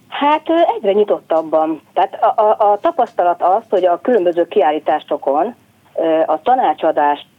Hát 0.08 0.48
egyre 0.78 0.92
nyitottabban. 0.92 1.82
Tehát 1.94 2.14
a, 2.14 2.42
a, 2.42 2.72
a 2.72 2.80
tapasztalat 2.82 3.42
az, 3.42 3.64
hogy 3.70 3.86
a 3.86 4.00
különböző 4.02 4.48
kiállításokon 4.48 5.56
a 6.26 6.42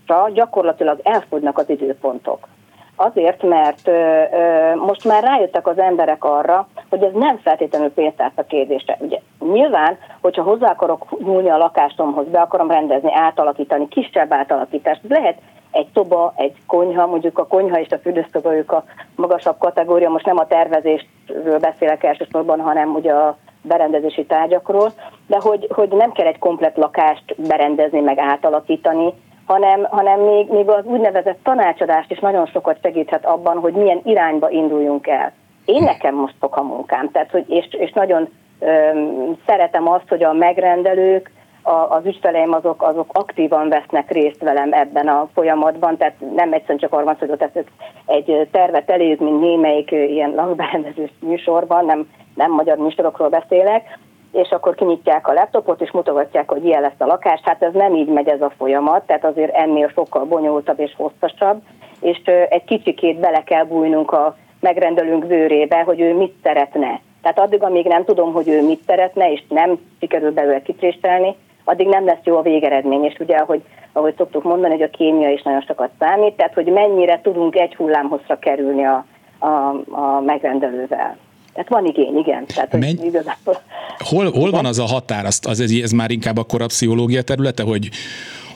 tanácsadásra 0.07 0.31
gyakorlatilag 0.35 1.01
elfogynak 1.03 1.59
az 1.59 1.69
időpontok. 1.69 2.49
Azért, 2.97 3.43
mert 3.43 3.89
ö, 3.89 4.23
ö, 4.33 4.75
most 4.75 5.05
már 5.05 5.23
rájöttek 5.23 5.67
az 5.67 5.79
emberek 5.79 6.25
arra, 6.25 6.69
hogy 6.89 7.03
ez 7.03 7.13
nem 7.13 7.39
feltétlenül 7.39 7.91
pénztárca 7.91 8.43
kérdése. 8.43 8.97
Ugye 9.01 9.19
nyilván, 9.53 9.99
hogyha 10.21 10.43
hozzá 10.43 10.71
akarok 10.71 11.19
nyúlni 11.25 11.49
a 11.49 11.57
lakásomhoz, 11.57 12.27
be 12.27 12.41
akarom 12.41 12.71
rendezni, 12.71 13.15
átalakítani, 13.15 13.89
kisebb 13.89 14.33
átalakítást, 14.33 15.01
lehet 15.09 15.39
egy 15.71 15.87
szoba, 15.95 16.33
egy 16.37 16.57
konyha, 16.67 17.07
mondjuk 17.07 17.39
a 17.39 17.47
konyha 17.47 17.81
és 17.81 17.91
a 17.91 17.99
fürdőszoba 17.99 18.57
ők 18.57 18.73
a 18.73 18.85
magasabb 19.17 19.59
kategória, 19.59 20.11
most 20.11 20.27
nem 20.27 20.39
a 20.39 20.47
tervezésről 20.47 21.59
beszélek 21.59 22.03
elsősorban, 22.03 22.61
hanem 22.61 22.95
ugye 22.95 23.13
a 23.13 23.37
berendezési 23.63 24.25
tárgyakról, 24.25 24.93
de 25.27 25.39
hogy, 25.41 25.67
hogy 25.71 25.89
nem 25.89 26.13
kell 26.13 26.27
egy 26.27 26.39
komplet 26.39 26.77
lakást 26.77 27.35
berendezni, 27.49 28.01
meg 28.01 28.19
átalakítani, 28.19 29.13
hanem, 29.47 29.87
hanem 29.91 30.21
még, 30.21 30.49
még 30.49 30.69
az 30.69 30.85
úgynevezett 30.85 31.39
tanácsadást 31.43 32.11
is 32.11 32.19
nagyon 32.19 32.47
sokat 32.47 32.79
segíthet 32.83 33.25
abban, 33.27 33.59
hogy 33.59 33.73
milyen 33.73 34.01
irányba 34.05 34.51
induljunk 34.51 35.07
el. 35.07 35.33
Én 35.65 35.83
nekem 35.83 36.15
most 36.15 36.35
a 36.41 36.63
munkám, 36.63 37.11
tehát, 37.11 37.31
hogy, 37.31 37.45
és, 37.49 37.67
és 37.71 37.93
nagyon 37.93 38.29
öm, 38.59 39.37
szeretem 39.47 39.89
azt, 39.89 40.09
hogy 40.09 40.23
a 40.23 40.33
megrendelők, 40.33 41.31
a, 41.63 41.95
az 41.95 42.07
ügyfeleim 42.07 42.53
azok, 42.53 42.83
azok 42.83 43.11
aktívan 43.13 43.69
vesznek 43.69 44.11
részt 44.11 44.43
velem 44.43 44.73
ebben 44.73 45.09
a 45.09 45.29
folyamatban, 45.35 45.97
tehát 45.97 46.15
nem 46.35 46.53
egyszerűen 46.53 46.79
csak 46.79 46.93
arra 46.93 47.05
van 47.05 47.17
hogy 47.19 47.31
ott 47.31 47.65
egy 48.07 48.49
tervet 48.51 48.91
elég, 48.91 49.21
mint 49.21 49.41
némelyik 49.41 49.91
ilyen 49.91 50.31
lakberendezős 50.35 51.11
műsorban, 51.21 51.85
nem, 51.85 52.09
nem 52.35 52.51
magyar 52.51 52.77
műsorokról 52.77 53.29
beszélek, 53.29 53.99
és 54.35 54.51
akkor 54.51 54.75
kinyitják 54.75 55.29
a 55.29 55.33
laptopot, 55.33 55.81
és 55.81 55.91
mutogatják, 55.91 56.51
hogy 56.51 56.65
ilyen 56.65 56.81
lesz 56.81 56.99
a 56.99 57.07
lakás. 57.07 57.41
Hát 57.43 57.63
ez 57.63 57.73
nem 57.73 57.95
így 57.95 58.09
megy 58.09 58.29
ez 58.29 58.41
a 58.41 58.53
folyamat, 58.59 59.07
tehát 59.07 59.25
azért 59.25 59.55
ennél 59.55 59.91
sokkal 59.95 60.25
bonyolultabb 60.25 60.81
és 60.81 60.95
hosszasabb, 60.97 61.63
és 62.01 62.21
egy 62.49 62.65
kicsikét 62.65 63.19
bele 63.19 63.43
kell 63.43 63.65
bújnunk 63.65 64.11
a 64.11 64.37
megrendelőnk 64.61 65.27
bőrébe, 65.27 65.83
hogy 65.83 66.01
ő 66.01 66.15
mit 66.15 66.35
szeretne. 66.43 67.01
Tehát 67.23 67.39
addig, 67.39 67.63
amíg 67.63 67.87
nem 67.87 68.05
tudom, 68.05 68.33
hogy 68.33 68.49
ő 68.49 68.63
mit 68.63 68.83
szeretne, 68.87 69.33
és 69.33 69.43
nem 69.49 69.79
sikerül 70.01 70.33
belőle 70.33 70.63
kitréstelni, 70.63 71.35
addig 71.65 71.87
nem 71.87 72.05
lesz 72.05 72.25
jó 72.25 72.37
a 72.37 72.43
végeredmény. 72.43 73.05
És 73.05 73.17
ugye, 73.19 73.37
ahogy, 73.37 73.63
ahogy 73.93 74.15
szoktuk 74.17 74.43
mondani, 74.43 74.73
hogy 74.73 74.83
a 74.83 74.97
kémia 74.97 75.31
is 75.31 75.43
nagyon 75.43 75.61
sokat 75.61 75.91
számít, 75.99 76.37
tehát 76.37 76.55
hogy 76.55 76.67
mennyire 76.67 77.21
tudunk 77.21 77.57
egy 77.57 77.75
hullámhozra 77.75 78.39
kerülni 78.39 78.85
a, 78.85 79.05
a, 79.39 79.47
a 79.91 80.21
megrendelővel. 80.21 81.17
Tehát 81.55 81.69
van 81.69 81.87
igény, 81.87 82.17
igen. 82.17 82.47
Tehát, 82.47 82.73
Menny... 82.73 83.05
igazából... 83.05 83.63
Hol, 83.99 84.31
hol 84.31 84.51
van 84.51 84.67
az 84.67 84.79
a 84.79 84.85
határ? 84.85 85.25
Az, 85.25 85.41
az, 85.43 85.61
ez 85.61 85.91
már 85.91 86.11
inkább 86.11 86.39
akkor 86.39 86.63
a 86.63 86.67
pszichológia 86.67 87.23
területe, 87.23 87.63
hogy, 87.63 87.91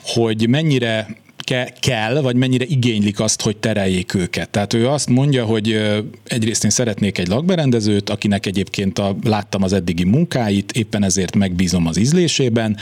hogy 0.03 0.49
mennyire 0.49 1.07
ke- 1.49 1.79
kell, 1.79 2.21
vagy 2.21 2.35
mennyire 2.35 2.65
igénylik 2.65 3.19
azt, 3.19 3.41
hogy 3.41 3.57
tereljék 3.57 4.13
őket. 4.13 4.49
Tehát 4.49 4.73
ő 4.73 4.87
azt 4.87 5.09
mondja, 5.09 5.45
hogy 5.45 5.81
egyrészt 6.23 6.63
én 6.63 6.69
szeretnék 6.69 7.17
egy 7.17 7.27
lakberendezőt, 7.27 8.09
akinek 8.09 8.45
egyébként 8.45 8.99
a, 8.99 9.15
láttam 9.23 9.63
az 9.63 9.73
eddigi 9.73 10.03
munkáit, 10.03 10.71
éppen 10.71 11.03
ezért 11.03 11.35
megbízom 11.35 11.87
az 11.87 11.97
ízlésében, 11.97 12.77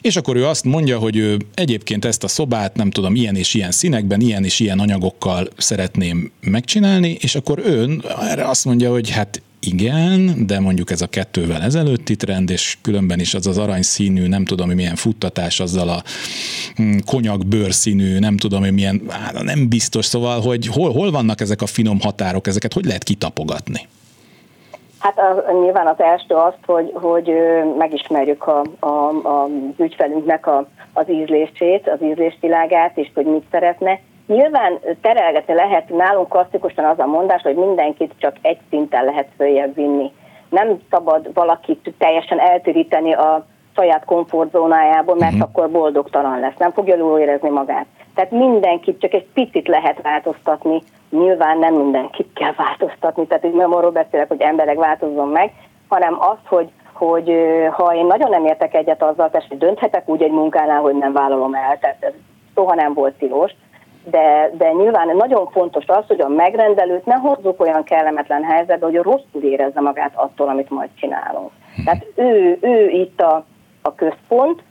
és 0.00 0.16
akkor 0.16 0.36
ő 0.36 0.46
azt 0.46 0.64
mondja, 0.64 0.98
hogy 0.98 1.16
ő 1.16 1.36
egyébként 1.54 2.04
ezt 2.04 2.24
a 2.24 2.28
szobát, 2.28 2.76
nem 2.76 2.90
tudom, 2.90 3.14
ilyen 3.14 3.36
és 3.36 3.54
ilyen 3.54 3.70
színekben, 3.70 4.20
ilyen 4.20 4.44
és 4.44 4.60
ilyen 4.60 4.78
anyagokkal 4.78 5.48
szeretném 5.56 6.30
megcsinálni, 6.40 7.16
és 7.20 7.34
akkor 7.34 7.62
ön 7.64 8.04
erre 8.20 8.48
azt 8.48 8.64
mondja, 8.64 8.90
hogy 8.90 9.10
hát 9.10 9.42
igen, 9.66 10.46
de 10.46 10.60
mondjuk 10.60 10.90
ez 10.90 11.00
a 11.00 11.06
kettővel 11.06 11.62
ezelőtti 11.62 12.16
trend, 12.16 12.50
és 12.50 12.78
különben 12.82 13.20
is 13.20 13.34
az 13.34 13.46
az 13.46 13.58
aranyszínű, 13.58 14.26
nem 14.26 14.44
tudom, 14.44 14.66
hogy 14.66 14.76
milyen 14.76 14.94
futtatás 14.94 15.60
azzal 15.60 15.88
a 15.88 16.02
hm, 16.76 16.98
konyak 17.06 17.46
bőrszínű, 17.46 18.18
nem 18.18 18.36
tudom, 18.36 18.60
hogy 18.60 18.72
milyen, 18.72 19.02
hát 19.10 19.42
nem 19.42 19.68
biztos, 19.68 20.04
szóval, 20.04 20.40
hogy 20.40 20.66
hol, 20.66 20.92
hol 20.92 21.10
vannak 21.10 21.40
ezek 21.40 21.62
a 21.62 21.66
finom 21.66 22.00
határok, 22.00 22.46
ezeket 22.46 22.72
hogy 22.72 22.84
lehet 22.84 23.02
kitapogatni? 23.02 23.80
Hát 24.98 25.18
a, 25.18 25.52
nyilván 25.62 25.86
az 25.86 26.00
első 26.00 26.34
az, 26.34 26.54
hogy, 26.66 26.90
hogy 26.94 27.30
megismerjük 27.78 28.46
a, 28.46 28.62
a, 28.78 29.08
a 29.08 29.48
ügyfelünknek 29.78 30.46
a, 30.46 30.68
az 30.92 31.10
ízlését, 31.10 31.88
az 31.88 32.02
ízlésvilágát, 32.02 32.96
és 32.96 33.10
hogy 33.14 33.26
mit 33.26 33.44
szeretne, 33.50 34.00
Nyilván 34.26 34.78
terelgetni 35.00 35.54
lehet, 35.54 35.88
nálunk 35.88 36.28
klasszikusan 36.28 36.84
az 36.84 36.98
a 36.98 37.06
mondás, 37.06 37.42
hogy 37.42 37.54
mindenkit 37.54 38.12
csak 38.18 38.36
egy 38.42 38.58
szinten 38.70 39.04
lehet 39.04 39.28
följebb 39.36 39.74
vinni. 39.74 40.12
Nem 40.48 40.80
szabad 40.90 41.34
valakit 41.34 41.94
teljesen 41.98 42.40
eltéríteni 42.40 43.12
a 43.12 43.46
saját 43.74 44.04
komfortzónájából, 44.04 45.16
mert 45.18 45.32
uh-huh. 45.32 45.48
akkor 45.48 45.70
boldogtalan 45.70 46.40
lesz, 46.40 46.56
nem 46.58 46.72
fogja 46.72 46.96
jól 46.96 47.18
érezni 47.18 47.48
magát. 47.48 47.86
Tehát 48.14 48.30
mindenkit 48.30 49.00
csak 49.00 49.12
egy 49.12 49.26
picit 49.34 49.68
lehet 49.68 50.02
változtatni, 50.02 50.82
nyilván 51.10 51.58
nem 51.58 51.74
mindenkit 51.74 52.28
kell 52.34 52.52
változtatni, 52.56 53.26
tehát 53.26 53.44
így 53.44 53.54
nem 53.54 53.74
arról 53.74 53.90
beszélek, 53.90 54.28
hogy 54.28 54.40
emberek 54.40 54.76
változzon 54.76 55.28
meg, 55.28 55.52
hanem 55.88 56.16
az, 56.20 56.36
hogy, 56.48 56.68
hogy 56.92 57.32
ha 57.70 57.94
én 57.94 58.06
nagyon 58.06 58.30
nem 58.30 58.44
értek 58.44 58.74
egyet 58.74 59.02
azzal, 59.02 59.30
hogy 59.48 59.58
dönthetek 59.58 60.08
úgy 60.08 60.22
egy 60.22 60.30
munkánál, 60.30 60.80
hogy 60.80 60.94
nem 60.94 61.12
vállalom 61.12 61.54
el, 61.54 61.78
tehát 61.78 61.96
ez 62.00 62.12
soha 62.54 62.74
nem 62.74 62.94
volt 62.94 63.14
tilos, 63.14 63.52
de, 64.10 64.50
de 64.56 64.72
nyilván 64.72 65.16
nagyon 65.16 65.46
fontos 65.50 65.84
az, 65.86 66.04
hogy 66.06 66.20
a 66.20 66.28
megrendelőt 66.28 67.04
ne 67.04 67.14
hozzuk 67.14 67.60
olyan 67.60 67.84
kellemetlen 67.84 68.42
helyzetbe, 68.42 68.86
hogy 68.86 68.94
rosszul 68.94 69.42
érezze 69.42 69.80
magát 69.80 70.12
attól, 70.14 70.48
amit 70.48 70.70
majd 70.70 70.88
csinálunk. 70.94 71.50
Tehát 71.84 72.06
ő, 72.14 72.58
ő 72.60 72.88
itt 72.88 73.20
a, 73.20 73.44
a 73.82 73.94
központ, 73.94 74.62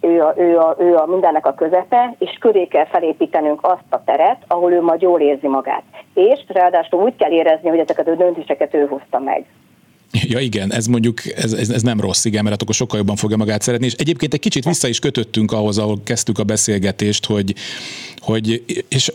ő 0.00 0.22
a, 0.22 0.34
ő, 0.36 0.58
a, 0.58 0.76
ő 0.78 0.96
a 0.96 1.06
mindennek 1.06 1.46
a 1.46 1.54
közepe, 1.54 2.14
és 2.18 2.36
köré 2.40 2.66
kell 2.66 2.86
felépítenünk 2.86 3.58
azt 3.62 3.86
a 3.90 4.04
teret, 4.04 4.44
ahol 4.46 4.72
ő 4.72 4.82
majd 4.82 5.00
jól 5.00 5.20
érzi 5.20 5.48
magát. 5.48 5.82
És 6.14 6.44
ráadásul 6.48 7.02
úgy 7.02 7.16
kell 7.16 7.30
érezni, 7.30 7.68
hogy 7.68 7.78
ezeket 7.78 8.08
a 8.08 8.14
döntéseket 8.14 8.74
ő 8.74 8.86
hozta 8.86 9.18
meg. 9.18 9.46
Ja 10.22 10.38
igen, 10.38 10.72
ez 10.72 10.86
mondjuk, 10.86 11.26
ez, 11.26 11.52
ez, 11.52 11.70
ez 11.70 11.82
nem 11.82 12.00
rossz, 12.00 12.24
igen, 12.24 12.44
mert 12.44 12.62
akkor 12.62 12.74
sokkal 12.74 12.98
jobban 12.98 13.16
fogja 13.16 13.36
magát 13.36 13.62
szeretni, 13.62 13.86
és 13.86 13.92
egyébként 13.92 14.34
egy 14.34 14.40
kicsit 14.40 14.64
vissza 14.64 14.88
is 14.88 14.98
kötöttünk 14.98 15.52
ahhoz, 15.52 15.78
ahol 15.78 16.00
kezdtük 16.04 16.38
a 16.38 16.44
beszélgetést, 16.44 17.26
hogy, 17.26 17.54
hogy 18.18 18.64
és 18.88 19.12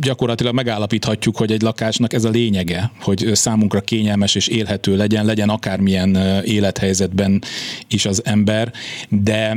gyakorlatilag 0.00 0.54
megállapíthatjuk, 0.54 1.36
hogy 1.36 1.52
egy 1.52 1.62
lakásnak 1.62 2.12
ez 2.12 2.24
a 2.24 2.28
lényege, 2.30 2.92
hogy 3.00 3.30
számunkra 3.32 3.80
kényelmes 3.80 4.34
és 4.34 4.46
élhető 4.46 4.96
legyen, 4.96 5.24
legyen 5.24 5.48
akármilyen 5.48 6.16
élethelyzetben 6.44 7.42
is 7.88 8.06
az 8.06 8.22
ember, 8.24 8.72
de 9.08 9.56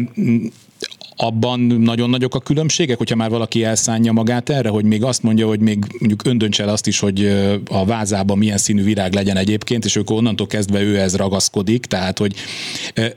abban 1.16 1.60
nagyon 1.60 2.10
nagyok 2.10 2.36
a 2.36 2.40
különbségek, 2.40 2.98
hogyha 2.98 3.16
már 3.16 3.30
valaki 3.30 3.64
elszánja 3.64 4.12
magát 4.12 4.50
erre, 4.50 4.70
hogy 4.70 4.86
még 4.86 5.04
azt 5.04 5.24
mondja, 5.24 5.48
hogy 5.48 5.60
még 5.60 5.86
mondjuk 6.00 6.26
öndönts 6.26 6.62
el 6.62 6.70
azt 6.70 6.88
is, 6.88 7.00
hogy 7.00 7.26
a 7.68 7.86
vázában 7.86 8.38
milyen 8.38 8.58
színű 8.58 8.84
virág 8.84 9.14
legyen 9.14 9.38
egyébként, 9.38 9.86
és 9.86 9.96
akkor 9.96 10.18
onnantól 10.18 10.48
kezdve 10.48 10.82
ő 10.82 11.00
ez 11.00 11.16
ragaszkodik, 11.16 11.86
tehát 11.86 12.18
hogy 12.18 12.34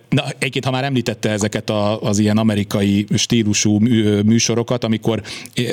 na, 0.08 0.24
egyébként 0.38 0.64
ha 0.64 0.70
már 0.70 0.84
említette 0.84 1.30
ezeket 1.30 1.70
a, 1.70 2.02
az 2.02 2.18
ilyen 2.18 2.38
amerikai 2.38 3.06
stílusú 3.14 3.78
műsorokat, 4.24 4.84
amikor 4.84 5.22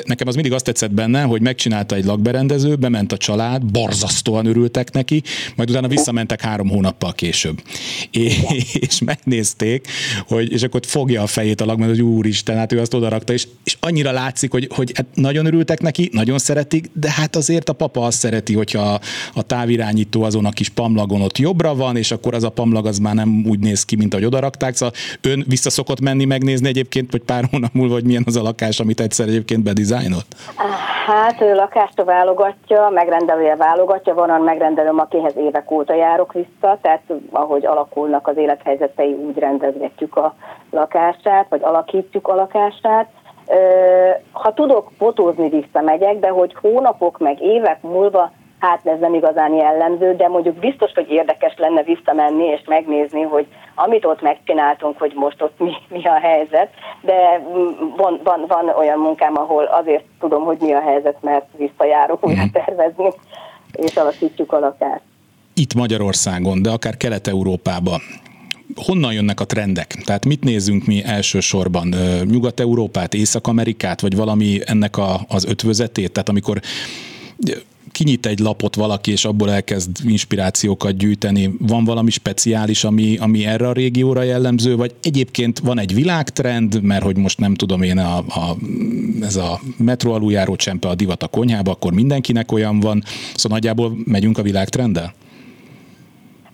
nekem 0.04 0.28
az 0.28 0.34
mindig 0.34 0.52
azt 0.52 0.64
tetszett 0.64 0.92
benne, 0.92 1.22
hogy 1.22 1.40
megcsinálta 1.40 1.94
egy 1.94 2.04
lakberendező, 2.04 2.74
bement 2.74 3.12
a 3.12 3.16
család, 3.16 3.64
borzasztóan 3.64 4.46
örültek 4.46 4.92
neki, 4.92 5.22
majd 5.56 5.70
utána 5.70 5.88
visszamentek 5.88 6.40
három 6.40 6.68
hónappal 6.68 7.12
később. 7.12 7.62
És, 8.10 8.36
és 8.72 8.98
megnézték, 9.00 9.86
hogy, 10.26 10.52
és 10.52 10.62
akkor 10.62 10.80
fogja 10.86 11.22
a 11.22 11.26
fejét 11.26 11.60
a 11.60 11.64
lakberendező, 11.64 12.02
hogy 12.02 12.14
úristen, 12.16 12.56
hát 12.56 12.72
ő 12.72 12.80
azt 12.80 12.94
odarakta, 12.94 13.32
és, 13.32 13.48
és 13.64 13.76
annyira 13.80 14.12
látszik, 14.12 14.52
hogy, 14.52 14.68
hogy 14.74 14.92
hát 14.94 15.06
nagyon 15.14 15.46
örültek 15.46 15.80
neki, 15.80 16.10
nagyon 16.12 16.38
szeretik, 16.38 16.90
de 16.92 17.10
hát 17.10 17.36
azért 17.36 17.68
a 17.68 17.72
papa 17.72 18.00
azt 18.00 18.18
szereti, 18.18 18.54
hogyha 18.54 18.80
a, 18.80 19.00
a 19.34 19.42
távirányító 19.42 20.22
azon 20.22 20.44
a 20.44 20.50
kis 20.50 20.68
pamlagon 20.68 21.22
ott 21.22 21.38
jobbra 21.38 21.74
van, 21.74 21.96
és 21.96 22.10
akkor 22.10 22.34
az 22.34 22.44
a 22.44 22.50
pamlag 22.50 22.86
az 22.86 22.98
már 22.98 23.14
nem 23.14 23.44
úgy 23.48 23.58
néz 23.58 23.84
ki, 23.84 23.96
mint 23.96 24.12
ahogy 24.14 24.26
odarakták. 24.26 24.74
Szóval 24.74 24.94
ön 25.20 25.44
vissza 25.48 25.70
szokott 25.70 26.00
menni 26.00 26.24
megnézni 26.24 26.68
egyébként, 26.68 27.10
hogy 27.10 27.22
pár 27.22 27.44
hónap 27.50 27.72
múlva, 27.72 27.94
hogy 27.94 28.04
milyen 28.04 28.22
az 28.26 28.36
a 28.36 28.42
lakás, 28.42 28.80
amit 28.80 29.00
egyszer 29.00 29.28
egyébként 29.28 29.62
bedizájnolt? 29.62 30.26
Hát 31.06 31.40
ő 31.40 31.54
lakást 31.54 32.02
válogatja, 32.04 32.90
megrendelője 32.94 33.56
válogatja, 33.56 34.14
van 34.14 34.30
olyan 34.30 34.42
megrendelőm, 34.42 34.98
akihez 34.98 35.36
évek 35.36 35.70
óta 35.70 35.94
járok 35.94 36.32
vissza, 36.32 36.78
tehát 36.82 37.02
ahogy 37.30 37.66
alakulnak 37.66 38.28
az 38.28 38.36
élethelyzetei, 38.36 39.12
úgy 39.12 39.38
rendezgetjük 39.38 40.16
a 40.16 40.34
lakását, 40.70 41.46
vagy 41.48 41.62
alakítjuk 42.06 42.28
a 42.28 42.34
lakását. 42.34 43.08
Ha 44.32 44.54
tudok 44.54 44.90
fotózni, 44.98 45.48
visszamegyek, 45.48 46.18
de 46.18 46.28
hogy 46.28 46.54
hónapok 46.60 47.18
meg 47.18 47.42
évek 47.42 47.82
múlva 47.82 48.32
hát 48.58 48.86
ez 48.86 48.98
nem 49.00 49.14
igazán 49.14 49.52
jellemző, 49.52 50.14
de 50.14 50.28
mondjuk 50.28 50.58
biztos, 50.58 50.92
hogy 50.94 51.10
érdekes 51.10 51.54
lenne 51.56 51.82
visszamenni 51.82 52.44
és 52.44 52.60
megnézni, 52.66 53.22
hogy 53.22 53.46
amit 53.74 54.04
ott 54.04 54.22
megcsináltunk, 54.22 54.98
hogy 54.98 55.12
most 55.14 55.42
ott 55.42 55.58
mi, 55.58 55.72
mi 55.88 56.04
a 56.04 56.18
helyzet, 56.20 56.68
de 57.00 57.42
van, 57.96 58.20
van, 58.24 58.44
van 58.48 58.68
olyan 58.68 58.98
munkám, 58.98 59.36
ahol 59.36 59.64
azért 59.64 60.04
tudom, 60.20 60.44
hogy 60.44 60.56
mi 60.60 60.72
a 60.72 60.80
helyzet, 60.80 61.16
mert 61.22 61.46
visszajárok 61.56 62.26
újra 62.26 62.42
mhm. 62.42 62.52
tervezni, 62.52 63.08
és 63.72 63.96
alakítjuk 63.96 64.52
a 64.52 64.58
lakást. 64.58 65.02
Itt 65.54 65.74
Magyarországon, 65.74 66.62
de 66.62 66.70
akár 66.70 66.96
Kelet-Európában 66.96 68.00
honnan 68.76 69.12
jönnek 69.12 69.40
a 69.40 69.44
trendek? 69.44 70.02
Tehát 70.04 70.24
mit 70.24 70.44
nézünk 70.44 70.86
mi 70.86 71.04
elsősorban? 71.04 71.94
Nyugat-Európát, 72.24 73.14
Észak-Amerikát, 73.14 74.00
vagy 74.00 74.16
valami 74.16 74.60
ennek 74.64 74.96
a, 74.96 75.24
az 75.28 75.44
ötvözetét? 75.44 76.12
Tehát 76.12 76.28
amikor 76.28 76.60
kinyit 77.96 78.26
egy 78.26 78.38
lapot 78.38 78.74
valaki, 78.74 79.10
és 79.10 79.24
abból 79.24 79.50
elkezd 79.50 79.90
inspirációkat 80.04 80.96
gyűjteni, 80.96 81.54
van 81.58 81.84
valami 81.84 82.10
speciális, 82.10 82.84
ami, 82.84 83.16
ami 83.16 83.46
erre 83.46 83.68
a 83.68 83.72
régióra 83.72 84.22
jellemző, 84.22 84.76
vagy 84.76 84.94
egyébként 85.02 85.58
van 85.58 85.78
egy 85.78 85.94
világtrend, 85.94 86.82
mert 86.82 87.02
hogy 87.02 87.16
most 87.16 87.38
nem 87.38 87.54
tudom 87.54 87.82
én, 87.82 87.98
a, 87.98 88.16
a, 88.18 88.56
ez 89.20 89.36
a 89.36 89.60
metro 89.76 90.12
aluljáró 90.12 90.56
csempe 90.56 90.88
a 90.88 90.94
divat 90.94 91.22
a 91.22 91.28
konyhába, 91.28 91.70
akkor 91.70 91.92
mindenkinek 91.92 92.52
olyan 92.52 92.80
van, 92.80 93.02
szóval 93.34 93.58
nagyjából 93.58 93.98
megyünk 94.04 94.38
a 94.38 94.42
világtrenddel? 94.42 95.14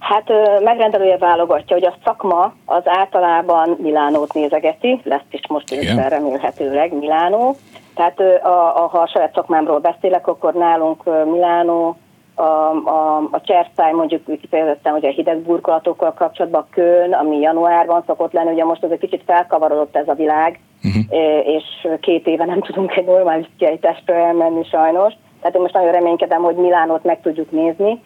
Hát 0.03 0.32
megrendelője 0.64 1.16
válogatja, 1.18 1.76
hogy 1.76 1.84
a 1.84 1.94
szakma 2.05 2.55
az 2.64 2.82
általában 2.84 3.76
Milánót 3.78 4.32
nézegeti, 4.32 5.00
lesz 5.05 5.20
is 5.30 5.40
most 5.48 5.72
ősszel 5.72 6.09
remélhetőleg 6.09 6.92
Milánó, 6.94 7.57
tehát 7.94 8.20
a, 8.44 8.82
a, 8.82 8.86
ha 8.86 8.98
a 8.98 9.07
saját 9.07 9.34
szakmámról 9.34 9.78
beszélek, 9.78 10.26
akkor 10.26 10.53
nálunk 10.53 11.05
Milánó, 11.24 11.96
a, 12.34 12.42
a, 12.42 13.16
a 13.30 13.40
cserszáj 13.40 13.92
mondjuk 13.92 14.40
kifejezetten, 14.40 14.92
hogy 14.92 15.07
a 15.07 15.11
hideg 15.11 15.38
burkolatokkal 15.38 16.12
kapcsolatban 16.12 16.66
Köln, 16.70 17.12
ami 17.12 17.38
januárban 17.38 18.03
szokott 18.07 18.32
lenni, 18.32 18.53
ugye 18.53 18.64
most 18.64 18.82
az 18.82 18.90
egy 18.90 18.98
kicsit 18.98 19.22
felkavarodott 19.26 19.96
ez 19.96 20.09
a 20.09 20.14
világ, 20.14 20.61
uh-huh. 20.84 21.46
és 21.46 21.64
két 22.00 22.26
éve 22.26 22.44
nem 22.44 22.61
tudunk 22.61 22.96
egy 22.96 23.05
normális 23.05 23.46
kiejtásra 23.59 24.14
elmenni 24.14 24.64
sajnos. 24.64 25.12
Tehát 25.40 25.57
én 25.57 25.62
most 25.62 25.74
nagyon 25.74 25.92
reménykedem, 25.92 26.42
hogy 26.42 26.57
Milánót 26.57 27.05
meg 27.05 27.20
tudjuk 27.20 27.50
nézni. 27.50 28.00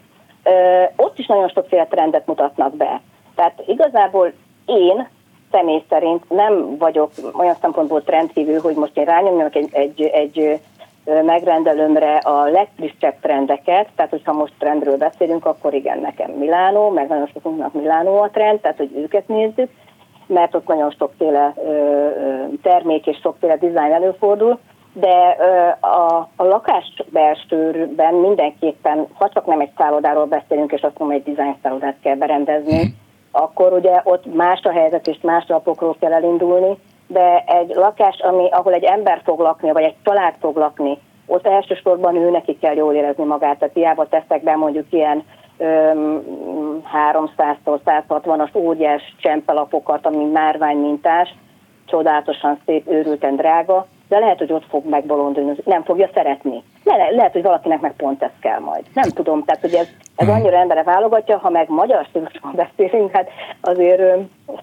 Ott 0.96 1.18
is 1.18 1.26
nagyon 1.26 1.48
sokféle 1.48 1.86
trendet 1.86 2.26
mutatnak 2.26 2.76
be. 2.76 3.00
Tehát 3.34 3.62
igazából 3.66 4.32
én 4.66 5.08
személy 5.50 5.82
szerint 5.88 6.30
nem 6.30 6.76
vagyok 6.78 7.10
olyan 7.32 7.56
szempontból 7.60 8.02
trendhívő, 8.02 8.56
hogy 8.56 8.74
most 8.74 8.96
én 8.96 9.04
rányomjak 9.04 9.54
egy, 9.54 9.68
egy, 9.72 10.02
egy 10.02 10.60
megrendelőmre 11.04 12.16
a 12.16 12.44
legfrissebb 12.44 13.14
trendeket, 13.20 13.88
tehát 13.96 14.10
hogyha 14.10 14.32
most 14.32 14.52
trendről 14.58 14.96
beszélünk, 14.96 15.46
akkor 15.46 15.74
igen, 15.74 15.98
nekem 15.98 16.30
Milánó, 16.30 16.88
meg 16.90 17.08
nagyon 17.08 17.30
sokunknak 17.32 17.72
Milánó 17.72 18.20
a 18.20 18.30
trend, 18.30 18.60
tehát 18.60 18.76
hogy 18.76 18.90
őket 18.96 19.28
nézzük, 19.28 19.70
mert 20.26 20.54
ott 20.54 20.66
nagyon 20.66 20.94
sokféle 20.98 21.54
termék 22.62 23.06
és 23.06 23.18
sokféle 23.22 23.56
dizájn 23.56 23.92
előfordul, 23.92 24.58
de 24.98 25.36
a, 25.80 26.28
a 26.36 26.44
lakás 26.44 27.02
belsőben 27.08 28.14
mindenképpen, 28.14 29.06
ha 29.14 29.28
csak 29.28 29.46
nem 29.46 29.60
egy 29.60 29.70
szállodáról 29.76 30.26
beszélünk, 30.26 30.72
és 30.72 30.82
azt 30.82 30.98
mondom, 30.98 31.16
hogy 31.16 31.26
egy 31.26 31.34
dizájn 31.34 31.56
szállodát 31.62 31.96
kell 32.02 32.16
berendezni, 32.16 32.76
mhm 32.76 33.04
akkor 33.36 33.72
ugye 33.72 34.00
ott 34.04 34.34
más 34.34 34.60
a 34.62 34.70
helyzet, 34.70 35.06
és 35.06 35.16
más 35.22 35.44
lapokról 35.48 35.96
kell 36.00 36.12
elindulni, 36.12 36.76
de 37.06 37.44
egy 37.46 37.74
lakás, 37.74 38.18
ami, 38.20 38.48
ahol 38.50 38.72
egy 38.72 38.84
ember 38.84 39.20
fog 39.24 39.40
lakni, 39.40 39.72
vagy 39.72 39.82
egy 39.82 39.94
család 40.02 40.34
fog 40.40 40.56
lakni, 40.56 40.98
ott 41.26 41.46
elsősorban 41.46 42.16
ő 42.16 42.30
neki 42.30 42.58
kell 42.58 42.74
jól 42.74 42.94
érezni 42.94 43.24
magát, 43.24 43.58
tehát 43.58 43.74
hiába 43.74 44.08
teszek 44.08 44.42
be 44.42 44.56
mondjuk 44.56 44.86
ilyen 44.90 45.24
300-tól 47.12 47.78
160-as 47.84 48.56
óriás 48.56 49.14
csempelapokat, 49.20 50.06
ami 50.06 50.24
márvány 50.24 50.76
mintás, 50.76 51.34
csodálatosan 51.86 52.58
szép, 52.66 52.88
őrülten 52.88 53.36
drága, 53.36 53.86
de 54.08 54.18
lehet, 54.18 54.38
hogy 54.38 54.52
ott 54.52 54.66
fog 54.68 54.88
megbolondulni, 54.88 55.56
nem 55.64 55.82
fogja 55.82 56.10
szeretni. 56.14 56.62
Le, 56.84 57.10
lehet, 57.10 57.32
hogy 57.32 57.42
valakinek 57.42 57.80
meg 57.80 57.94
pont 57.96 58.22
ez 58.22 58.30
kell 58.40 58.58
majd. 58.58 58.84
Nem 58.94 59.10
tudom, 59.10 59.44
tehát 59.44 59.60
hogy 59.60 59.74
ez, 59.74 59.88
ez 60.16 60.28
annyira 60.28 60.56
embere 60.56 60.82
válogatja, 60.82 61.38
ha 61.38 61.50
meg 61.50 61.68
magyar 61.68 62.04
stílusban 62.04 62.52
beszélünk, 62.76 63.10
hát 63.10 63.28
azért 63.60 64.02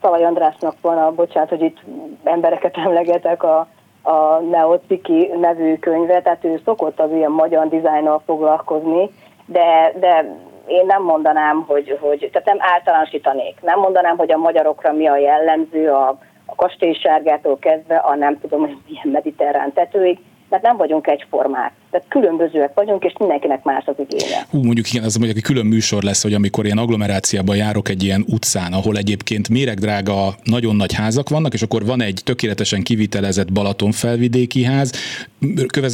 Szalai 0.01 0.23
Andrásnak 0.23 0.75
van 0.81 0.97
a, 0.97 1.11
bocsánat, 1.11 1.49
hogy 1.49 1.61
itt 1.61 1.77
embereket 2.23 2.77
emlegetek, 2.77 3.43
a, 3.43 3.67
a 4.03 4.39
Neociki 4.51 5.29
nevű 5.39 5.77
könyve, 5.77 6.21
tehát 6.21 6.43
ő 6.43 6.61
szokott 6.65 6.99
az 6.99 7.11
ilyen 7.11 7.31
magyar 7.31 7.67
dizájnnal 7.67 8.21
foglalkozni, 8.25 9.09
de, 9.45 9.93
de 9.99 10.37
én 10.67 10.85
nem 10.85 11.03
mondanám, 11.03 11.63
hogy, 11.67 11.97
hogy, 12.01 12.29
tehát 12.31 12.47
nem 12.47 12.57
általánosítanék, 12.59 13.61
nem 13.61 13.79
mondanám, 13.79 14.17
hogy 14.17 14.31
a 14.31 14.37
magyarokra 14.37 14.91
mi 14.91 15.07
a 15.07 15.17
jellemző, 15.17 15.91
a, 15.91 16.17
a 16.53 16.67
kastélysárgától 16.67 17.57
kezdve 17.59 17.95
a 17.95 18.15
nem 18.15 18.39
tudom, 18.39 18.59
hogy 18.59 18.77
milyen 18.87 19.07
mediterrán 19.07 19.73
tetőig, 19.73 20.19
mert 20.49 20.63
nem 20.63 20.77
vagyunk 20.77 21.07
egyformák. 21.07 21.73
Tehát 21.93 22.07
különbözőek 22.09 22.71
vagyunk, 22.73 23.03
és 23.03 23.13
mindenkinek 23.19 23.63
más 23.63 23.83
az 23.85 23.95
igénye. 23.97 24.45
Hú, 24.49 24.63
mondjuk 24.63 24.89
igen, 24.93 25.03
az 25.03 25.15
mondjuk 25.15 25.37
egy 25.37 25.43
külön 25.43 25.65
műsor 25.65 26.03
lesz, 26.03 26.21
hogy 26.21 26.33
amikor 26.33 26.65
én 26.65 26.77
agglomeráciában 26.77 27.55
járok 27.55 27.89
egy 27.89 28.03
ilyen 28.03 28.25
utcán, 28.27 28.73
ahol 28.73 28.97
egyébként 28.97 29.49
méregdrága, 29.49 30.35
nagyon 30.43 30.75
nagy 30.75 30.93
házak 30.93 31.29
vannak, 31.29 31.53
és 31.53 31.61
akkor 31.61 31.85
van 31.85 32.01
egy 32.01 32.21
tökéletesen 32.23 32.83
kivitelezett 32.83 33.51
Balaton 33.51 33.91
felvidéki 33.91 34.63
ház, 34.63 34.91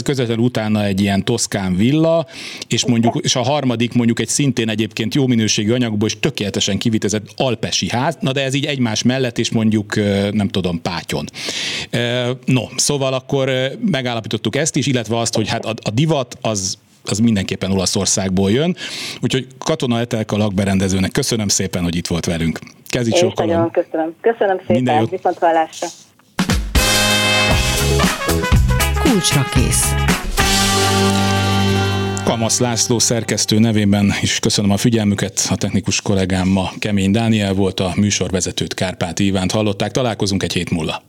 közvetlenül 0.04 0.44
utána 0.44 0.84
egy 0.84 1.02
ilyen 1.02 1.24
toszkán 1.24 1.76
villa, 1.76 2.26
és 2.68 2.86
mondjuk, 2.86 3.16
és 3.22 3.36
a 3.36 3.42
harmadik 3.42 3.94
mondjuk 3.94 4.20
egy 4.20 4.28
szintén 4.28 4.70
egyébként 4.70 5.16
jó 5.16 5.28
minőségű 5.28 5.72
anyagból, 5.74 6.08
és 6.08 6.20
tökéletesen 6.20 6.78
kivitelezett 6.78 7.28
alpesi 7.36 7.90
ház, 7.90 8.18
na 8.20 8.32
de 8.32 8.44
ez 8.44 8.54
így 8.54 8.66
egymás 8.66 9.04
mellett, 9.04 9.38
és 9.38 9.52
mondjuk 9.52 9.96
nem 10.32 10.48
tudom, 10.48 10.82
pátyon. 10.82 11.26
No, 12.46 12.62
szóval 12.76 13.14
akkor 13.14 13.52
megállapítottuk 13.92 14.56
ezt 14.56 14.76
is, 14.76 14.88
illetve 14.88 15.18
azt, 15.18 15.36
hogy 15.36 15.48
hát 15.48 15.66
a, 15.66 15.74
a 15.90 15.92
divat 15.92 16.38
az 16.42 16.78
az 17.04 17.20
mindenképpen 17.20 17.72
Olaszországból 17.72 18.52
jön. 18.52 18.76
Úgyhogy 19.22 19.48
Katona 19.58 20.00
Etelka 20.00 20.38
lakberendezőnek 20.38 21.12
köszönöm 21.12 21.48
szépen, 21.48 21.84
hogy 21.84 21.96
itt 21.96 22.08
volt 22.08 22.26
velünk. 22.26 22.60
Kezdj 22.88 23.16
sokkal. 23.16 23.46
nagyon 23.46 23.72
köszönöm. 23.72 24.16
Köszönöm 24.22 24.58
szépen, 24.58 24.76
Minden 24.76 25.08
viszont 25.10 25.38
hallásra. 25.38 25.88
Kulcsra 29.02 29.46
kész. 29.54 29.94
Kamasz 32.24 32.60
László 32.60 33.00
szerkesztő 33.00 33.60
nevében 33.60 34.14
is 34.22 34.40
köszönöm 34.40 34.72
a 34.72 34.78
figyelmüket. 34.78 35.48
A 35.50 35.56
technikus 35.56 36.02
kollégám 36.02 36.48
ma 36.48 36.72
Kemény 36.80 37.12
Dániel 37.12 37.54
volt, 37.54 37.80
a 37.80 37.92
műsorvezetőt 37.96 38.74
Kárpát 38.74 39.20
Ivánt 39.20 39.52
hallották. 39.52 39.92
Találkozunk 39.92 40.44
egy 40.44 40.54
hét 40.54 40.70
múlva. 40.70 41.09